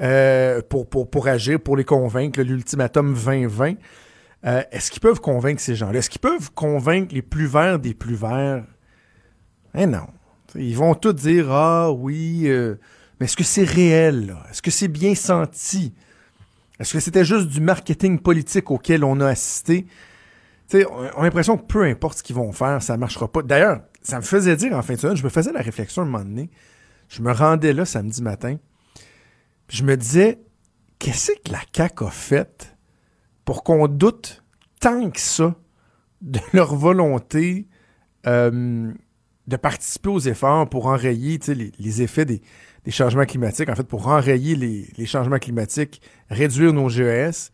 euh, 0.00 0.62
pour 0.62 1.28
agir, 1.28 1.60
pour 1.60 1.76
les 1.76 1.84
convaincre, 1.84 2.40
l'ultimatum 2.40 3.14
2020, 3.14 3.74
euh, 4.44 4.62
est-ce 4.72 4.90
qu'ils 4.90 5.00
peuvent 5.00 5.20
convaincre 5.20 5.60
ces 5.60 5.76
gens-là? 5.76 5.98
Est-ce 5.98 6.10
qu'ils 6.10 6.20
peuvent 6.20 6.50
convaincre 6.52 7.14
les 7.14 7.22
plus 7.22 7.46
verts 7.46 7.78
des 7.78 7.94
plus 7.94 8.14
verts? 8.14 8.64
Eh 9.74 9.86
non. 9.86 10.06
Ils 10.54 10.76
vont 10.76 10.94
tous 10.94 11.12
dire 11.12 11.50
Ah 11.50 11.92
oui, 11.92 12.42
euh, 12.46 12.76
mais 13.18 13.26
est-ce 13.26 13.36
que 13.36 13.44
c'est 13.44 13.64
réel? 13.64 14.36
Est-ce 14.50 14.62
que 14.62 14.70
c'est 14.70 14.88
bien 14.88 15.14
senti? 15.14 15.94
Est-ce 16.78 16.92
que 16.92 17.00
c'était 17.00 17.24
juste 17.24 17.48
du 17.48 17.60
marketing 17.60 18.18
politique 18.18 18.70
auquel 18.70 19.04
on 19.04 19.20
a 19.20 19.28
assisté? 19.28 19.86
T'sais, 20.68 20.86
on 20.86 21.20
a 21.20 21.22
l'impression 21.22 21.56
que 21.56 21.64
peu 21.64 21.84
importe 21.84 22.18
ce 22.18 22.22
qu'ils 22.22 22.36
vont 22.36 22.52
faire, 22.52 22.82
ça 22.82 22.94
ne 22.94 22.98
marchera 22.98 23.30
pas. 23.30 23.42
D'ailleurs, 23.42 23.80
ça 24.02 24.16
me 24.16 24.22
faisait 24.22 24.56
dire 24.56 24.76
en 24.76 24.82
fin 24.82 24.94
de 24.94 24.98
semaine, 24.98 25.16
je 25.16 25.24
me 25.24 25.28
faisais 25.28 25.52
la 25.52 25.60
réflexion 25.60 26.02
à 26.02 26.04
un 26.04 26.08
moment 26.08 26.24
donné. 26.24 26.50
Je 27.08 27.22
me 27.22 27.32
rendais 27.32 27.72
là 27.72 27.84
samedi 27.84 28.22
matin. 28.22 28.56
je 29.68 29.84
me 29.84 29.96
disais, 29.96 30.40
qu'est-ce 30.98 31.32
que 31.44 31.52
la 31.52 31.60
CAQ 31.74 32.04
a 32.04 32.10
fait 32.10 32.76
pour 33.44 33.64
qu'on 33.64 33.86
doute 33.86 34.42
tant 34.80 35.10
que 35.10 35.20
ça 35.20 35.54
de 36.20 36.40
leur 36.52 36.74
volonté 36.74 37.68
euh, 38.26 38.92
de 39.46 39.56
participer 39.56 40.08
aux 40.08 40.20
efforts 40.20 40.68
pour 40.68 40.86
enrayer 40.86 41.38
les, 41.78 42.02
effets 42.02 42.24
des, 42.24 42.40
changements 42.88 43.24
climatiques, 43.24 43.68
en 43.68 43.74
fait, 43.74 43.86
pour 43.86 44.08
enrayer 44.08 44.54
les, 44.54 45.06
changements 45.06 45.38
climatiques, 45.38 46.00
réduire 46.30 46.72
nos 46.72 46.88
GES. 46.88 47.50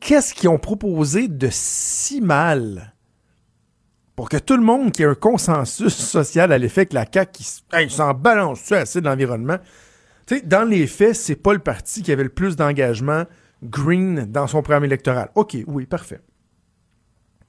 Qu'est-ce 0.00 0.34
qu'ils 0.34 0.48
ont 0.48 0.58
proposé 0.58 1.28
de 1.28 1.48
si 1.50 2.20
mal 2.20 2.94
pour 4.14 4.28
que 4.28 4.36
tout 4.36 4.56
le 4.56 4.62
monde 4.62 4.92
qui 4.92 5.02
ait 5.02 5.06
un 5.06 5.14
consensus 5.14 5.94
social 5.94 6.52
à 6.52 6.58
l'effet 6.58 6.86
que 6.86 6.94
la 6.94 7.06
CAQ 7.12 7.42
hey, 7.72 7.90
s'en 7.90 8.14
balance 8.14 8.70
assez 8.70 9.00
de 9.00 9.06
l'environnement? 9.06 9.58
Dans 10.44 10.68
les 10.68 10.86
faits, 10.86 11.16
c'est 11.16 11.36
pas 11.36 11.52
le 11.52 11.58
parti 11.58 12.02
qui 12.02 12.12
avait 12.12 12.22
le 12.22 12.28
plus 12.30 12.56
d'engagement 12.56 13.24
green 13.62 14.26
dans 14.30 14.46
son 14.46 14.62
programme 14.62 14.84
électoral. 14.84 15.30
OK, 15.34 15.56
oui, 15.66 15.86
parfait. 15.86 16.20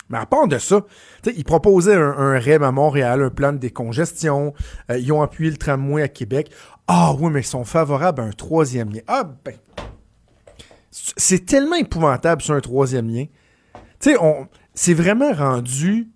Mais 0.10 0.18
à 0.18 0.26
part 0.26 0.48
de 0.48 0.58
ça, 0.58 0.86
ils 1.26 1.44
proposaient 1.44 1.96
un, 1.96 2.18
un, 2.18 2.40
REM 2.40 2.64
à 2.64 2.72
Montréal, 2.72 3.24
un 3.24 3.30
plan 3.30 3.54
de 3.54 3.58
décongestion. 3.58 4.54
Euh, 4.92 5.00
ils 5.00 5.12
ont 5.12 5.22
appuyé 5.22 5.50
le 5.50 5.58
tramway 5.58 6.04
à 6.04 6.08
Québec. 6.08 6.52
Ah 6.88 7.14
oui, 7.20 7.32
mais 7.32 7.42
ils 7.42 7.46
sont 7.46 7.64
favorables 7.64 8.22
à 8.22 8.26
un 8.26 8.32
troisième 8.32 8.92
lien. 8.92 9.02
Ah 9.08 9.24
ben, 9.44 9.56
c'est 10.92 11.46
tellement 11.46 11.76
épouvantable 11.76 12.42
sur 12.42 12.54
un 12.54 12.62
troisième 12.62 13.10
lien. 13.10 13.26
Tu 14.00 14.14
sais, 14.14 14.18
c'est 14.74 14.94
vraiment 14.94 15.34
rendu 15.34 16.10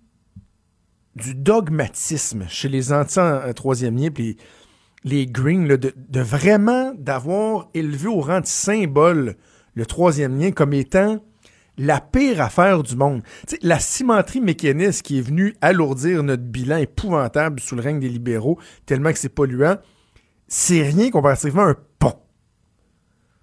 du 1.16 1.34
dogmatisme 1.34 2.46
chez 2.48 2.68
les 2.68 2.92
anti-troisième 2.92 3.96
lien, 3.96 4.10
puis 4.10 4.36
les, 5.02 5.26
Greens, 5.26 5.66
de, 5.66 5.92
de, 5.96 6.20
vraiment 6.20 6.92
d'avoir 6.96 7.68
élevé 7.74 8.06
au 8.06 8.20
rang 8.20 8.40
de 8.40 8.46
symbole 8.46 9.36
le 9.74 9.86
troisième 9.86 10.38
lien 10.38 10.50
comme 10.52 10.72
étant 10.72 11.20
la 11.80 11.98
pire 11.98 12.42
affaire 12.42 12.82
du 12.82 12.94
monde. 12.94 13.22
la 13.62 13.78
cimenterie 13.78 14.42
mécaniste 14.42 15.00
qui 15.00 15.18
est 15.18 15.22
venue 15.22 15.54
alourdir 15.62 16.22
notre 16.22 16.42
bilan 16.42 16.76
épouvantable 16.76 17.58
sous 17.58 17.74
le 17.74 17.80
règne 17.80 17.98
des 17.98 18.10
libéraux, 18.10 18.58
tellement 18.84 19.10
que 19.12 19.18
c'est 19.18 19.30
polluant, 19.30 19.78
c'est 20.46 20.82
rien 20.82 21.10
comparativement 21.10 21.62
à 21.62 21.70
un 21.70 21.76
pont. 21.98 22.18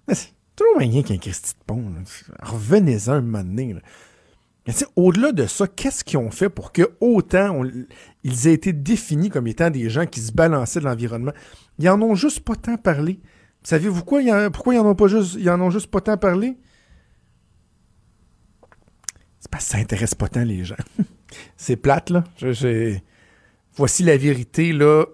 C'est 0.06 0.34
toujours 0.54 0.78
rien 0.78 1.02
qu'un 1.02 1.18
Christy 1.18 1.54
de 1.54 1.64
pont. 1.66 1.84
Revenez-en 2.40 3.14
un 3.14 3.20
moment 3.22 3.42
donné. 3.42 3.74
Au-delà 4.94 5.32
de 5.32 5.46
ça, 5.46 5.66
qu'est-ce 5.66 6.04
qu'ils 6.04 6.18
ont 6.18 6.30
fait 6.30 6.48
pour 6.48 6.70
que 6.70 6.82
autant 7.00 7.62
ils 8.22 8.46
aient 8.46 8.54
été 8.54 8.72
définis 8.72 9.30
comme 9.30 9.48
étant 9.48 9.70
des 9.70 9.90
gens 9.90 10.06
qui 10.06 10.20
se 10.20 10.30
balançaient 10.30 10.78
de 10.78 10.84
l'environnement? 10.84 11.32
Ils 11.80 11.88
en 11.88 12.00
ont 12.02 12.14
juste 12.14 12.40
pas 12.40 12.54
tant 12.54 12.76
parlé. 12.76 13.18
Savez-vous 13.64 14.04
quoi? 14.04 14.20
pourquoi 14.50 14.74
ils 14.74 14.78
en 14.78 14.86
ont 14.86 14.94
pas 14.94 15.08
juste, 15.08 15.34
ils 15.34 15.50
en 15.50 15.60
ont 15.60 15.70
juste 15.70 15.90
pas 15.90 16.00
tant 16.00 16.16
parlé? 16.16 16.56
C'est 19.40 19.50
parce 19.50 19.64
que 19.64 19.70
ça 19.72 19.78
intéresse 19.78 20.14
pas 20.14 20.28
tant 20.28 20.44
les 20.44 20.64
gens. 20.64 20.76
c'est 21.56 21.76
plate, 21.76 22.10
là. 22.10 22.24
Voici 23.76 24.02
la 24.02 24.16
vérité, 24.16 24.72
là, 24.72 25.04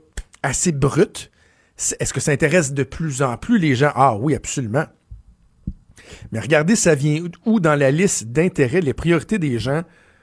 assez 0.43 0.73
brute. 0.73 1.31
Est-ce 1.99 2.13
que 2.13 2.21
ça 2.21 2.33
intéresse 2.33 2.73
de 2.73 2.83
plus 2.83 3.23
en 3.23 3.37
plus 3.37 3.59
les 3.59 3.75
gens? 3.75 3.93
Ah 3.95 4.17
oui, 4.17 4.35
absolument. 4.35 4.87
Mais 6.33 6.41
regardez, 6.41 6.77
ça 6.77 6.95
vient 6.95 7.23
où 7.45 7.61
dans 7.61 7.75
la 7.75 7.91
liste 7.91 8.27
d'intérêts, 8.27 8.81
les 8.81 8.95
priorités 8.95 9.39
des 9.39 9.59
gens. 9.59 9.83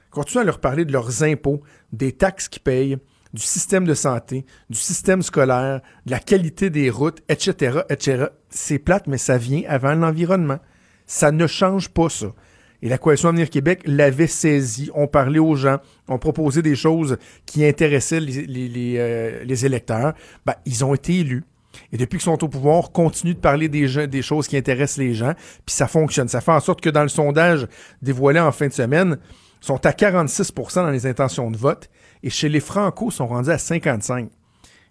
Continuez 0.10 0.42
à 0.42 0.46
leur 0.46 0.60
parler 0.60 0.86
de 0.86 0.92
leurs 0.92 1.24
impôts, 1.24 1.62
des 1.94 2.12
taxes 2.12 2.50
qu'ils 2.50 2.62
payent, 2.62 2.98
du 3.34 3.42
système 3.42 3.86
de 3.86 3.94
santé, 3.94 4.46
du 4.70 4.78
système 4.78 5.22
scolaire, 5.22 5.82
de 6.06 6.12
la 6.12 6.20
qualité 6.20 6.70
des 6.70 6.90
routes, 6.90 7.22
etc., 7.30 7.82
etc. 7.90 8.26
C'est 8.50 8.80
plate, 8.80 9.08
mais 9.08 9.18
ça 9.18 9.38
vient 9.38 9.64
avant 9.68 9.94
l'environnement. 9.94 10.60
Ça 11.06 11.32
ne 11.32 11.48
change 11.48 11.90
pas 11.90 12.10
ça. 12.10 12.34
Et 12.82 12.90
la 12.90 12.98
Coalition 12.98 13.30
Avenir 13.30 13.50
Québec 13.50 13.82
l'avait 13.86 14.28
saisi. 14.28 14.90
On 14.96 15.08
parlait 15.08 15.40
aux 15.40 15.56
gens, 15.56 15.78
on 16.08 16.18
proposait 16.18 16.64
des 16.64 16.76
choses 16.76 17.18
qui 17.46 17.66
intéressaient 17.66 18.20
les, 18.20 18.96
euh, 18.98 19.46
électeurs. 19.46 20.14
Ben, 20.46 20.56
ils 20.66 20.84
ont 20.84 20.96
été 20.96 21.20
élus. 21.20 21.44
Et 21.92 21.98
depuis 21.98 22.18
qu'ils 22.18 22.26
sont 22.26 22.44
au 22.44 22.48
pouvoir, 22.48 22.80
on 22.80 22.82
continue 22.88 23.34
de 23.34 23.40
parler 23.40 23.70
des, 23.70 24.08
des 24.08 24.22
choses 24.22 24.48
qui 24.48 24.58
intéressent 24.58 24.98
les 24.98 25.14
gens, 25.14 25.34
puis 25.66 25.74
ça 25.76 25.88
fonctionne. 25.88 26.28
Ça 26.28 26.42
fait 26.42 26.52
en 26.52 26.60
sorte 26.60 26.82
que 26.82 26.90
dans 26.90 27.04
le 27.04 27.10
sondage 27.10 27.68
dévoilé 28.02 28.40
en 28.40 28.52
fin 28.52 28.68
de 28.68 28.74
semaine, 28.74 29.18
ils 29.62 29.66
sont 29.66 29.86
à 29.86 29.92
46% 29.92 30.76
dans 30.76 30.90
les 30.90 31.06
intentions 31.06 31.52
de 31.52 31.58
vote, 31.58 31.90
et 32.24 32.30
chez 32.30 32.50
les 32.50 32.60
Franco, 32.60 33.10
ils 33.10 33.14
sont 33.14 33.28
rendus 33.28 33.52
à 33.52 33.58
55 33.58 34.30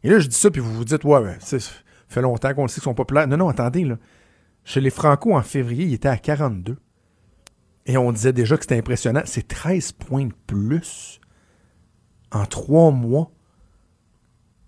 Et 0.05 0.11
là, 0.11 0.18
je 0.20 0.28
dis 0.28 0.36
ça, 0.36 0.51
puis 0.51 0.61
vous 0.61 0.72
vous 0.72 0.84
dites, 0.84 1.05
ouais, 1.05 1.36
ça 1.41 1.59
fait 2.09 2.22
longtemps 2.22 2.55
qu'on 2.55 2.62
le 2.62 2.68
sait 2.68 2.74
qu'ils 2.74 2.84
sont 2.84 2.95
populaires. 2.95 3.26
Non, 3.26 3.36
non, 3.36 3.49
attendez, 3.49 3.84
là. 3.84 3.97
Chez 4.64 4.80
les 4.80 4.91
Franco, 4.91 5.34
en 5.34 5.43
février, 5.43 5.84
ils 5.84 5.95
étaient 5.95 6.09
à 6.09 6.18
42. 6.18 6.76
Et 7.91 7.97
on 7.97 8.12
disait 8.12 8.32
déjà 8.32 8.57
que 8.57 8.62
c'était 8.62 8.78
impressionnant. 8.78 9.22
C'est 9.24 9.49
13 9.49 9.91
points 9.93 10.26
de 10.26 10.32
plus 10.47 11.20
en 12.30 12.47
trois 12.47 12.93
mois. 12.93 13.32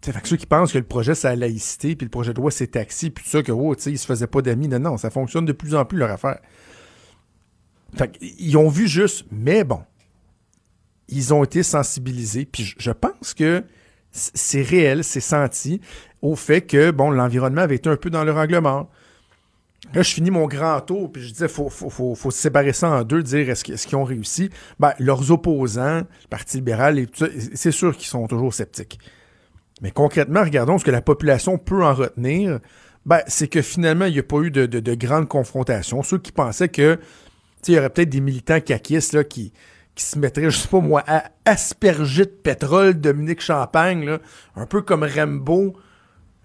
Fait 0.04 0.20
que 0.20 0.26
ceux 0.26 0.36
qui 0.36 0.46
pensent 0.46 0.72
que 0.72 0.78
le 0.78 0.84
projet, 0.84 1.14
c'est 1.14 1.28
la 1.28 1.36
laïcité, 1.36 1.94
puis 1.94 2.04
le 2.04 2.10
projet 2.10 2.32
de 2.32 2.38
loi, 2.40 2.50
c'est 2.50 2.66
taxi, 2.66 3.10
puis 3.10 3.22
tout 3.22 3.30
ça, 3.30 3.44
que, 3.44 3.52
oh, 3.52 3.76
tu 3.76 3.82
sais, 3.82 3.92
ils 3.92 3.98
se 3.98 4.06
faisaient 4.06 4.26
pas 4.26 4.42
d'amis. 4.42 4.66
Non, 4.66 4.80
non, 4.80 4.96
ça 4.96 5.08
fonctionne 5.08 5.44
de 5.44 5.52
plus 5.52 5.76
en 5.76 5.84
plus, 5.84 5.98
leur 5.98 6.10
affaire. 6.10 6.40
Fait 7.96 8.18
ils 8.20 8.56
ont 8.56 8.68
vu 8.68 8.88
juste, 8.88 9.24
mais 9.30 9.62
bon, 9.62 9.82
ils 11.06 11.32
ont 11.32 11.44
été 11.44 11.62
sensibilisés, 11.62 12.44
puis 12.44 12.74
je 12.76 12.90
pense 12.90 13.34
que 13.34 13.62
c'est 14.10 14.62
réel, 14.62 15.04
c'est 15.04 15.20
senti 15.20 15.80
au 16.22 16.34
fait 16.34 16.62
que, 16.62 16.90
bon, 16.90 17.12
l'environnement 17.12 17.60
avait 17.60 17.76
été 17.76 17.88
un 17.88 17.96
peu 17.96 18.10
dans 18.10 18.24
le 18.24 18.32
règlement. 18.32 18.90
Là, 19.94 20.02
je 20.02 20.14
finis 20.14 20.30
mon 20.30 20.46
grand 20.46 20.80
tour, 20.80 21.10
puis 21.12 21.22
je 21.22 21.32
disais, 21.32 21.48
faut, 21.48 21.68
faut, 21.68 22.14
faut, 22.14 22.30
séparer 22.30 22.72
ça 22.72 22.88
en 22.88 23.02
deux, 23.02 23.22
dire 23.22 23.50
est-ce 23.50 23.64
qu'ils 23.64 23.96
ont 23.96 24.04
réussi. 24.04 24.48
Ben, 24.80 24.94
leurs 24.98 25.30
opposants, 25.30 25.98
le 25.98 26.28
Parti 26.30 26.58
libéral, 26.58 27.06
c'est 27.54 27.72
sûr 27.72 27.94
qu'ils 27.96 28.06
sont 28.06 28.26
toujours 28.26 28.54
sceptiques. 28.54 28.98
Mais 29.82 29.90
concrètement, 29.90 30.42
regardons 30.42 30.78
ce 30.78 30.84
que 30.84 30.90
la 30.90 31.02
population 31.02 31.58
peut 31.58 31.84
en 31.84 31.92
retenir. 31.92 32.60
Ben, 33.04 33.20
c'est 33.26 33.48
que 33.48 33.60
finalement, 33.60 34.04
il 34.06 34.12
n'y 34.12 34.20
a 34.20 34.22
pas 34.22 34.38
eu 34.38 34.50
de, 34.50 34.64
de, 34.66 34.94
grandes 34.94 35.28
confrontations. 35.28 36.02
Ceux 36.02 36.18
qui 36.18 36.32
pensaient 36.32 36.68
que 36.68 36.98
il 37.66 37.74
y 37.74 37.78
aurait 37.78 37.90
peut-être 37.90 38.08
des 38.08 38.20
militants 38.20 38.60
caquistes 38.60 39.12
là, 39.12 39.24
qui, 39.24 39.52
qui 39.94 40.04
se 40.04 40.18
mettraient, 40.18 40.50
je 40.50 40.58
sais 40.58 40.68
pas 40.68 40.80
moi, 40.80 41.04
à 41.06 41.24
asperger 41.44 42.24
de 42.24 42.30
pétrole 42.30 42.94
Dominique 42.94 43.40
Champagne, 43.40 44.04
là, 44.04 44.18
un 44.56 44.66
peu 44.66 44.82
comme 44.82 45.04
Rambo, 45.04 45.76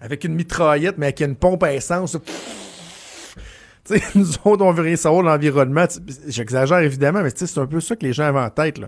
avec 0.00 0.24
une 0.24 0.34
mitraillette, 0.34 0.96
mais 0.98 1.06
avec 1.06 1.20
une 1.20 1.34
pompe 1.34 1.62
à 1.62 1.74
essence 1.74 2.16
nous 4.14 4.32
autres, 4.44 4.64
on 4.64 4.72
veut 4.72 4.82
rien 4.82 4.96
savoir 4.96 5.22
de 5.22 5.28
l'environnement. 5.28 5.86
J'exagère 6.26 6.78
évidemment, 6.78 7.22
mais 7.22 7.30
c'est 7.34 7.58
un 7.58 7.66
peu 7.66 7.80
ça 7.80 7.96
que 7.96 8.04
les 8.04 8.12
gens 8.12 8.24
avaient 8.24 8.40
en 8.40 8.50
tête. 8.50 8.80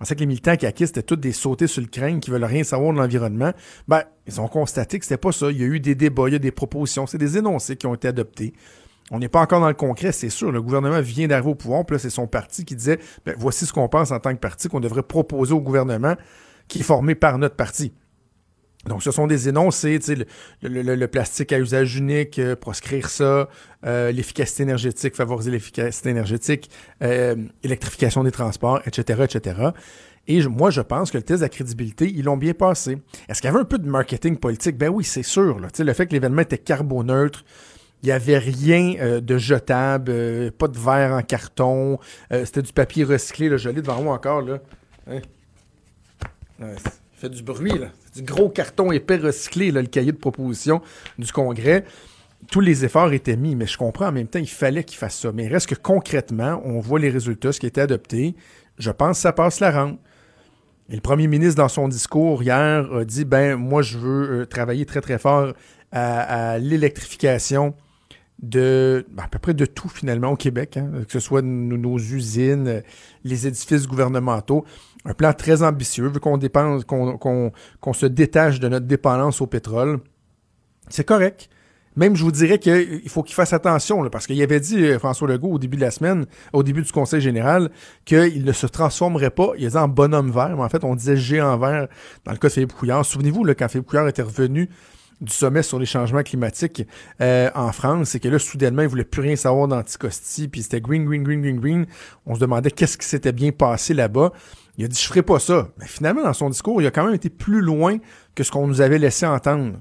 On 0.00 0.04
sait 0.04 0.14
que 0.14 0.20
les 0.20 0.26
militants 0.26 0.56
qui 0.56 0.66
acquis, 0.66 0.86
c'était 0.86 1.02
tous 1.02 1.16
des 1.16 1.32
sautés 1.32 1.66
sur 1.66 1.82
le 1.82 1.88
crâne 1.88 2.20
qui 2.20 2.30
veulent 2.30 2.44
rien 2.44 2.62
savoir 2.62 2.92
de 2.92 2.98
l'environnement. 2.98 3.52
Ben, 3.88 4.04
ils 4.26 4.40
ont 4.40 4.46
constaté 4.46 4.98
que 4.98 5.04
c'était 5.04 5.16
pas 5.16 5.32
ça. 5.32 5.50
Il 5.50 5.58
y 5.58 5.62
a 5.62 5.66
eu 5.66 5.80
des 5.80 5.94
débats, 5.94 6.28
il 6.28 6.32
y 6.34 6.36
a 6.36 6.40
des 6.40 6.52
propositions, 6.52 7.06
c'est 7.06 7.18
des 7.18 7.36
énoncés 7.36 7.76
qui 7.76 7.86
ont 7.86 7.94
été 7.94 8.08
adoptés. 8.08 8.52
On 9.10 9.18
n'est 9.18 9.28
pas 9.28 9.40
encore 9.40 9.60
dans 9.60 9.68
le 9.68 9.74
concret, 9.74 10.12
c'est 10.12 10.28
sûr. 10.28 10.52
Le 10.52 10.62
gouvernement 10.62 11.00
vient 11.00 11.26
d'arriver 11.26 11.50
au 11.50 11.54
pouvoir, 11.54 11.84
puis 11.84 11.94
là, 11.94 11.98
c'est 11.98 12.10
son 12.10 12.26
parti 12.26 12.64
qui 12.64 12.76
disait 12.76 12.98
ben, 13.24 13.34
voici 13.38 13.66
ce 13.66 13.72
qu'on 13.72 13.88
pense 13.88 14.12
en 14.12 14.20
tant 14.20 14.32
que 14.34 14.38
parti 14.38 14.68
qu'on 14.68 14.80
devrait 14.80 15.02
proposer 15.02 15.52
au 15.52 15.60
gouvernement 15.60 16.14
qui 16.68 16.80
est 16.80 16.84
formé 16.84 17.14
par 17.14 17.38
notre 17.38 17.56
parti. 17.56 17.92
Donc, 18.88 19.02
ce 19.02 19.10
sont 19.10 19.26
des 19.26 19.48
énoncés, 19.48 19.98
le, 20.62 20.82
le, 20.82 21.08
plastique 21.08 21.52
à 21.52 21.58
usage 21.58 21.96
unique, 21.96 22.38
euh, 22.38 22.56
proscrire 22.56 23.08
ça, 23.08 23.48
euh, 23.86 24.10
l'efficacité 24.10 24.64
énergétique, 24.64 25.14
favoriser 25.14 25.50
l'efficacité 25.50 26.10
énergétique, 26.10 26.70
euh, 27.02 27.36
électrification 27.62 28.24
des 28.24 28.30
transports, 28.30 28.80
etc., 28.86 29.24
etc. 29.24 29.70
Et 30.26 30.42
moi, 30.46 30.70
je 30.70 30.80
pense 30.80 31.10
que 31.10 31.16
le 31.16 31.22
test 31.22 31.40
de 31.40 31.44
la 31.44 31.48
crédibilité, 31.48 32.10
ils 32.14 32.24
l'ont 32.24 32.36
bien 32.36 32.52
passé. 32.52 32.98
Est-ce 33.28 33.40
qu'il 33.40 33.48
y 33.48 33.52
avait 33.52 33.60
un 33.60 33.64
peu 33.64 33.78
de 33.78 33.88
marketing 33.88 34.36
politique? 34.36 34.76
Ben 34.76 34.88
oui, 34.88 35.04
c'est 35.04 35.22
sûr. 35.22 35.58
Le 35.58 35.92
fait 35.92 36.06
que 36.06 36.12
l'événement 36.12 36.42
était 36.42 36.58
carboneutre, 36.58 37.44
il 38.02 38.06
n'y 38.06 38.12
avait 38.12 38.38
rien 38.38 39.20
de 39.20 39.38
jetable, 39.38 40.52
pas 40.52 40.68
de 40.68 40.78
verre 40.78 41.12
en 41.12 41.22
carton, 41.22 41.98
c'était 42.30 42.62
du 42.62 42.72
papier 42.72 43.04
recyclé, 43.04 43.48
là, 43.48 43.56
je 43.56 43.70
l'ai 43.70 43.80
devant 43.80 44.00
moi 44.02 44.14
encore. 44.14 44.42
Là. 44.42 44.58
Hein? 45.10 45.20
fait 47.14 47.28
du 47.28 47.42
bruit, 47.42 47.76
là. 47.78 47.88
Gros 48.22 48.48
carton 48.48 48.92
épais 48.92 49.16
recyclé, 49.16 49.70
le 49.70 49.82
cahier 49.84 50.12
de 50.12 50.16
proposition 50.16 50.80
du 51.18 51.32
Congrès. 51.32 51.84
Tous 52.50 52.60
les 52.60 52.84
efforts 52.84 53.12
étaient 53.12 53.36
mis, 53.36 53.56
mais 53.56 53.66
je 53.66 53.76
comprends 53.76 54.08
en 54.08 54.12
même 54.12 54.28
temps, 54.28 54.38
il 54.38 54.48
fallait 54.48 54.84
qu'il 54.84 54.98
fasse 54.98 55.18
ça. 55.18 55.32
Mais 55.32 55.48
reste 55.48 55.68
que 55.68 55.74
concrètement, 55.74 56.62
on 56.64 56.80
voit 56.80 57.00
les 57.00 57.10
résultats, 57.10 57.52
ce 57.52 57.60
qui 57.60 57.66
a 57.66 57.68
été 57.68 57.80
adopté. 57.80 58.36
Je 58.78 58.90
pense 58.90 59.18
que 59.18 59.22
ça 59.22 59.32
passe 59.32 59.60
la 59.60 59.70
rampe. 59.70 59.98
Et 60.90 60.94
le 60.94 61.00
premier 61.00 61.26
ministre, 61.26 61.56
dans 61.56 61.68
son 61.68 61.88
discours 61.88 62.42
hier, 62.42 62.90
a 62.92 63.04
dit 63.04 63.24
ben 63.24 63.56
moi, 63.56 63.82
je 63.82 63.98
veux 63.98 64.30
euh, 64.30 64.46
travailler 64.46 64.86
très, 64.86 65.00
très 65.00 65.18
fort 65.18 65.52
à, 65.92 66.58
l'électrification 66.58 67.74
de 68.42 69.04
ben, 69.10 69.24
à 69.24 69.28
peu 69.28 69.38
près 69.38 69.54
de 69.54 69.66
tout 69.66 69.88
finalement 69.88 70.30
au 70.30 70.36
Québec, 70.36 70.76
hein, 70.76 70.90
que 71.06 71.12
ce 71.12 71.20
soit 71.20 71.42
nos 71.42 71.98
usines, 71.98 72.82
les 73.24 73.46
édifices 73.46 73.86
gouvernementaux 73.86 74.64
un 75.04 75.14
plan 75.14 75.32
très 75.32 75.62
ambitieux, 75.62 76.08
vu 76.08 76.20
qu'on 76.20 76.38
dépense, 76.38 76.84
qu'on 76.84 77.92
se 77.92 78.06
détache 78.06 78.60
de 78.60 78.68
notre 78.68 78.86
dépendance 78.86 79.40
au 79.40 79.46
pétrole. 79.46 80.00
C'est 80.88 81.04
correct. 81.04 81.48
Même, 81.98 82.14
je 82.14 82.22
vous 82.22 82.30
dirais 82.30 82.60
qu'il 82.60 83.08
faut 83.08 83.24
qu'il 83.24 83.34
fasse 83.34 83.52
attention, 83.52 84.08
parce 84.08 84.28
qu'il 84.28 84.40
avait 84.40 84.60
dit, 84.60 84.84
euh, 84.84 85.00
François 85.00 85.26
Legault, 85.26 85.54
au 85.54 85.58
début 85.58 85.76
de 85.76 85.82
la 85.82 85.90
semaine, 85.90 86.26
au 86.52 86.62
début 86.62 86.82
du 86.82 86.92
Conseil 86.92 87.20
général, 87.20 87.70
qu'il 88.04 88.44
ne 88.44 88.52
se 88.52 88.68
transformerait 88.68 89.30
pas, 89.30 89.50
il 89.58 89.68
dit 89.68 89.76
en 89.76 89.88
bonhomme 89.88 90.30
vert, 90.30 90.56
mais 90.56 90.62
en 90.62 90.68
fait, 90.68 90.84
on 90.84 90.94
disait 90.94 91.16
géant 91.16 91.58
vert 91.58 91.88
dans 92.24 92.30
le 92.30 92.38
cas 92.38 92.46
de 92.46 92.52
Philippe 92.52 92.72
Couillard. 92.72 93.04
Souvenez-vous, 93.04 93.42
quand 93.58 93.68
Philippe 93.68 93.88
Couillard 93.88 94.06
était 94.06 94.22
revenu 94.22 94.70
du 95.20 95.32
sommet 95.32 95.64
sur 95.64 95.80
les 95.80 95.86
changements 95.86 96.22
climatiques 96.22 96.86
euh, 97.20 97.50
en 97.56 97.72
France, 97.72 98.10
c'est 98.10 98.20
que 98.20 98.28
là, 98.28 98.38
soudainement, 98.38 98.82
ils 98.82 98.88
voulaient 98.88 99.02
plus 99.02 99.22
rien 99.22 99.34
savoir 99.34 99.66
d'Anticosti, 99.66 100.46
puis 100.46 100.62
c'était 100.62 100.80
green, 100.80 101.04
green, 101.04 101.24
green, 101.24 101.40
green, 101.40 101.58
green. 101.58 101.86
On 102.26 102.36
se 102.36 102.40
demandait 102.40 102.70
qu'est-ce 102.70 102.96
qui 102.96 103.06
s'était 103.06 103.32
bien 103.32 103.50
passé 103.50 103.92
là-bas. 103.92 104.32
Il 104.78 104.84
a 104.84 104.88
dit, 104.88 104.98
je 104.98 105.06
ferai 105.06 105.22
pas 105.22 105.40
ça. 105.40 105.68
Mais 105.78 105.86
finalement, 105.86 106.22
dans 106.22 106.32
son 106.32 106.48
discours, 106.48 106.80
il 106.80 106.86
a 106.86 106.92
quand 106.92 107.04
même 107.04 107.14
été 107.14 107.28
plus 107.28 107.60
loin 107.60 107.98
que 108.36 108.44
ce 108.44 108.52
qu'on 108.52 108.68
nous 108.68 108.80
avait 108.80 108.98
laissé 108.98 109.26
entendre 109.26 109.80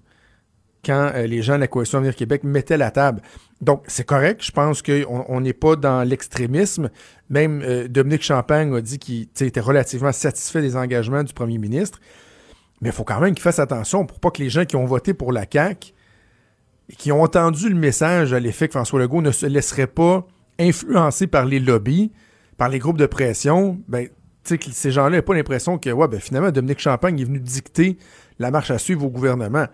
quand 0.84 1.12
euh, 1.14 1.28
les 1.28 1.44
gens 1.44 1.56
de 1.56 1.60
la 1.60 1.68
Coalition 1.68 2.00
Avenir 2.00 2.16
Québec 2.16 2.44
mettaient 2.44 2.78
la 2.78 2.90
table. 2.90 3.22
Donc, 3.62 3.84
c'est 3.88 4.06
correct. 4.06 4.44
Je 4.44 4.52
pense 4.52 4.82
qu'on 4.82 5.42
n'est 5.42 5.54
pas 5.54 5.76
dans 5.76 6.04
l'extrémisme. 6.04 6.90
Même 7.30 7.62
euh, 7.62 7.88
Dominique 7.88 8.24
Champagne 8.24 8.74
a 8.74 8.82
dit 8.82 8.98
qu'il 8.98 9.28
était 9.40 9.60
relativement 9.60 10.12
satisfait 10.12 10.62
des 10.62 10.76
engagements 10.76 11.24
du 11.24 11.34
premier 11.34 11.60
ministre. 11.60 12.00
Mais 12.82 12.90
il 12.90 12.92
faut 12.92 13.04
quand 13.04 13.20
même 13.20 13.36
qu'il 13.36 13.44
fasse 13.44 13.60
attention 13.60 14.06
pour 14.06 14.20
pas 14.20 14.32
que 14.32 14.42
les 14.42 14.50
gens 14.50 14.66
qui 14.66 14.76
ont 14.76 14.86
voté 14.86 15.14
pour 15.14 15.32
la 15.32 15.46
CAQ 15.52 15.94
et 16.90 16.96
qui 16.96 17.12
ont 17.12 17.22
entendu 17.22 17.70
le 17.70 17.76
message 17.76 18.34
à 18.34 18.40
l'effet 18.40 18.68
que 18.68 18.74
François 18.74 19.00
Legault 19.00 19.22
ne 19.22 19.32
se 19.32 19.46
laisserait 19.46 19.88
pas 19.88 20.26
influencer 20.60 21.28
par 21.28 21.46
les 21.46 21.60
lobbies, 21.60 22.12
par 22.58 22.70
les 22.70 22.80
groupes 22.80 22.98
de 22.98 23.06
pression, 23.06 23.80
ben, 23.88 24.08
ces 24.72 24.92
gens-là 24.92 25.18
n'aient 25.18 25.22
pas 25.22 25.34
l'impression 25.34 25.78
que 25.78 25.90
ouais, 25.90 26.08
ben, 26.08 26.20
finalement, 26.20 26.52
Dominique 26.52 26.80
Champagne 26.80 27.20
est 27.20 27.26
venu 27.26 27.40
dicter 27.40 27.98
la 28.40 28.52
marche 28.52 28.72
à 28.72 28.78
suivre 28.78 29.06
au 29.06 29.10
gouvernement. 29.10 29.68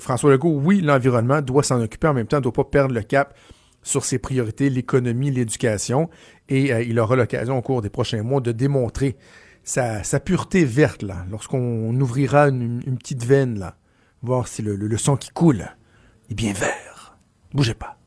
François 0.00 0.30
Legault, 0.30 0.60
oui, 0.62 0.80
l'environnement 0.80 1.42
doit 1.42 1.62
s'en 1.62 1.80
occuper, 1.80 2.08
en 2.08 2.14
même 2.14 2.26
temps, 2.26 2.38
ne 2.38 2.42
doit 2.42 2.52
pas 2.52 2.64
perdre 2.64 2.94
le 2.94 3.02
cap 3.02 3.34
sur 3.82 4.04
ses 4.04 4.18
priorités, 4.18 4.70
l'économie, 4.70 5.30
l'éducation, 5.30 6.08
et 6.48 6.72
euh, 6.72 6.82
il 6.82 6.98
aura 7.00 7.16
l'occasion 7.16 7.58
au 7.58 7.62
cours 7.62 7.82
des 7.82 7.90
prochains 7.90 8.22
mois 8.22 8.40
de 8.40 8.52
démontrer 8.52 9.16
sa, 9.64 10.02
pureté 10.20 10.64
verte, 10.64 11.02
là, 11.02 11.24
lorsqu'on 11.30 11.94
ouvrira 12.00 12.48
une, 12.48 12.80
petite 12.98 13.24
veine, 13.24 13.58
là, 13.58 13.76
voir 14.22 14.48
si 14.48 14.62
le, 14.62 14.76
le, 14.76 14.98
sang 14.98 15.16
qui 15.16 15.30
coule 15.30 15.66
est 16.30 16.34
bien 16.34 16.52
vert. 16.52 17.16
Bougez 17.52 17.74
pas. 17.74 17.98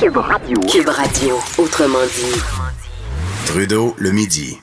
Cube 0.00 0.16
Radio, 0.16 1.38
autrement 1.58 2.04
dit. 2.06 2.81
Trudeau, 3.46 3.94
le 3.98 4.12
midi. 4.12 4.58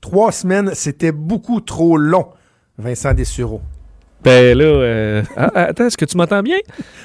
Trois 0.00 0.32
semaines, 0.32 0.72
c'était 0.74 1.12
beaucoup 1.12 1.60
trop 1.60 1.96
long, 1.96 2.28
Vincent 2.78 3.12
Dessureau. 3.12 3.60
Ben 4.24 4.56
là, 4.56 4.64
euh, 4.64 5.22
ah, 5.36 5.50
attends, 5.54 5.86
est-ce 5.86 5.98
que 5.98 6.04
tu 6.06 6.16
m'entends 6.16 6.42
bien? 6.42 6.56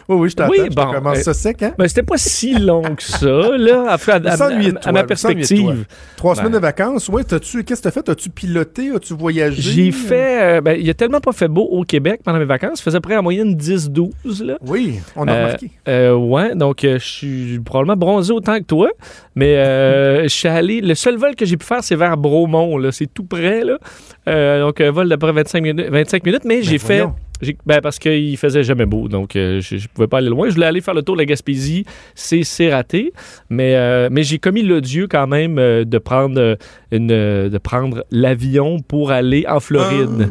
Oui, 0.07 0.15
oui, 0.17 0.29
je 0.29 0.35
t'entends. 0.35 0.51
Oui, 0.51 0.59
je 0.69 0.75
bon, 0.75 0.91
commence 0.93 1.17
euh, 1.17 1.21
ça 1.23 1.33
sec, 1.33 1.61
hein? 1.63 1.73
Ben, 1.77 1.87
c'était 1.87 2.03
pas 2.03 2.17
si 2.17 2.53
long 2.57 2.81
que 2.95 3.03
ça, 3.03 3.57
là, 3.57 3.85
à, 3.89 4.85
à, 4.87 4.91
ma 4.91 5.03
perspective. 5.03 5.85
Trois 6.15 6.33
Ben. 6.35 6.39
semaines 6.39 6.53
de 6.53 6.59
vacances, 6.59 7.09
ouais, 7.09 7.23
t'as-tu, 7.23 7.63
qu'est-ce 7.63 7.81
que 7.81 7.89
t'as 7.89 7.91
fait? 7.91 8.07
As-tu 8.09 8.29
piloté? 8.29 8.91
As-tu 8.95 9.13
voyagé? 9.15 9.61
J'ai 9.61 9.91
fait. 9.91 10.41
euh, 10.57 10.61
ben, 10.61 10.77
il 10.79 10.89
a 10.89 10.93
tellement 10.93 11.19
pas 11.19 11.33
fait 11.33 11.47
beau 11.49 11.63
au 11.63 11.83
Québec 11.83 12.21
pendant 12.23 12.39
mes 12.39 12.45
vacances. 12.45 12.79
Il 12.79 12.83
faisait 12.83 12.99
près 13.01 13.17
en 13.17 13.23
moyenne 13.23 13.53
10-12, 13.55 14.43
là. 14.45 14.57
Oui, 14.65 14.99
on 15.15 15.27
a 15.27 15.31
Euh, 15.33 15.43
remarqué. 16.15 16.49
Ouais, 16.49 16.55
donc 16.55 16.79
je 16.83 16.97
suis 16.97 17.59
probablement 17.59 17.97
bronzé 17.97 18.31
autant 18.33 18.57
que 18.59 18.63
toi, 18.63 18.89
mais 19.35 19.57
euh, 19.57 20.23
je 20.23 20.27
suis 20.29 20.47
allé. 20.47 20.79
Le 20.81 20.95
seul 20.95 21.17
vol 21.17 21.35
que 21.35 21.45
j'ai 21.45 21.57
pu 21.57 21.65
faire, 21.65 21.83
c'est 21.83 21.95
vers 21.95 22.15
Bromont, 22.17 22.77
là. 22.77 22.91
C'est 22.91 23.13
tout 23.13 23.25
près, 23.25 23.63
là. 23.63 23.77
Donc 24.61 24.79
un 24.79 24.91
vol 24.91 25.09
d'après 25.09 25.31
25 25.31 25.63
minutes, 25.63 25.87
25 25.89 26.23
minutes 26.25 26.45
mais 26.45 26.61
j'ai 26.61 26.77
fait. 26.77 27.03
Ben, 27.65 27.79
parce 27.81 27.99
qu'il 27.99 28.35
faisait 28.37 28.63
jamais 28.63 28.85
beau, 28.85 29.07
donc 29.07 29.35
euh, 29.35 29.61
je, 29.61 29.87
pouvais 29.87 30.07
pas 30.07 30.17
aller 30.17 30.29
loin. 30.29 30.49
Je 30.49 30.55
voulais 30.55 30.65
aller 30.65 30.81
faire 30.81 30.93
le 30.93 31.03
tour 31.03 31.15
de 31.15 31.21
la 31.21 31.25
Gaspésie, 31.25 31.85
c'est 32.13 32.73
raté, 32.73 33.13
mais 33.49 33.75
euh, 33.75 34.09
mais 34.11 34.23
j'ai 34.23 34.39
commis 34.39 34.61
l'odieux 34.61 35.07
quand 35.07 35.27
même 35.27 35.57
euh, 35.57 35.85
de 35.85 35.97
prendre 35.97 36.57
une 36.91 37.07
de 37.07 37.57
prendre 37.57 38.03
l'avion 38.11 38.79
pour 38.79 39.11
aller 39.11 39.45
en 39.47 39.59
Floride. 39.59 40.29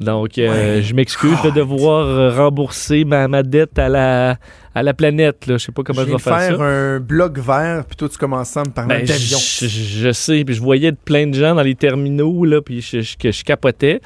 Donc, 0.00 0.38
euh, 0.38 0.48
Ah. 0.50 0.54
Ouais. 0.76 0.82
je 0.82 0.94
m'excuse, 0.94 1.36
je 1.42 1.48
vais 1.48 1.54
devoir 1.54 2.06
euh, 2.06 2.30
rembourser 2.30 3.04
ma, 3.04 3.28
ma 3.28 3.42
dette 3.42 3.78
à 3.78 3.88
la, 3.88 4.36
à 4.74 4.82
la 4.82 4.94
planète. 4.94 5.46
Là. 5.46 5.58
Je 5.58 5.66
sais 5.66 5.72
pas 5.72 5.82
comment 5.82 6.00
je 6.00 6.06
vais 6.06 6.12
de 6.14 6.18
faire, 6.18 6.38
faire 6.40 6.56
ça. 6.56 6.62
un 6.64 7.00
blog 7.00 7.38
vert, 7.38 7.84
puis 7.86 7.96
toi, 7.96 8.08
tu 8.08 8.16
commences 8.16 8.56
à 8.56 8.62
me 8.64 8.70
parler 8.70 8.96
Ben, 8.96 9.04
d'avion. 9.06 9.38
je, 9.38 10.10
sais, 10.12 10.44
puis 10.44 10.54
je 10.54 10.60
voyais 10.62 10.92
plein 10.92 11.26
de 11.26 11.34
gens 11.34 11.54
dans 11.54 11.62
les 11.62 11.74
terminaux, 11.74 12.44
là, 12.46 12.62
puis 12.62 12.80
je, 12.80 13.00
je- 13.02 13.16
que 13.18 13.30
je 13.30 13.44
capotais. 13.44 14.00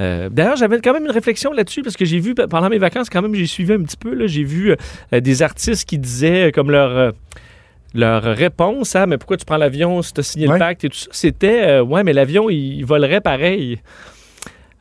Euh, 0.00 0.28
D'ailleurs, 0.30 0.56
j'avais 0.56 0.80
quand 0.80 0.92
même 0.92 1.04
une 1.04 1.10
réflexion 1.10 1.52
là-dessus, 1.52 1.82
parce 1.82 1.96
que 1.96 2.04
j'ai 2.04 2.20
vu, 2.20 2.34
pendant 2.34 2.68
mes 2.68 2.78
vacances, 2.78 3.10
quand 3.10 3.20
même, 3.22 3.34
j'ai 3.34 3.46
suivi 3.46 3.72
un 3.72 3.82
petit 3.82 3.96
peu, 3.96 4.26
j'ai 4.28 4.44
vu 4.44 4.74
euh, 5.12 5.20
des 5.20 5.42
artistes 5.42 5.88
qui 5.88 5.98
disaient, 5.98 6.52
comme 6.54 6.70
leur... 6.70 6.90
euh, 6.96 7.10
leur 7.92 8.22
réponse 8.22 8.94
à 8.94 9.04
mais 9.06 9.18
pourquoi 9.18 9.36
tu 9.36 9.44
prends 9.44 9.56
l'avion 9.56 10.00
si 10.00 10.12
tu 10.12 10.20
as 10.20 10.22
signé 10.22 10.46
Ouais. 10.46 10.52
le 10.54 10.58
pacte? 10.60 10.84
et 10.84 10.90
tout 10.90 10.96
ça, 10.96 11.08
c'était 11.10 11.80
ouais, 11.80 12.04
mais 12.04 12.12
l'avion, 12.12 12.48
il, 12.48 12.76
il 12.78 12.84
volerait 12.86 13.20
pareil. 13.20 13.80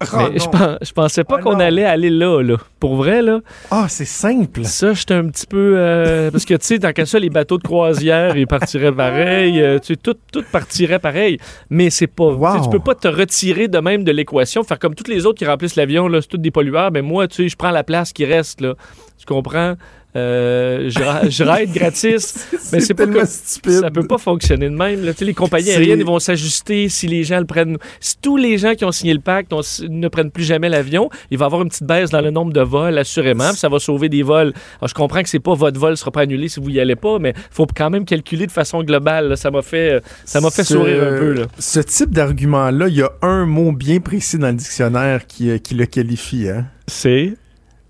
Ah, 0.01 0.29
je, 0.33 0.39
non. 0.45 0.49
pens- 0.51 0.77
je 0.81 0.91
pensais 0.93 1.23
pas 1.25 1.35
Ah, 1.39 1.41
qu'on 1.41 1.59
allait 1.59 1.83
aller 1.83 2.09
là, 2.09 2.41
là. 2.41 2.55
Pour 2.79 2.95
vrai, 2.95 3.21
là. 3.21 3.39
Ah, 3.69 3.87
c'est 3.89 4.05
simple. 4.05 4.63
Ça, 4.63 4.93
j'étais 4.93 5.13
un 5.13 5.27
petit 5.27 5.45
peu. 5.45 5.73
euh, 5.77 6.31
parce 6.31 6.45
que, 6.45 6.53
tu 6.53 6.65
sais, 6.65 6.79
tant 6.79 6.93
qu'à 6.93 7.05
ça, 7.05 7.19
les 7.19 7.29
bateaux 7.29 7.57
de 7.57 7.63
croisière, 7.63 8.37
ils 8.37 8.47
partiraient 8.47 8.93
pareil. 8.93 9.61
euh, 9.61 9.77
tu 9.79 9.93
sais, 9.93 9.95
tout, 9.97 10.15
tout 10.31 10.43
partirait 10.51 10.99
pareil. 10.99 11.37
Mais 11.69 11.89
c'est 11.89 12.07
pas. 12.07 12.31
Wow. 12.31 12.63
Tu 12.63 12.69
peux 12.69 12.79
pas 12.79 12.95
te 12.95 13.07
retirer 13.09 13.67
de 13.67 13.79
même 13.79 14.03
de 14.05 14.11
l'équation, 14.13 14.63
faire 14.63 14.79
comme 14.79 14.95
tous 14.95 15.09
les 15.11 15.25
autres 15.25 15.37
qui 15.39 15.45
remplissent 15.45 15.75
l'avion, 15.75 16.07
là, 16.07 16.21
c'est 16.21 16.27
tous 16.29 16.37
des 16.37 16.51
pollueurs. 16.51 16.91
Mais 16.91 17.01
moi, 17.01 17.27
tu 17.27 17.35
sais, 17.43 17.49
je 17.49 17.57
prends 17.57 17.71
la 17.71 17.83
place 17.83 18.13
qui 18.13 18.23
reste, 18.25 18.61
là. 18.61 18.75
Tu 19.17 19.25
comprends? 19.25 19.75
Euh, 20.15 20.89
je, 20.89 21.43
ride 21.43 21.71
gratis. 21.71 22.47
Mais 22.73 22.79
c'est 22.79 22.93
pas 22.95 23.03
tellement 23.03 23.19
comme- 23.19 23.27
stupide. 23.27 23.71
Ça 23.79 23.91
peut 23.91 24.07
pas 24.07 24.17
fonctionner 24.17 24.67
de 24.69 24.75
même. 24.75 25.03
Là. 25.05 25.11
Les 25.21 25.33
compagnies 25.33 25.69
aériennes 25.71 26.03
vont 26.03 26.17
s'ajuster 26.19 26.89
si 26.89 27.07
les 27.07 27.23
gens 27.23 27.39
le 27.39 27.45
prennent. 27.45 27.77
Si 27.99 28.15
tous 28.19 28.35
les 28.37 28.57
gens 28.57 28.73
qui 28.73 28.85
ont 28.85 28.91
signé 28.91 29.13
le 29.13 29.19
pacte 29.19 29.51
ne 29.87 30.07
prennent 30.07 30.31
plus 30.31 30.43
jamais 30.43 30.67
l'avion, 30.69 31.09
il 31.29 31.37
va 31.37 31.45
y 31.45 31.47
avoir 31.47 31.61
une 31.61 31.69
petite 31.69 31.83
baisse 31.83 32.09
dans 32.09 32.21
le 32.21 32.31
nombre 32.31 32.53
de 32.53 32.61
vols, 32.61 32.97
assurément. 32.97 33.53
ça 33.53 33.69
va 33.69 33.77
sauver 33.79 34.09
des 34.09 34.23
vols. 34.23 34.53
Alors, 34.79 34.87
je 34.89 34.93
comprends 34.95 35.21
que 35.21 35.29
c'est 35.29 35.39
pas 35.39 35.53
votre 35.53 35.79
vol 35.79 35.95
sera 35.95 36.11
pas 36.11 36.21
annulé 36.21 36.47
si 36.49 36.59
vous 36.59 36.69
y 36.69 36.79
allez 36.79 36.95
pas, 36.95 37.19
mais 37.19 37.33
faut 37.51 37.67
quand 37.67 37.89
même 37.89 38.05
calculer 38.05 38.47
de 38.47 38.51
façon 38.51 38.83
globale. 38.83 39.27
là. 39.29 39.35
Ça 39.35 39.51
m'a 39.51 39.61
fait, 39.61 39.93
euh, 39.93 39.99
ça 40.25 40.41
m'a 40.41 40.49
fait 40.49 40.63
Ce- 40.63 40.73
sourire 40.73 41.03
un 41.03 41.17
peu. 41.19 41.33
Là. 41.33 41.45
Ce 41.59 41.79
type 41.79 42.11
d'argument-là, 42.11 42.87
il 42.87 42.95
y 42.95 43.01
a 43.03 43.11
un 43.21 43.45
mot 43.45 43.71
bien 43.71 43.99
précis 43.99 44.37
dans 44.39 44.47
le 44.47 44.53
dictionnaire 44.53 45.27
qui, 45.27 45.49
euh, 45.51 45.57
qui 45.59 45.75
le 45.75 45.85
qualifie. 45.85 46.49
Hein? 46.49 46.65
C'est. 46.87 47.33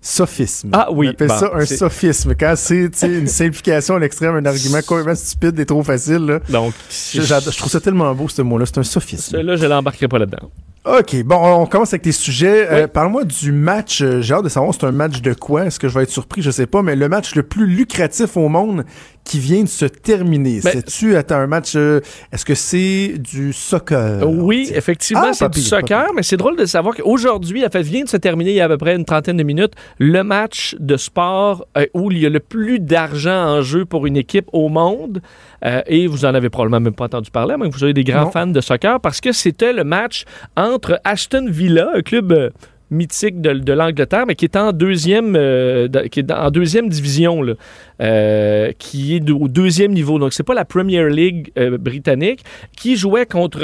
Sophisme. 0.02 0.70
Ah 0.72 0.88
oui, 0.90 1.08
On 1.08 1.10
appelle 1.10 1.28
bon, 1.28 1.38
ça 1.38 1.50
un 1.54 1.66
sophisme. 1.66 2.34
Quand 2.38 2.54
c'est 2.56 2.88
une 3.02 3.26
simplification 3.26 3.96
à 3.96 3.98
l'extrême, 3.98 4.34
un 4.34 4.46
argument 4.46 4.80
complètement 4.86 5.14
stupide 5.14 5.58
et 5.60 5.66
trop 5.66 5.82
facile. 5.82 6.24
Là. 6.24 6.40
Donc, 6.48 6.72
Je, 6.90 7.56
trouve 7.58 7.70
ça 7.70 7.80
tellement 7.80 8.14
beau, 8.14 8.26
ce 8.28 8.40
mot-là. 8.40 8.64
C'est 8.66 8.78
un 8.78 8.82
sophisme. 8.82 9.36
là, 9.40 9.56
je 9.56 9.66
l'embarquerai 9.66 10.08
pas 10.08 10.18
là-dedans. 10.18 10.50
OK, 10.86 11.22
bon, 11.24 11.36
on 11.36 11.66
commence 11.66 11.92
avec 11.92 12.00
tes 12.02 12.12
sujets. 12.12 12.66
Euh. 12.70 12.86
Parle-moi 12.88 13.24
du 13.24 13.52
match. 13.52 14.00
euh, 14.00 14.22
J'ai 14.22 14.32
hâte 14.32 14.44
de 14.44 14.48
savoir, 14.48 14.72
c'est 14.72 14.84
un 14.84 14.92
match 14.92 15.20
de 15.20 15.34
quoi? 15.34 15.66
Est-ce 15.66 15.78
que 15.78 15.88
je 15.90 15.94
vais 15.94 16.04
être 16.04 16.10
surpris? 16.10 16.40
Je 16.40 16.50
sais 16.50 16.64
pas, 16.66 16.80
mais 16.80 16.96
le 16.96 17.06
match 17.10 17.34
le 17.34 17.42
plus 17.42 17.66
lucratif 17.66 18.38
au 18.38 18.48
monde 18.48 18.86
qui 19.24 19.38
vient 19.38 19.62
de 19.62 19.68
se 19.68 19.84
terminer. 19.84 20.60
Ben- 20.64 20.72
C'est-tu 20.72 21.14
attends, 21.16 21.36
un 21.36 21.46
match... 21.46 21.72
euh, 21.76 22.00
Est-ce 22.32 22.44
que 22.44 22.54
c'est 22.54 23.14
du 23.18 23.52
soccer? 23.52 24.28
Oui, 24.28 24.70
effectivement, 24.74 25.22
Ah, 25.26 25.32
c'est 25.32 25.50
du 25.52 25.60
soccer, 25.60 26.08
mais 26.16 26.22
c'est 26.22 26.36
drôle 26.36 26.56
de 26.56 26.64
savoir 26.64 26.94
qu'aujourd'hui, 26.96 27.64
en 27.64 27.68
fait, 27.68 27.82
vient 27.82 28.02
de 28.04 28.08
se 28.08 28.16
terminer 28.16 28.50
il 28.50 28.56
y 28.56 28.60
a 28.60 28.64
à 28.64 28.68
peu 28.68 28.78
près 28.78 28.96
une 28.96 29.04
trentaine 29.04 29.36
de 29.36 29.42
minutes, 29.42 29.74
le 29.98 30.22
match 30.24 30.74
de 30.80 30.96
sport 30.96 31.66
euh, 31.76 31.86
où 31.94 32.10
il 32.10 32.18
y 32.18 32.26
a 32.26 32.28
le 32.28 32.40
plus 32.40 32.80
d'argent 32.80 33.30
en 33.58 33.62
jeu 33.62 33.84
pour 33.84 34.06
une 34.06 34.16
équipe 34.16 34.46
au 34.52 34.68
monde. 34.68 35.20
Euh, 35.64 35.82
et 35.86 36.06
vous 36.06 36.24
en 36.24 36.34
avez 36.34 36.48
probablement 36.50 36.80
même 36.80 36.94
pas 36.94 37.04
entendu 37.04 37.30
parler, 37.30 37.54
mais 37.58 37.68
vous 37.68 37.84
avez 37.84 37.92
des 37.92 38.04
grands 38.04 38.24
Non. 38.24 38.30
fans 38.30 38.46
de 38.46 38.60
soccer, 38.60 38.98
parce 39.00 39.20
que 39.20 39.32
c'était 39.32 39.72
le 39.72 39.84
match 39.84 40.24
entre 40.56 40.98
Aston 41.04 41.46
Villa, 41.48 41.90
un 41.94 42.00
club 42.02 42.50
mythique 42.90 43.40
de, 43.40 43.52
de 43.52 43.72
l'Angleterre, 43.72 44.24
mais 44.26 44.34
qui 44.34 44.44
est 44.46 44.56
en 44.56 44.72
deuxième, 44.72 45.36
euh, 45.36 45.88
de- 45.88 46.02
qui 46.08 46.20
est 46.20 46.30
en 46.32 46.50
deuxième 46.50 46.88
division, 46.88 47.42
là, 47.42 47.54
euh, 48.00 48.72
qui 48.78 49.16
est 49.16 49.20
de- 49.20 49.32
au 49.32 49.48
deuxième 49.48 49.92
niveau. 49.92 50.18
Donc, 50.18 50.32
c'est 50.32 50.42
pas 50.42 50.54
la 50.54 50.64
Premier 50.64 51.08
League 51.10 51.52
euh, 51.58 51.78
britannique, 51.78 52.40
qui 52.76 52.96
jouait 52.96 53.26
contre 53.26 53.60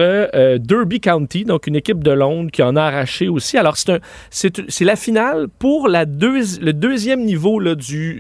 Derby 0.59 1.01
County, 1.01 1.45
donc 1.45 1.67
une 1.67 1.77
équipe 1.77 2.03
de 2.05 2.11
Londres 2.13 2.51
qui 2.53 2.63
en 2.63 2.77
a 2.77 2.83
arraché 2.83 3.29
aussi. 3.29 3.57
Alors, 3.59 3.77
c'est 3.77 3.91
un- 3.91 3.99
c'est 4.31 4.63
c'est 4.69 4.85
la 4.85 4.97
finale 4.97 5.47
pour 5.59 5.89
la 5.89 6.05
le 6.05 6.73
deuxième 6.73 7.25
niveau 7.25 7.59
là, 7.61 7.75
du, 7.75 8.15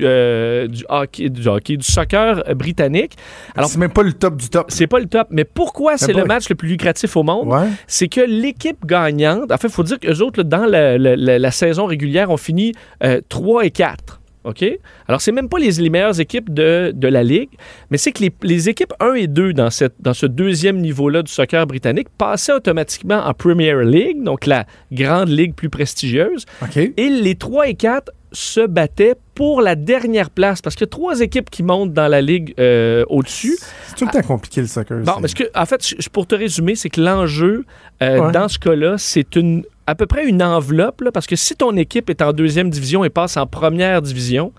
du, 0.68 0.84
hockey, 0.88 1.28
du 1.28 1.46
hockey, 1.48 1.76
du 1.76 1.84
soccer 1.86 2.42
britannique. 2.54 3.12
Alors, 3.54 3.68
c'est 3.68 3.78
même 3.78 3.92
pas 3.92 4.02
le 4.02 4.12
top 4.12 4.36
du 4.36 4.48
top. 4.48 4.66
c'est 4.68 4.86
pas 4.86 4.98
le 4.98 5.07
top, 5.07 5.28
mais 5.30 5.44
pourquoi 5.44 5.96
c'est 5.98 6.12
le 6.12 6.24
match 6.24 6.48
le 6.48 6.54
plus 6.54 6.68
lucratif 6.68 7.16
au 7.16 7.22
monde? 7.22 7.46
Ouais. 7.48 7.68
c'est 7.86 8.09
que 8.09 8.20
l'équipe 8.20 8.84
gagnante, 8.86 9.50
en 9.52 9.57
fait, 9.57 9.68
il 9.68 9.72
faut 9.72 9.82
dire 9.82 9.98
qu'eux 9.98 10.20
autres, 10.22 10.40
là, 10.40 10.44
dans 10.44 10.66
la, 10.66 10.95
la- 10.99 11.16
la- 11.16 11.38
la 11.38 11.51
saison 11.51 11.86
régulière, 11.86 12.30
ont 12.30 12.36
fini 12.36 12.72
euh, 13.05 13.20
3 13.28 13.64
et 13.66 13.70
4. 13.70 14.20
OK? 14.44 14.64
Alors, 15.09 15.20
c'est 15.20 15.32
même 15.32 15.49
pas 15.49 15.59
les, 15.59 15.72
les 15.72 15.90
meilleures 15.90 16.20
équipes 16.20 16.55
de, 16.55 16.92
de 16.94 17.09
la 17.09 17.24
Ligue, 17.24 17.49
mais 17.90 17.99
c'est 17.99 18.12
que 18.12 18.22
les, 18.22 18.32
les 18.44 18.68
équipes 18.68 18.92
1 19.01 19.14
et 19.14 19.26
2 19.26 19.53
dans, 19.53 19.70
cette, 19.70 19.94
dans 19.99 20.14
ce 20.14 20.24
deuxième 20.24 20.78
niveau-là 20.78 21.22
du 21.24 21.32
soccer 21.32 21.66
britannique 21.66 22.07
passaient 22.16 22.53
automatiquement 22.53 23.26
en 23.26 23.34
Premier 23.34 23.74
League, 23.84 24.22
donc 24.22 24.47
la 24.47 24.64
grande 24.92 25.30
ligue 25.30 25.53
plus 25.55 25.68
prestigieuse. 25.68 26.44
Et 26.76 27.09
les 27.09 27.34
3 27.34 27.68
et 27.70 27.74
4 27.74 28.12
se 28.30 28.64
battaient 28.64 29.14
pour 29.34 29.62
la 29.62 29.74
dernière 29.74 30.30
place, 30.30 30.62
parce 30.62 30.76
qu'il 30.76 30.84
y 30.84 30.88
a 30.88 30.90
trois 30.90 31.20
équipes 31.20 31.51
qui 31.51 31.62
montent 31.64 31.92
dans 31.92 32.07
la 32.09 32.20
ligue 32.20 32.55
euh, 32.61 33.05
au-dessus. 33.09 33.57
C'est 33.88 33.97
tout 33.97 34.05
le 34.07 34.12
temps 34.12 34.26
compliqué, 34.28 34.61
le 34.61 34.66
soccer. 34.68 34.99
Bon, 35.01 35.20
parce 35.20 35.34
que, 35.34 35.44
en 35.57 35.66
fait, 35.66 35.82
pour 36.12 36.26
te 36.28 36.34
résumer, 36.36 36.76
c'est 36.76 36.88
que 36.90 37.01
l'enjeu, 37.01 37.64
euh, 38.03 38.18
Ouais. 38.20 38.32
dans 38.32 38.47
ce 38.49 38.59
cas-là, 38.61 38.94
c'est 38.99 39.34
une 39.36 39.64
à 39.87 39.95
peu 39.95 40.07
près 40.07 40.26
une 40.26 40.43
enveloppe, 40.43 41.03
parce 41.12 41.26
que 41.26 41.37
si 41.37 41.57
ton 41.57 41.76
équipe 41.76 42.11
est 42.11 42.22
en 42.22 42.32
deuxième 42.32 42.70
division 42.70 43.05
et 43.05 43.11
passe 43.11 43.37
en 43.37 43.47
première 43.47 44.03
division, 44.03 44.53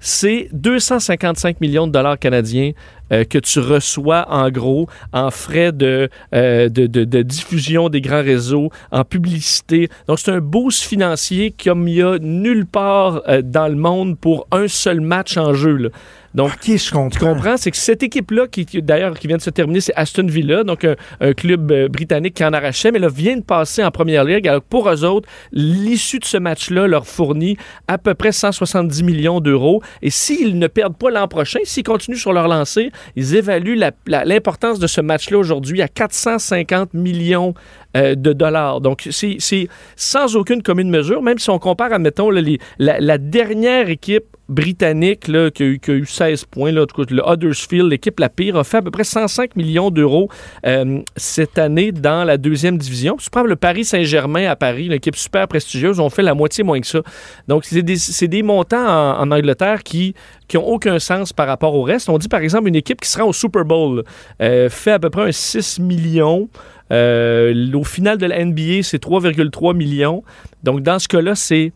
c'est 0.00 0.48
255 0.52 1.62
millions 1.62 1.86
de 1.86 1.92
dollars 1.92 2.18
canadiens 2.18 2.72
euh, 3.10 3.24
que 3.24 3.38
tu 3.38 3.58
reçois 3.58 4.26
en 4.28 4.50
gros 4.50 4.86
en 5.14 5.30
frais 5.30 5.72
de, 5.72 6.10
euh, 6.34 6.68
de, 6.68 7.22
diffusion 7.22 7.88
des 7.88 8.02
grands 8.02 8.22
réseaux, 8.22 8.70
en 8.90 9.04
publicité. 9.04 9.88
Donc 10.06 10.18
c'est 10.18 10.30
un 10.30 10.40
boost 10.40 10.82
financier 10.82 11.54
comme 11.62 11.88
il 11.88 11.94
y 11.94 12.02
a 12.02 12.18
nulle 12.18 12.66
part 12.66 13.22
euh, 13.28 13.40
dans 13.40 13.66
le 13.66 13.76
monde 13.76 14.18
pour 14.18 14.46
un 14.52 14.68
seul 14.68 15.00
match 15.00 15.38
en 15.38 15.54
jeu. 15.54 15.90
Donc, 16.34 16.50
Ok, 16.54 16.76
je 16.76 16.90
comprends. 16.90 17.08
tu 17.10 17.18
comprends, 17.20 17.56
c'est 17.56 17.70
que 17.70 17.76
cette 17.76 18.02
équipe-là, 18.02 18.48
qui, 18.48 18.64
d'ailleurs, 18.82 19.16
qui 19.18 19.28
vient 19.28 19.36
de 19.36 19.42
se 19.42 19.50
terminer, 19.50 19.80
c'est 19.80 19.94
Aston 19.94 20.26
Villa, 20.26 20.64
donc 20.64 20.84
un, 20.84 20.96
un 21.20 21.32
club 21.32 21.70
euh, 21.70 21.88
britannique 21.88 22.34
qui 22.34 22.44
en 22.44 22.52
arrachait, 22.52 22.90
mais 22.90 22.98
là, 22.98 23.08
vient 23.08 23.36
de 23.36 23.42
passer 23.42 23.84
en 23.84 23.90
première 23.90 24.24
ligue. 24.24 24.48
Alors, 24.48 24.62
pour 24.62 24.90
eux 24.90 25.04
autres, 25.04 25.28
l'issue 25.52 26.18
de 26.18 26.24
ce 26.24 26.36
match-là 26.36 26.86
leur 26.88 27.06
fournit 27.06 27.56
à 27.86 27.98
peu 27.98 28.14
près 28.14 28.32
170 28.32 29.02
millions 29.04 29.40
d'euros. 29.40 29.82
Et 30.02 30.10
s'ils 30.10 30.58
ne 30.58 30.66
perdent 30.66 30.96
pas 30.96 31.10
l'an 31.10 31.28
prochain, 31.28 31.60
s'ils 31.64 31.84
continuent 31.84 32.16
sur 32.16 32.32
leur 32.32 32.48
lancée, 32.48 32.90
ils 33.14 33.36
évaluent 33.36 33.78
l'importance 34.06 34.78
de 34.78 34.86
ce 34.86 35.00
match-là 35.00 35.38
aujourd'hui 35.38 35.82
à 35.82 35.88
450 35.88 36.94
millions 36.94 37.54
euh, 37.96 38.14
de 38.14 38.32
dollars. 38.32 38.80
Donc, 38.80 39.08
c'est 39.10 39.68
sans 39.96 40.36
aucune 40.36 40.62
commune 40.62 40.90
mesure, 40.90 41.22
même 41.22 41.38
si 41.38 41.50
on 41.50 41.58
compare, 41.58 41.92
admettons, 41.92 42.30
la, 42.78 43.18
dernière 43.18 43.88
équipe 43.88 44.24
britannique 44.48 45.20
qui, 45.20 45.62
a 45.62 45.66
eu, 45.66 45.78
qui 45.78 45.90
a 45.90 45.94
eu 45.94 46.04
16 46.04 46.44
points, 46.46 46.72
le 46.72 46.86
Huddersfield, 47.26 47.90
l'équipe 47.90 48.18
la 48.20 48.28
pire, 48.28 48.56
a 48.56 48.64
fait 48.64 48.78
à 48.78 48.82
peu 48.82 48.90
près 48.90 49.04
105 49.04 49.56
millions 49.56 49.90
d'euros 49.90 50.28
euh, 50.66 51.00
cette 51.16 51.56
année 51.56 51.92
dans 51.92 52.24
la 52.24 52.36
deuxième 52.36 52.76
division. 52.76 53.16
Si 53.18 53.26
tu 53.26 53.30
prends 53.30 53.44
le 53.44 53.56
Paris 53.56 53.84
Saint-Germain 53.84 54.50
à 54.50 54.56
Paris, 54.56 54.88
l'équipe 54.88 55.16
super 55.16 55.48
prestigieuse, 55.48 56.00
ont 56.00 56.10
fait 56.10 56.22
la 56.22 56.34
moitié 56.34 56.64
moins 56.64 56.80
que 56.80 56.86
ça. 56.86 57.00
Donc, 57.48 57.64
c'est 57.64 57.82
des, 57.82 58.42
montants 58.42 58.86
en, 58.86 59.20
en 59.20 59.30
Angleterre 59.30 59.82
qui 59.82 60.14
qui 60.48 60.56
n'ont 60.56 60.64
aucun 60.64 60.98
sens 60.98 61.32
par 61.32 61.46
rapport 61.46 61.74
au 61.74 61.82
reste. 61.82 62.08
On 62.08 62.18
dit, 62.18 62.28
par 62.28 62.40
exemple, 62.40 62.68
une 62.68 62.76
équipe 62.76 63.00
qui 63.00 63.08
sera 63.08 63.24
au 63.24 63.32
Super 63.32 63.64
Bowl 63.64 64.04
euh, 64.40 64.68
fait 64.68 64.92
à 64.92 64.98
peu 64.98 65.10
près 65.10 65.28
un 65.28 65.32
6 65.32 65.80
millions. 65.80 66.48
Euh, 66.94 67.72
au 67.72 67.84
final 67.84 68.18
de 68.18 68.26
la 68.26 68.44
NBA, 68.44 68.82
c'est 68.82 69.02
3,3 69.02 69.74
millions. 69.74 70.22
Donc, 70.62 70.82
dans 70.82 70.98
ce 70.98 71.08
cas-là, 71.08 71.34
c'est 71.34 71.72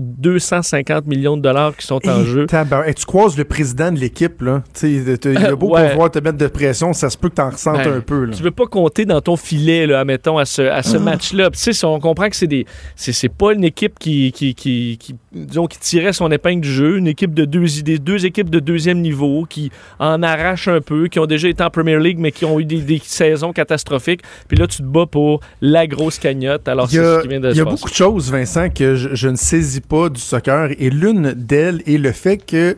250 0.00 1.06
millions 1.06 1.36
de 1.36 1.42
dollars 1.42 1.76
qui 1.76 1.86
sont 1.86 2.00
en 2.08 2.24
jeu. 2.24 2.46
hey, 2.86 2.94
tu 2.94 3.04
croises 3.04 3.36
le 3.36 3.44
président 3.44 3.92
de 3.92 3.98
l'équipe, 3.98 4.40
là. 4.42 4.62
Il 4.82 5.36
a 5.38 5.54
beau 5.56 5.70
Ouais. 5.70 5.90
pouvoir 5.90 6.10
te 6.10 6.18
mettre 6.18 6.38
de 6.38 6.46
pression, 6.48 6.92
ça 6.92 7.10
se 7.10 7.16
peut 7.16 7.28
que 7.28 7.34
t'en 7.34 7.50
ressentes 7.50 7.76
Ben, 7.84 7.98
un 7.98 8.00
peu, 8.00 8.24
là. 8.24 8.34
Tu 8.36 8.42
veux 8.42 8.50
pas 8.50 8.66
compter 8.66 9.04
dans 9.04 9.20
ton 9.20 9.36
filet, 9.36 9.86
là, 9.86 10.00
admettons, 10.00 10.38
à 10.38 10.44
ce, 10.44 10.62
à 10.62 10.82
ce 10.82 10.96
match-là. 10.96 11.50
On 11.84 12.00
comprend 12.00 12.28
que 12.28 12.36
c'est 12.36 12.46
des. 12.46 12.66
C'est, 12.96 13.28
pas 13.28 13.52
une 13.52 13.64
équipe 13.64 13.98
qui, 13.98 14.32
qui, 14.32 14.54
qui, 14.54 14.96
qui, 14.98 15.14
disons, 15.32 15.66
qui 15.66 15.78
tirait 15.78 16.12
son 16.12 16.30
épingle 16.30 16.62
du 16.62 16.72
jeu, 16.72 16.96
une 16.98 17.06
équipe 17.06 17.34
de 17.34 17.44
deux, 17.44 17.66
des 17.84 17.98
deux 17.98 18.26
équipes 18.26 18.50
de 18.50 18.58
deuxième 18.58 19.00
niveau 19.00 19.46
qui 19.48 19.70
en 19.98 20.22
arrachent 20.22 20.68
un 20.68 20.80
peu, 20.80 21.06
qui 21.08 21.18
ont 21.18 21.26
déjà 21.26 21.48
été 21.48 21.62
en 21.62 21.70
Premier 21.70 21.98
League, 21.98 22.18
mais 22.18 22.32
qui 22.32 22.44
ont 22.44 22.58
eu 22.58 22.64
des, 22.64 22.80
des 22.80 23.00
saisons 23.04 23.52
catastrophiques. 23.52 24.22
Puis 24.48 24.56
là, 24.56 24.66
tu 24.66 24.78
te 24.78 24.82
bats 24.82 25.06
pour 25.06 25.40
la 25.60 25.86
grosse 25.86 26.18
cagnotte. 26.18 26.66
Alors, 26.68 26.86
Il 26.90 26.94
y 26.94 26.96
c'est 26.96 27.04
a, 27.04 27.16
ce 27.18 27.22
qui 27.22 27.28
vient 27.28 27.40
de 27.40 27.48
il 27.50 27.52
y 27.52 27.56
se 27.56 27.60
a 27.60 27.64
passer. 27.64 27.76
beaucoup 27.76 27.90
de 27.90 27.94
choses, 27.94 28.30
Vincent, 28.32 28.68
que 28.70 28.94
je, 28.96 29.14
je 29.14 29.28
ne 29.28 29.36
saisis 29.36 29.80
pas 29.80 29.89
du 30.10 30.20
soccer. 30.20 30.70
Et 30.78 30.90
l'une 30.90 31.32
d'elles 31.32 31.82
est 31.86 31.98
le 31.98 32.12
fait 32.12 32.38
que, 32.38 32.76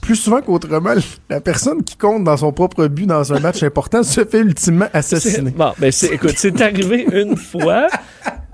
plus 0.00 0.16
souvent 0.16 0.40
qu'autrement, 0.40 0.94
la 1.30 1.40
personne 1.40 1.82
qui 1.82 1.96
compte 1.96 2.24
dans 2.24 2.36
son 2.36 2.52
propre 2.52 2.86
but 2.86 3.06
dans 3.06 3.32
un 3.32 3.40
match 3.40 3.62
important 3.62 4.02
se 4.02 4.24
fait 4.24 4.40
ultimement 4.40 4.88
assassiner. 4.92 5.50
Bon, 5.50 5.72
ben, 5.78 5.92
écoute, 6.10 6.34
c'est 6.36 6.60
arrivé 6.60 7.06
une 7.12 7.36
fois. 7.36 7.86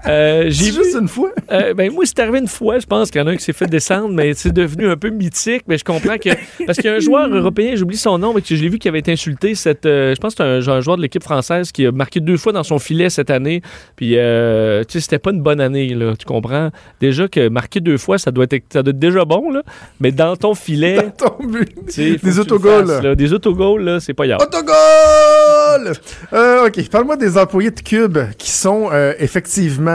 Euh, 0.09 0.45
j'ai 0.49 0.67
C'est 0.67 0.71
vu, 0.71 0.85
juste 0.85 0.97
une 1.01 1.09
fois. 1.09 1.31
Euh, 1.51 1.75
ben 1.75 1.93
moi, 1.93 2.05
c'est 2.07 2.19
arrivé 2.21 2.39
une 2.39 2.49
fois, 2.49 2.79
je 2.79 2.87
pense 2.87 3.11
qu'il 3.11 3.21
y 3.21 3.25
en 3.25 3.27
a 3.27 3.31
un 3.31 3.37
qui 3.37 3.45
s'est 3.45 3.53
fait 3.53 3.67
descendre, 3.67 4.11
mais 4.11 4.35
c'est 4.35 4.53
devenu 4.53 4.89
un 4.89 4.97
peu 4.97 5.11
mythique. 5.11 5.63
Mais 5.67 5.79
je 5.79 5.85
comprends 5.85 6.17
que. 6.19 6.31
Parce 6.67 6.79
qu'il 6.79 6.91
y 6.91 6.93
a 6.93 6.97
un 6.97 7.01
joueur 7.01 7.29
européen, 7.35 7.75
j'oublie 7.77 7.97
son 7.97 8.19
nom, 8.19 8.33
mais 8.35 8.41
que 8.43 8.55
je 8.55 8.63
l'ai 8.63 8.69
vu 8.69 8.79
qui 8.79 8.89
avait 8.89 9.01
été 9.01 9.13
insulté. 9.13 9.55
Cette, 9.55 9.87
euh, 9.87 10.15
je 10.15 10.21
pense 10.21 10.35
que 10.35 10.45
c'est 10.45 10.69
un, 10.71 10.75
un 10.75 10.81
joueur 10.81 10.97
de 10.97 11.03
l'équipe 11.03 11.23
française 11.23 11.73
qui 11.73 11.87
a 11.87 11.93
marqué 11.93 12.21
deux 12.21 12.37
fois 12.37 12.53
dans 12.53 12.63
son 12.63 12.79
filet 12.79 13.11
cette 13.11 13.31
année. 13.31 13.63
Puis, 13.97 14.17
euh, 14.17 14.83
tu 14.85 14.95
sais, 14.95 15.01
c'était 15.01 15.19
pas 15.19 15.31
une 15.31 15.43
bonne 15.43 15.61
année, 15.61 15.89
là. 15.95 16.15
Tu 16.19 16.25
comprends? 16.25 16.71
Déjà 17.01 17.29
que 17.29 17.49
marquer 17.49 17.81
deux 17.81 17.99
fois, 17.99 18.19
ça 18.19 18.31
doit 18.31 18.47
être, 18.51 18.65
ça 18.73 18.83
doit 18.83 18.91
être 18.91 18.99
déjà 18.99 19.25
bon, 19.25 19.51
là. 19.51 19.63
Mais 20.01 20.13
dans 20.13 20.37
ton 20.37 20.55
filet. 20.55 21.11
Ton 21.19 21.47
but. 21.47 21.75
Des 21.97 22.39
autogols, 22.39 22.87
fasses, 22.87 23.03
là. 23.03 23.15
Des 23.15 23.33
autogols, 23.33 23.83
là, 23.83 24.01
c'est 24.01 24.15
pas 24.15 24.27
grave. 24.27 24.41
Autogol! 24.41 25.93
Euh, 26.33 26.67
OK, 26.67 26.89
parle-moi 26.91 27.17
des 27.17 27.37
employés 27.39 27.71
de 27.71 27.81
Cube 27.81 28.19
qui 28.39 28.51
sont 28.51 28.89
euh, 28.93 29.13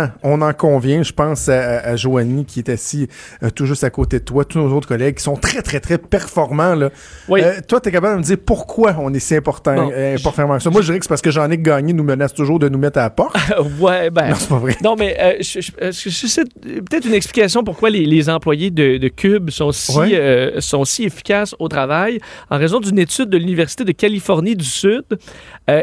effectivement, 0.03 0.09
on 0.23 0.41
en 0.41 0.53
convient, 0.53 1.03
je 1.03 1.11
pense 1.13 1.49
à, 1.49 1.79
à, 1.79 1.95
Joanie 1.95 2.45
qui 2.45 2.59
est 2.59 2.69
assis 2.69 3.07
euh, 3.43 3.49
tout 3.49 3.65
juste 3.65 3.83
à 3.83 3.89
côté 3.89 4.19
de 4.19 4.23
toi, 4.25 4.45
tous 4.45 4.59
nos 4.59 4.73
autres 4.75 4.87
collègues 4.87 5.15
qui 5.15 5.23
sont 5.23 5.35
très, 5.35 5.61
très, 5.61 5.79
très 5.79 5.97
performants. 5.97 6.75
Là. 6.75 6.89
Oui. 7.27 7.41
Euh, 7.43 7.53
toi, 7.67 7.79
tu 7.79 7.89
es 7.89 7.91
capable 7.91 8.15
de 8.15 8.19
me 8.19 8.23
dire 8.23 8.37
pourquoi 8.45 8.95
on 8.99 9.13
est 9.13 9.19
si 9.19 9.35
important, 9.35 9.89
euh, 9.93 10.17
performant 10.21 10.57
que 10.57 10.63
ça? 10.63 10.69
Moi, 10.69 10.81
je 10.81 10.87
dirais 10.87 10.99
que 10.99 11.05
c'est 11.05 11.09
parce 11.09 11.21
que 11.21 11.31
j'en 11.31 11.49
ai 11.49 11.57
gagné 11.57 11.93
nous 11.93 12.03
menace 12.03 12.33
toujours 12.33 12.59
de 12.59 12.69
nous 12.69 12.77
mettre 12.77 12.99
à 12.99 13.03
la 13.03 13.09
porte. 13.09 13.35
ouais, 13.79 14.09
ben. 14.09 14.29
non, 14.29 14.35
c'est 14.35 14.49
pas 14.49 14.57
vrai. 14.57 14.75
Non, 14.83 14.95
mais 14.97 15.37
je, 15.41 15.61
je- 15.61 15.71
je- 15.91 16.09
je 16.09 16.27
sais 16.27 16.43
peut-être 16.45 17.05
une 17.05 17.13
explication 17.13 17.63
pourquoi 17.63 17.89
les, 17.89 18.05
les 18.05 18.29
employés 18.29 18.71
de, 18.71 18.97
de 18.97 19.07
Cube 19.07 19.49
sont 19.49 19.71
si, 19.71 19.97
Ouais. 19.97 20.53
sont 20.59 20.85
si 20.85 21.03
efficaces 21.03 21.55
au 21.59 21.67
travail 21.67 22.19
en 22.49 22.57
raison 22.57 22.79
d'une 22.79 22.99
étude 22.99 23.29
de 23.29 23.37
l'Université 23.37 23.83
de 23.83 23.91
Californie 23.91 24.55
du 24.55 24.65
Sud. 24.65 25.03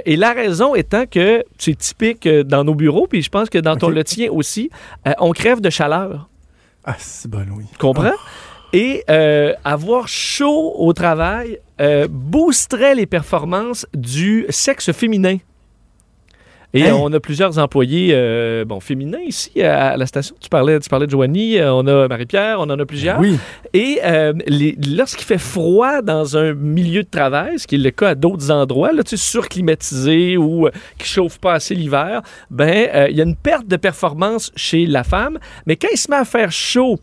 Et 0.04 0.16
la 0.16 0.32
raison 0.32 0.74
étant 0.74 1.04
que 1.06 1.44
c'est 1.58 1.76
typique 1.76 2.28
dans 2.28 2.64
nos 2.64 2.74
bureaux, 2.74 3.06
puis 3.06 3.22
je 3.22 3.28
pense 3.30 3.48
que 3.48 3.58
dans 3.58 3.76
ton 3.76 3.88
Ok. 3.88 3.94
le 3.94 4.04
tien 4.08 4.30
aussi, 4.30 4.70
euh, 5.06 5.12
on 5.18 5.32
crève 5.32 5.60
de 5.60 5.70
chaleur. 5.70 6.28
Ah, 6.84 6.96
c'est 6.98 7.30
bon, 7.30 7.46
oui. 7.56 7.64
Tu 7.70 7.78
comprends? 7.78 8.18
Et 8.72 9.04
euh, 9.08 9.52
avoir 9.64 10.08
chaud 10.08 10.74
au 10.76 10.92
travail 10.92 11.58
euh, 11.80 12.06
boosterait 12.10 12.94
les 12.94 13.06
performances 13.06 13.86
du 13.94 14.46
sexe 14.50 14.92
féminin. 14.92 15.38
Et 16.74 16.84
Hein? 16.84 16.96
on 17.00 17.10
a 17.14 17.20
plusieurs 17.20 17.58
employés 17.58 18.10
euh, 18.12 18.64
bon, 18.66 18.78
féminins 18.80 19.22
ici 19.26 19.62
à 19.62 19.96
la 19.96 20.04
station. 20.06 20.36
Tu 20.38 20.50
parlais, 20.50 20.78
tu 20.80 20.88
parlais 20.90 21.06
de 21.06 21.10
Joanie, 21.10 21.58
euh, 21.58 21.72
on 21.72 21.86
a 21.86 22.08
Marie-Pierre, 22.08 22.58
on 22.60 22.64
en 22.64 22.78
a 22.78 22.84
plusieurs. 22.84 23.18
Oui. 23.20 23.38
Et 23.72 24.00
euh, 24.04 24.34
lorsqu'il 24.86 25.24
fait 25.24 25.38
froid 25.38 26.02
dans 26.02 26.36
un 26.36 26.52
milieu 26.52 27.02
de 27.02 27.08
travail, 27.08 27.58
ce 27.58 27.66
qui 27.66 27.76
est 27.76 27.78
le 27.78 27.90
cas 27.90 28.10
à 28.10 28.14
d'autres 28.14 28.50
endroits, 28.50 28.92
là, 28.92 29.02
tu 29.02 29.16
sais, 29.16 29.16
surclimatisé 29.16 30.36
ou 30.36 30.66
euh, 30.66 30.70
qui 30.98 31.08
chauffe 31.08 31.38
pas 31.38 31.54
assez 31.54 31.74
l'hiver, 31.74 32.20
ben 32.50 32.88
il 33.10 33.16
y 33.16 33.20
a 33.20 33.24
une 33.24 33.36
perte 33.36 33.66
de 33.66 33.76
performance 33.76 34.52
chez 34.54 34.84
la 34.84 35.04
femme. 35.04 35.38
Mais 35.66 35.76
quand 35.76 35.88
il 35.92 35.98
se 35.98 36.10
met 36.10 36.16
à 36.18 36.24
faire 36.24 36.52
chaud, 36.52 36.98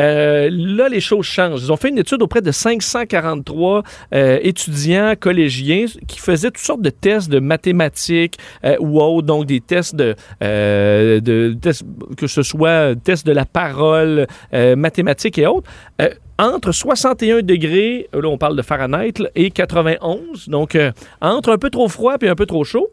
euh, 0.00 0.48
là, 0.52 0.88
les 0.88 1.00
choses 1.00 1.24
changent. 1.24 1.62
Ils 1.62 1.72
ont 1.72 1.76
fait 1.76 1.88
une 1.90 1.98
étude 1.98 2.20
auprès 2.22 2.40
de 2.42 2.50
543 2.50 3.82
euh, 4.14 4.38
étudiants 4.42 5.14
collégiens 5.18 5.86
qui 6.08 6.18
faisaient 6.18 6.50
toutes 6.50 6.58
sortes 6.64 6.82
de 6.82 6.90
tests 6.90 7.28
de 7.30 7.38
mathématiques 7.38 8.38
euh, 8.64 8.76
ou 8.80 9.00
autres, 9.00 9.26
donc 9.26 9.46
des 9.46 9.60
tests 9.60 9.94
de, 9.94 10.14
euh, 10.42 11.20
de 11.20 11.56
tests- 11.60 11.84
que 12.16 12.26
ce 12.26 12.42
soit 12.42 12.94
tests 13.02 13.26
de 13.26 13.32
la 13.32 13.44
parole, 13.44 14.26
euh, 14.52 14.76
mathématiques 14.76 15.38
et 15.38 15.46
autres. 15.46 15.70
Euh, 16.02 16.08
entre 16.38 16.72
61 16.72 17.42
degrés, 17.42 18.08
là 18.12 18.26
on 18.28 18.38
parle 18.38 18.56
de 18.56 18.62
Fahrenheit, 18.62 19.12
et 19.36 19.50
91, 19.52 20.48
donc 20.48 20.74
euh, 20.74 20.90
entre 21.20 21.52
un 21.52 21.58
peu 21.58 21.70
trop 21.70 21.88
froid 21.88 22.16
et 22.20 22.28
un 22.28 22.34
peu 22.34 22.46
trop 22.46 22.64
chaud. 22.64 22.88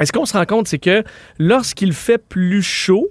Et 0.00 0.06
ce 0.06 0.12
qu'on 0.12 0.24
se 0.24 0.36
rend 0.36 0.46
compte, 0.46 0.68
c'est 0.68 0.78
que 0.78 1.02
lorsqu'il 1.38 1.92
fait 1.92 2.18
plus 2.18 2.62
chaud, 2.62 3.08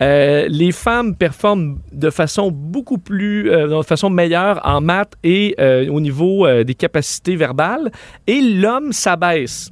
euh, 0.00 0.46
les 0.48 0.72
femmes 0.72 1.14
performent 1.14 1.78
de 1.92 2.10
façon 2.10 2.50
beaucoup 2.50 2.98
plus, 2.98 3.50
euh, 3.50 3.78
de 3.78 3.82
façon 3.82 4.10
meilleure 4.10 4.60
en 4.64 4.80
maths 4.80 5.14
et 5.22 5.54
euh, 5.60 5.88
au 5.88 6.00
niveau 6.00 6.46
des 6.64 6.74
capacités 6.74 7.36
verbales, 7.36 7.92
et 8.26 8.40
l'homme 8.40 8.92
s'abaisse. 8.92 9.70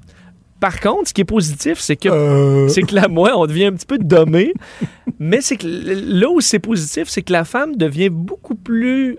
Par 0.61 0.79
contre, 0.79 1.09
ce 1.09 1.15
qui 1.15 1.23
est 1.23 1.25
positif, 1.25 1.79
c'est 1.79 1.97
que 1.97 2.67
c'est 2.69 2.83
que 2.83 2.95
là, 2.95 3.09
moi, 3.09 3.33
on 3.35 3.47
devient 3.47 3.67
un 3.67 3.73
petit 3.73 3.87
peu 3.87 3.97
dommé. 3.97 4.53
mais 5.19 5.41
c'est 5.41 5.57
que 5.57 5.67
là 5.67 6.29
où 6.29 6.41
c'est 6.41 6.59
positif, 6.59 7.09
c'est 7.09 7.23
que 7.23 7.33
la 7.33 7.45
femme 7.45 7.77
devient 7.77 8.11
beaucoup 8.11 8.55
plus, 8.55 9.17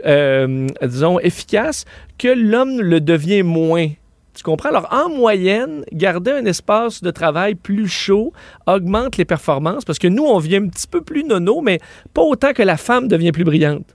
disons, 0.83 1.19
efficace 1.19 1.85
que 2.19 2.27
l'homme 2.27 2.79
le 2.79 3.01
devient 3.01 3.41
moins. 3.41 3.87
Tu 4.33 4.43
comprends? 4.43 4.69
Alors, 4.69 4.87
en 4.93 5.09
moyenne, 5.09 5.83
garder 5.91 6.31
un 6.31 6.45
espace 6.45 7.01
de 7.03 7.11
travail 7.11 7.55
plus 7.55 7.87
chaud 7.89 8.31
augmente 8.65 9.17
les 9.17 9.25
performances 9.25 9.83
parce 9.83 9.99
que 9.99 10.07
nous, 10.07 10.23
on 10.23 10.39
vient 10.39 10.63
un 10.63 10.67
petit 10.69 10.87
peu 10.87 11.01
plus 11.01 11.23
nono, 11.25 11.61
mais 11.61 11.79
pas 12.13 12.21
autant 12.21 12.53
que 12.53 12.63
la 12.63 12.77
femme 12.77 13.07
devient 13.09 13.31
plus 13.33 13.43
brillante. 13.43 13.93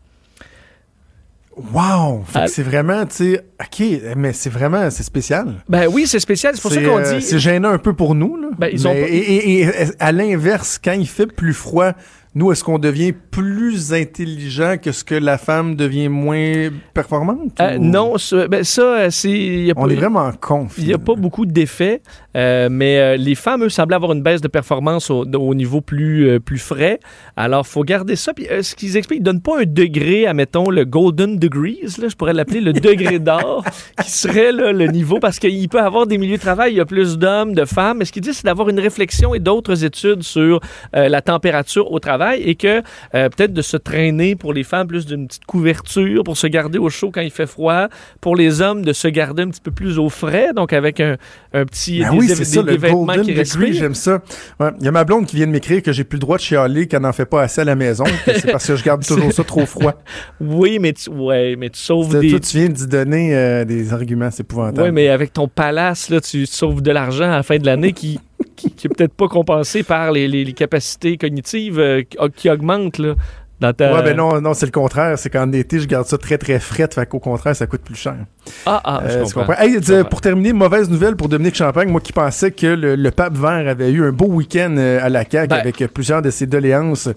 Wow! 1.73 2.25
Ah. 2.35 2.49
c'est 2.49 2.63
vraiment, 2.63 3.07
tu 3.07 3.15
sais, 3.35 3.45
OK, 3.59 3.87
mais 4.15 4.35
c'est 4.35 4.51
vraiment, 4.51 4.91
c'est 4.91 5.03
spécial. 5.03 5.55
Ben 5.71 5.89
oui, 5.91 6.07
c'est 6.07 6.21
spécial. 6.21 6.53
C'est 6.55 6.61
pour 6.61 6.71
ça 6.71 6.83
qu'on 6.83 6.99
euh, 6.99 7.17
dit. 7.19 7.23
C'est 7.25 7.39
gênant 7.39 7.71
un 7.71 7.79
peu 7.79 7.95
pour 7.95 8.15
nous. 8.15 8.37
Là. 8.37 8.49
Ben, 8.59 8.69
ils 8.71 8.87
ont 8.87 8.93
Mais- 8.93 9.01
pas- 9.01 9.09
et, 9.09 9.17
et- 9.17 9.61
et 9.63 9.69
à 9.99 10.13
l'inverse, 10.13 10.79
quand 10.83 10.93
il 10.93 11.09
fait 11.09 11.27
plus 11.27 11.55
froid 11.55 11.93
nous, 12.39 12.53
est-ce 12.53 12.63
qu'on 12.63 12.79
devient 12.79 13.15
plus 13.31 13.95
intelligent 13.95 14.77
que 14.77 14.93
ce 14.93 15.05
que 15.05 15.15
la 15.15 15.39
femme 15.39 15.75
devient 15.75 16.11
moins 16.11 16.69
performante? 16.93 17.59
Euh, 17.63 17.79
ou- 17.79 17.83
non, 17.83 18.19
ça, 18.19 18.47
ben, 18.47 18.63
ça 18.63 18.83
euh, 18.83 19.09
c'est. 19.11 19.73
On 19.75 19.87
pas- 19.87 19.91
est 19.91 19.97
vraiment 19.97 20.31
con. 20.39 20.69
Il 20.77 20.85
n'y 20.85 20.93
a 20.93 20.99
pas 20.99 21.15
beaucoup 21.15 21.47
d'effets, 21.47 22.03
euh, 22.37 22.69
mais 22.71 22.99
euh, 22.99 23.17
les 23.17 23.35
femmes, 23.37 23.65
eux, 23.65 23.71
semblaient 23.71 23.97
avoir 23.97 24.13
une 24.13 24.21
baisse 24.23 24.43
de 24.43 24.49
performance 24.49 25.09
au, 25.09 25.25
au 25.25 25.55
niveau 25.55 25.81
plus, 25.81 26.39
plus 26.41 26.59
frais. 26.59 27.01
Alors, 27.37 27.67
faut 27.67 27.85
garder 27.85 28.17
ça. 28.17 28.35
Puis, 28.35 28.47
ce 28.61 28.75
qu'ils 28.75 28.99
expliquent, 28.99 29.21
ils 29.21 29.23
ne 29.23 29.25
donnent 29.25 29.41
pas 29.41 29.61
un 29.63 29.65
degré, 29.65 30.27
admettons, 30.27 30.69
le 30.69 30.85
Golden 30.85 31.39
Degrees, 31.39 31.97
là, 32.03 32.09
je 32.09 32.17
pourrais 32.17 32.35
l'appeler 32.35 32.61
le 32.61 32.73
degré 32.75 33.19
d'or, 33.19 33.65
qui 34.05 34.11
serait 34.11 34.53
là, 34.53 34.73
le 34.75 34.89
niveau, 34.89 35.21
parce 35.21 35.39
qu'il 35.39 35.67
peut 35.71 35.79
y 35.79 35.81
avoir 35.81 36.07
des 36.07 36.19
milieux 36.19 36.37
de 36.37 36.43
travail, 36.43 36.73
il 36.75 36.77
y 36.77 36.81
a 36.81 36.85
plus 36.85 37.17
d'hommes, 37.17 37.55
de 37.55 37.65
femmes. 37.65 37.97
Mais 37.97 38.05
ce 38.05 38.13
qu'ils 38.13 38.21
disent, 38.21 38.37
c'est 38.37 38.45
d'avoir 38.47 38.69
une 38.69 38.79
réflexion 38.81 39.35
et 39.35 39.39
d'autres 39.39 39.87
études 39.87 40.23
sur 40.23 40.61
la 40.93 41.23
température 41.23 41.91
au 41.91 41.99
travail 41.99 42.26
et 42.35 42.55
que 42.55 42.83
euh, 43.15 43.29
peut-être 43.29 43.53
de 43.53 43.63
se 43.63 43.77
traîner 43.77 44.37
pour 44.37 44.53
les 44.53 44.65
femmes 44.65 44.87
plus 44.87 45.07
d'une 45.07 45.27
petite 45.27 45.45
couverture 45.45 46.25
pour 46.25 46.37
se 46.37 46.47
garder 46.47 46.79
au 46.79 46.91
chaud 46.91 47.11
quand 47.13 47.21
il 47.21 47.31
fait 47.31 47.47
froid. 47.47 47.89
Pour 48.21 48.37
les 48.37 48.61
hommes, 48.61 48.85
de 48.85 48.93
se 48.93 49.09
garder 49.09 49.43
un 49.43 49.49
petit 49.49 49.61
peu 49.61 49.71
plus 49.71 49.99
au 49.99 50.09
frais, 50.09 50.53
donc 50.55 50.73
avec 50.73 51.01
un, 51.01 51.17
un 51.61 51.65
petit 51.65 52.01
Ben 52.01 52.11
des, 52.11 52.17
oui, 52.19 52.27
des- 52.27 52.35
c'est 52.35 52.45
ça, 52.45 52.63
des 52.63 52.73
le 52.73 52.79
vêtements 52.79 53.05
Golden 53.07 53.25
qui 53.25 53.35
respirent. 53.35 53.73
j'aime 53.73 53.95
ça. 53.95 54.23
Ouais. 54.61 54.71
Il 54.79 54.85
y 54.85 54.89
a 54.89 54.93
ma 54.93 55.05
blonde 55.05 55.27
qui 55.27 55.37
vient 55.37 55.47
de 55.47 55.53
m'écrire 55.53 55.83
que 55.83 55.93
j'ai 55.93 56.05
plus 56.05 56.17
le 56.17 56.21
droit 56.21 56.37
de 56.37 56.43
chialer 56.43 56.87
qu'elle 56.87 57.03
n'en 57.03 57.13
fait 57.13 57.27
pas 57.27 57.43
assez 57.43 57.61
à 57.61 57.65
la 57.65 57.75
maison. 57.75 58.05
c'est 58.27 58.51
parce 58.53 58.67
que 58.67 58.77
je 58.77 58.85
garde 58.85 59.05
toujours 59.07 59.33
ça 59.33 59.45
trop 59.45 59.67
froid. 59.67 59.95
Oui, 60.41 60.79
mais 60.81 60.93
tu, 60.93 61.11
ouais, 61.11 61.57
mais 61.57 61.71
tu 61.71 61.81
sauves 61.81 62.19
des. 62.19 62.31
toi, 62.31 62.41
tu 62.41 62.59
viens 62.59 62.69
d'y 62.69 62.87
donner 62.87 63.35
euh, 63.35 63.65
des 63.65 63.93
arguments, 63.93 64.31
c'est 64.31 64.43
épouvantable. 64.43 64.83
Oui, 64.89 64.93
mais 64.93 65.09
avec 65.09 65.33
ton 65.33 65.49
palace, 65.49 66.09
là, 66.11 66.21
tu 66.21 66.47
sauves 66.47 66.83
de 66.83 66.91
l'argent 66.93 67.25
à 67.25 67.37
la 67.37 67.43
fin 67.43 67.57
de 67.59 67.67
l'année 67.67 67.93
qui, 67.93 68.21
qui, 68.55 68.71
qui 68.71 68.87
est 68.87 68.91
peut-être 68.95 69.15
pas 69.15 69.29
compensé 69.29 69.83
par 69.83 70.13
les, 70.13 70.29
les- 70.29 70.45
les 70.45 70.53
capacités 70.53 71.17
cognitives 71.17 71.79
euh, 71.79 72.03
qui, 72.03 72.17
qui 72.35 72.51
augmentent 72.51 72.99
là, 72.99 73.15
dans 73.61 73.73
ta. 73.73 73.95
Ouais, 73.95 74.03
ben 74.03 74.17
non, 74.17 74.41
non, 74.41 74.55
c'est 74.55 74.67
le 74.67 74.73
contraire. 74.73 75.19
C'est 75.19 75.31
qu'en 75.31 75.51
été, 75.53 75.81
je 75.81 75.87
garde 75.87 76.07
ça 76.07 76.19
très, 76.19 76.39
très 76.39 76.59
frais. 76.61 76.89
Fait 76.95 77.07
qu'au 77.07 77.19
contraire, 77.19 77.57
ça 77.57 77.67
coûte 77.67 77.83
plus 77.83 77.95
cher. 77.97 78.17
Ah, 78.65 78.81
ah, 78.85 79.01
Euh, 79.05 79.25
tu 79.25 79.33
comprends. 79.35 79.47
comprends? 79.47 79.63
Hey, 79.65 79.73
Je 79.83 79.93
comprends. 79.93 80.05
pour 80.09 80.21
terminer, 80.21 80.53
mauvaise 80.53 80.89
nouvelle 80.89 81.17
pour 81.17 81.29
Dominique 81.29 81.57
Champagne. 81.57 81.89
Moi 81.91 82.01
qui 82.01 82.13
pensais 82.13 82.51
que 82.53 82.67
le, 82.67 82.95
le 82.95 83.11
pape 83.11 83.35
vert 83.37 83.67
avait 83.69 83.91
eu 83.91 84.05
un 84.05 84.13
beau 84.13 84.27
week-end 84.27 84.75
euh, 84.79 85.01
à 85.03 85.09
la 85.09 85.25
CAQ 85.29 85.49
Ben- 85.49 85.57
avec 85.59 85.83
euh, 85.83 85.89
plusieurs 85.89 86.23
de 86.23 86.31
ses 86.31 86.47
doléances 86.47 87.09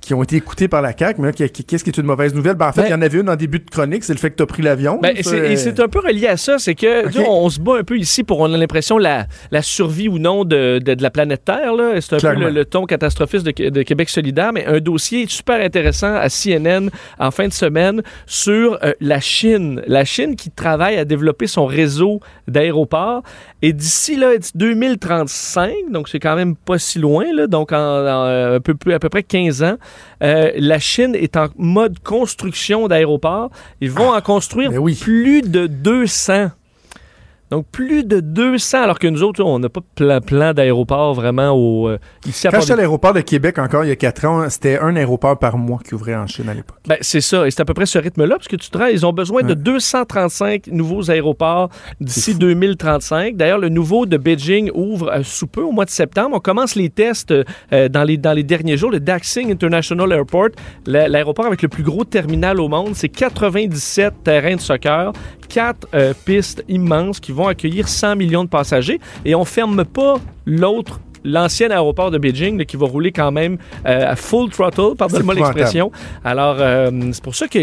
qui 0.00 0.14
ont 0.14 0.22
été 0.22 0.36
écoutées 0.36 0.68
par 0.68 0.82
la 0.82 0.96
CAQ. 0.96 1.20
Mais 1.20 1.32
qu'est-ce 1.32 1.82
qui 1.82 1.90
est 1.90 1.98
une 1.98 2.06
mauvaise 2.06 2.34
nouvelle? 2.34 2.54
Ben, 2.54 2.68
en 2.68 2.72
fait, 2.72 2.82
Ben- 2.82 2.88
il 2.88 2.90
y 2.92 2.94
en 2.94 3.02
avait 3.02 3.18
une 3.18 3.28
en 3.28 3.36
début 3.36 3.58
de 3.58 3.68
chronique. 3.68 4.04
C'est 4.04 4.12
le 4.12 4.18
fait 4.18 4.30
que 4.30 4.36
tu 4.36 4.42
as 4.42 4.46
pris 4.46 4.62
l'avion. 4.62 5.00
Ben, 5.02 5.14
c'est- 5.20 5.34
euh, 5.34 5.50
et 5.50 5.56
c'est 5.56 5.80
un 5.80 5.88
peu 5.88 5.98
relié 6.00 6.28
à 6.28 6.36
ça, 6.36 6.58
c'est 6.58 6.74
que 6.76 7.06
Ok. 7.06 7.12
tu 7.12 7.18
sais, 7.18 7.26
on, 7.28 7.44
on 7.46 7.50
se 7.50 7.58
bat 7.60 7.78
un 7.80 7.84
peu 7.84 7.98
ici 7.98 8.22
pour 8.22 8.38
on 8.40 8.52
a 8.52 8.56
l'impression 8.56 8.98
la, 8.98 9.26
la 9.50 9.62
survie 9.62 10.08
ou 10.08 10.18
non 10.18 10.44
de, 10.44 10.78
de, 10.78 10.94
de 10.94 11.02
la 11.02 11.10
planète 11.10 11.44
Terre. 11.44 11.74
là. 11.74 12.00
C'est 12.00 12.14
un 12.14 12.18
Clairement. 12.18 12.40
peu 12.40 12.46
le, 12.46 12.50
le 12.52 12.64
ton 12.64 12.84
catastrophiste 12.86 13.44
de, 13.46 13.70
de 13.70 13.82
Québec 13.82 14.08
solidaire, 14.08 14.52
mais 14.52 14.64
un 14.66 14.78
dossier 14.78 15.26
super 15.28 15.60
intéressant 15.60 15.85
à 15.86 16.28
CNN 16.28 16.90
en 17.18 17.30
fin 17.30 17.48
de 17.48 17.52
semaine 17.52 18.02
sur 18.26 18.78
euh, 18.82 18.92
la 19.00 19.20
Chine. 19.20 19.82
La 19.86 20.04
Chine 20.04 20.36
qui 20.36 20.50
travaille 20.50 20.96
à 20.96 21.04
développer 21.04 21.46
son 21.46 21.66
réseau 21.66 22.20
d'aéroports. 22.48 23.22
Et 23.62 23.72
d'ici 23.72 24.16
là, 24.16 24.32
2035, 24.54 25.72
donc 25.90 26.08
c'est 26.08 26.20
quand 26.20 26.36
même 26.36 26.56
pas 26.56 26.78
si 26.78 26.98
loin, 26.98 27.24
là, 27.32 27.46
donc 27.46 27.72
en, 27.72 27.76
en, 27.76 28.26
euh, 28.26 28.56
un 28.56 28.60
peu 28.60 28.74
plus, 28.74 28.92
à 28.92 28.98
peu 28.98 29.08
près 29.08 29.22
15 29.22 29.62
ans, 29.62 29.76
euh, 30.22 30.50
la 30.56 30.78
Chine 30.78 31.14
est 31.14 31.36
en 31.36 31.48
mode 31.56 31.98
construction 32.00 32.88
d'aéroports. 32.88 33.50
Ils 33.80 33.90
vont 33.90 34.12
en 34.12 34.20
construire 34.20 34.72
oui. 34.72 34.94
plus 34.94 35.42
de 35.42 35.66
200. 35.66 36.50
Donc, 37.50 37.66
plus 37.70 38.02
de 38.04 38.20
200, 38.20 38.82
alors 38.82 38.98
que 38.98 39.06
nous 39.06 39.22
autres, 39.22 39.42
on 39.42 39.58
n'a 39.58 39.68
pas 39.68 39.80
de 39.80 40.18
plan, 40.20 40.52
d'aéroport 40.52 41.14
vraiment 41.14 41.50
au, 41.52 41.88
euh, 41.88 41.98
ici 42.26 42.48
à 42.48 42.50
Quand 42.50 42.60
j'étais 42.60 42.72
à 42.72 42.76
l'aéroport 42.76 43.12
de 43.12 43.20
Québec 43.20 43.58
encore 43.58 43.84
il 43.84 43.88
y 43.88 43.92
a 43.92 43.96
quatre 43.96 44.24
ans, 44.24 44.48
c'était 44.50 44.78
un 44.78 44.96
aéroport 44.96 45.38
par 45.38 45.56
mois 45.56 45.78
qui 45.86 45.94
ouvrait 45.94 46.16
en 46.16 46.26
Chine 46.26 46.48
à 46.48 46.54
l'époque. 46.54 46.78
Ben, 46.88 46.96
c'est 47.00 47.20
ça. 47.20 47.46
Et 47.46 47.50
c'est 47.50 47.60
à 47.60 47.64
peu 47.64 47.74
près 47.74 47.86
ce 47.86 47.98
rythme-là, 47.98 48.36
parce 48.36 48.48
que 48.48 48.56
tu 48.56 48.68
te 48.70 48.76
rends, 48.76 48.86
ils 48.86 49.06
ont 49.06 49.12
besoin 49.12 49.42
de 49.42 49.48
Ouais. 49.50 49.54
235 49.54 50.66
nouveaux 50.68 51.10
aéroports 51.10 51.68
d'ici 52.00 52.32
fou. 52.32 52.38
2035. 52.38 53.36
D'ailleurs, 53.36 53.58
le 53.58 53.68
nouveau 53.68 54.06
de 54.06 54.16
Beijing 54.16 54.70
ouvre 54.74 55.10
euh, 55.12 55.22
sous 55.22 55.46
peu, 55.46 55.62
au 55.62 55.70
mois 55.72 55.84
de 55.84 55.90
septembre. 55.90 56.36
On 56.36 56.40
commence 56.40 56.74
les 56.74 56.88
tests 56.90 57.32
euh, 57.32 57.88
dans, 57.88 58.02
les, 58.04 58.16
dans 58.16 58.32
les 58.32 58.42
derniers 58.42 58.76
jours. 58.76 58.90
Le 58.90 59.00
Daxing 59.00 59.50
International 59.52 60.10
Airport, 60.12 60.48
la- 60.86 61.08
l'aéroport 61.08 61.46
avec 61.46 61.62
le 61.62 61.68
plus 61.68 61.82
gros 61.84 62.04
terminal 62.04 62.60
au 62.60 62.68
monde, 62.68 62.94
c'est 62.94 63.08
97 63.08 64.14
terrains 64.24 64.56
de 64.56 64.60
soccer, 64.60 65.12
quatre 65.48 65.88
euh, 65.94 66.12
pistes 66.24 66.64
immenses 66.68 67.20
qui 67.20 67.32
vont 67.32 67.48
accueillir 67.48 67.88
100 67.88 68.16
millions 68.16 68.44
de 68.44 68.48
passagers. 68.48 69.00
Et 69.24 69.34
on 69.34 69.44
ferme 69.44 69.84
pas 69.84 70.16
l'autre 70.44 71.00
l'ancien 71.24 71.70
aéroport 71.70 72.10
de 72.10 72.18
Beijing 72.18 72.56
là, 72.58 72.64
qui 72.64 72.76
va 72.76 72.86
rouler 72.86 73.12
quand 73.12 73.32
même 73.32 73.58
euh, 73.84 74.12
à 74.12 74.16
full 74.16 74.50
throttle, 74.50 74.96
pardonne-moi 74.96 75.34
l'expression. 75.34 75.90
Alors, 76.24 76.56
euh, 76.60 76.90
c'est 77.12 77.22
pour 77.22 77.34
ça 77.34 77.48
que 77.48 77.58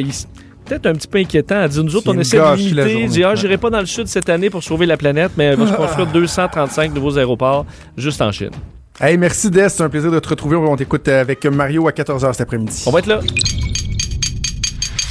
peut-être 0.65 0.85
un 0.85 0.93
petit 0.93 1.07
peu 1.07 1.17
inquiétant 1.17 1.61
à 1.61 1.67
dire 1.67 1.83
nous 1.83 1.95
autres, 1.95 2.13
on 2.13 2.19
essaie 2.19 2.37
de 2.37 2.55
limiter, 2.55 3.07
dire 3.07 3.29
ah, 3.29 3.35
j'irai 3.35 3.57
pas 3.57 3.69
dans 3.69 3.79
le 3.79 3.85
sud 3.85 4.07
cette 4.07 4.29
année 4.29 4.49
pour 4.49 4.63
sauver 4.63 4.85
la 4.85 4.97
planète, 4.97 5.31
mais 5.37 5.53
il 5.53 5.57
va 5.57 5.67
se 5.67 5.73
construire 5.73 6.07
235 6.13 6.93
nouveaux 6.93 7.17
aéroports 7.17 7.65
juste 7.97 8.21
en 8.21 8.31
Chine. 8.31 8.51
Hey, 8.99 9.17
merci 9.17 9.49
Des, 9.49 9.69
c'est 9.69 9.81
un 9.81 9.89
plaisir 9.89 10.11
de 10.11 10.19
te 10.19 10.29
retrouver. 10.29 10.55
On 10.55 10.75
t'écoute 10.75 11.07
avec 11.07 11.45
Mario 11.45 11.87
à 11.87 11.91
14h 11.91 12.33
cet 12.33 12.41
après-midi. 12.41 12.83
On 12.85 12.91
va 12.91 12.99
être 12.99 13.07
là. 13.07 13.21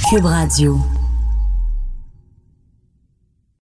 Cube 0.09 0.25
Radio. 0.25 0.77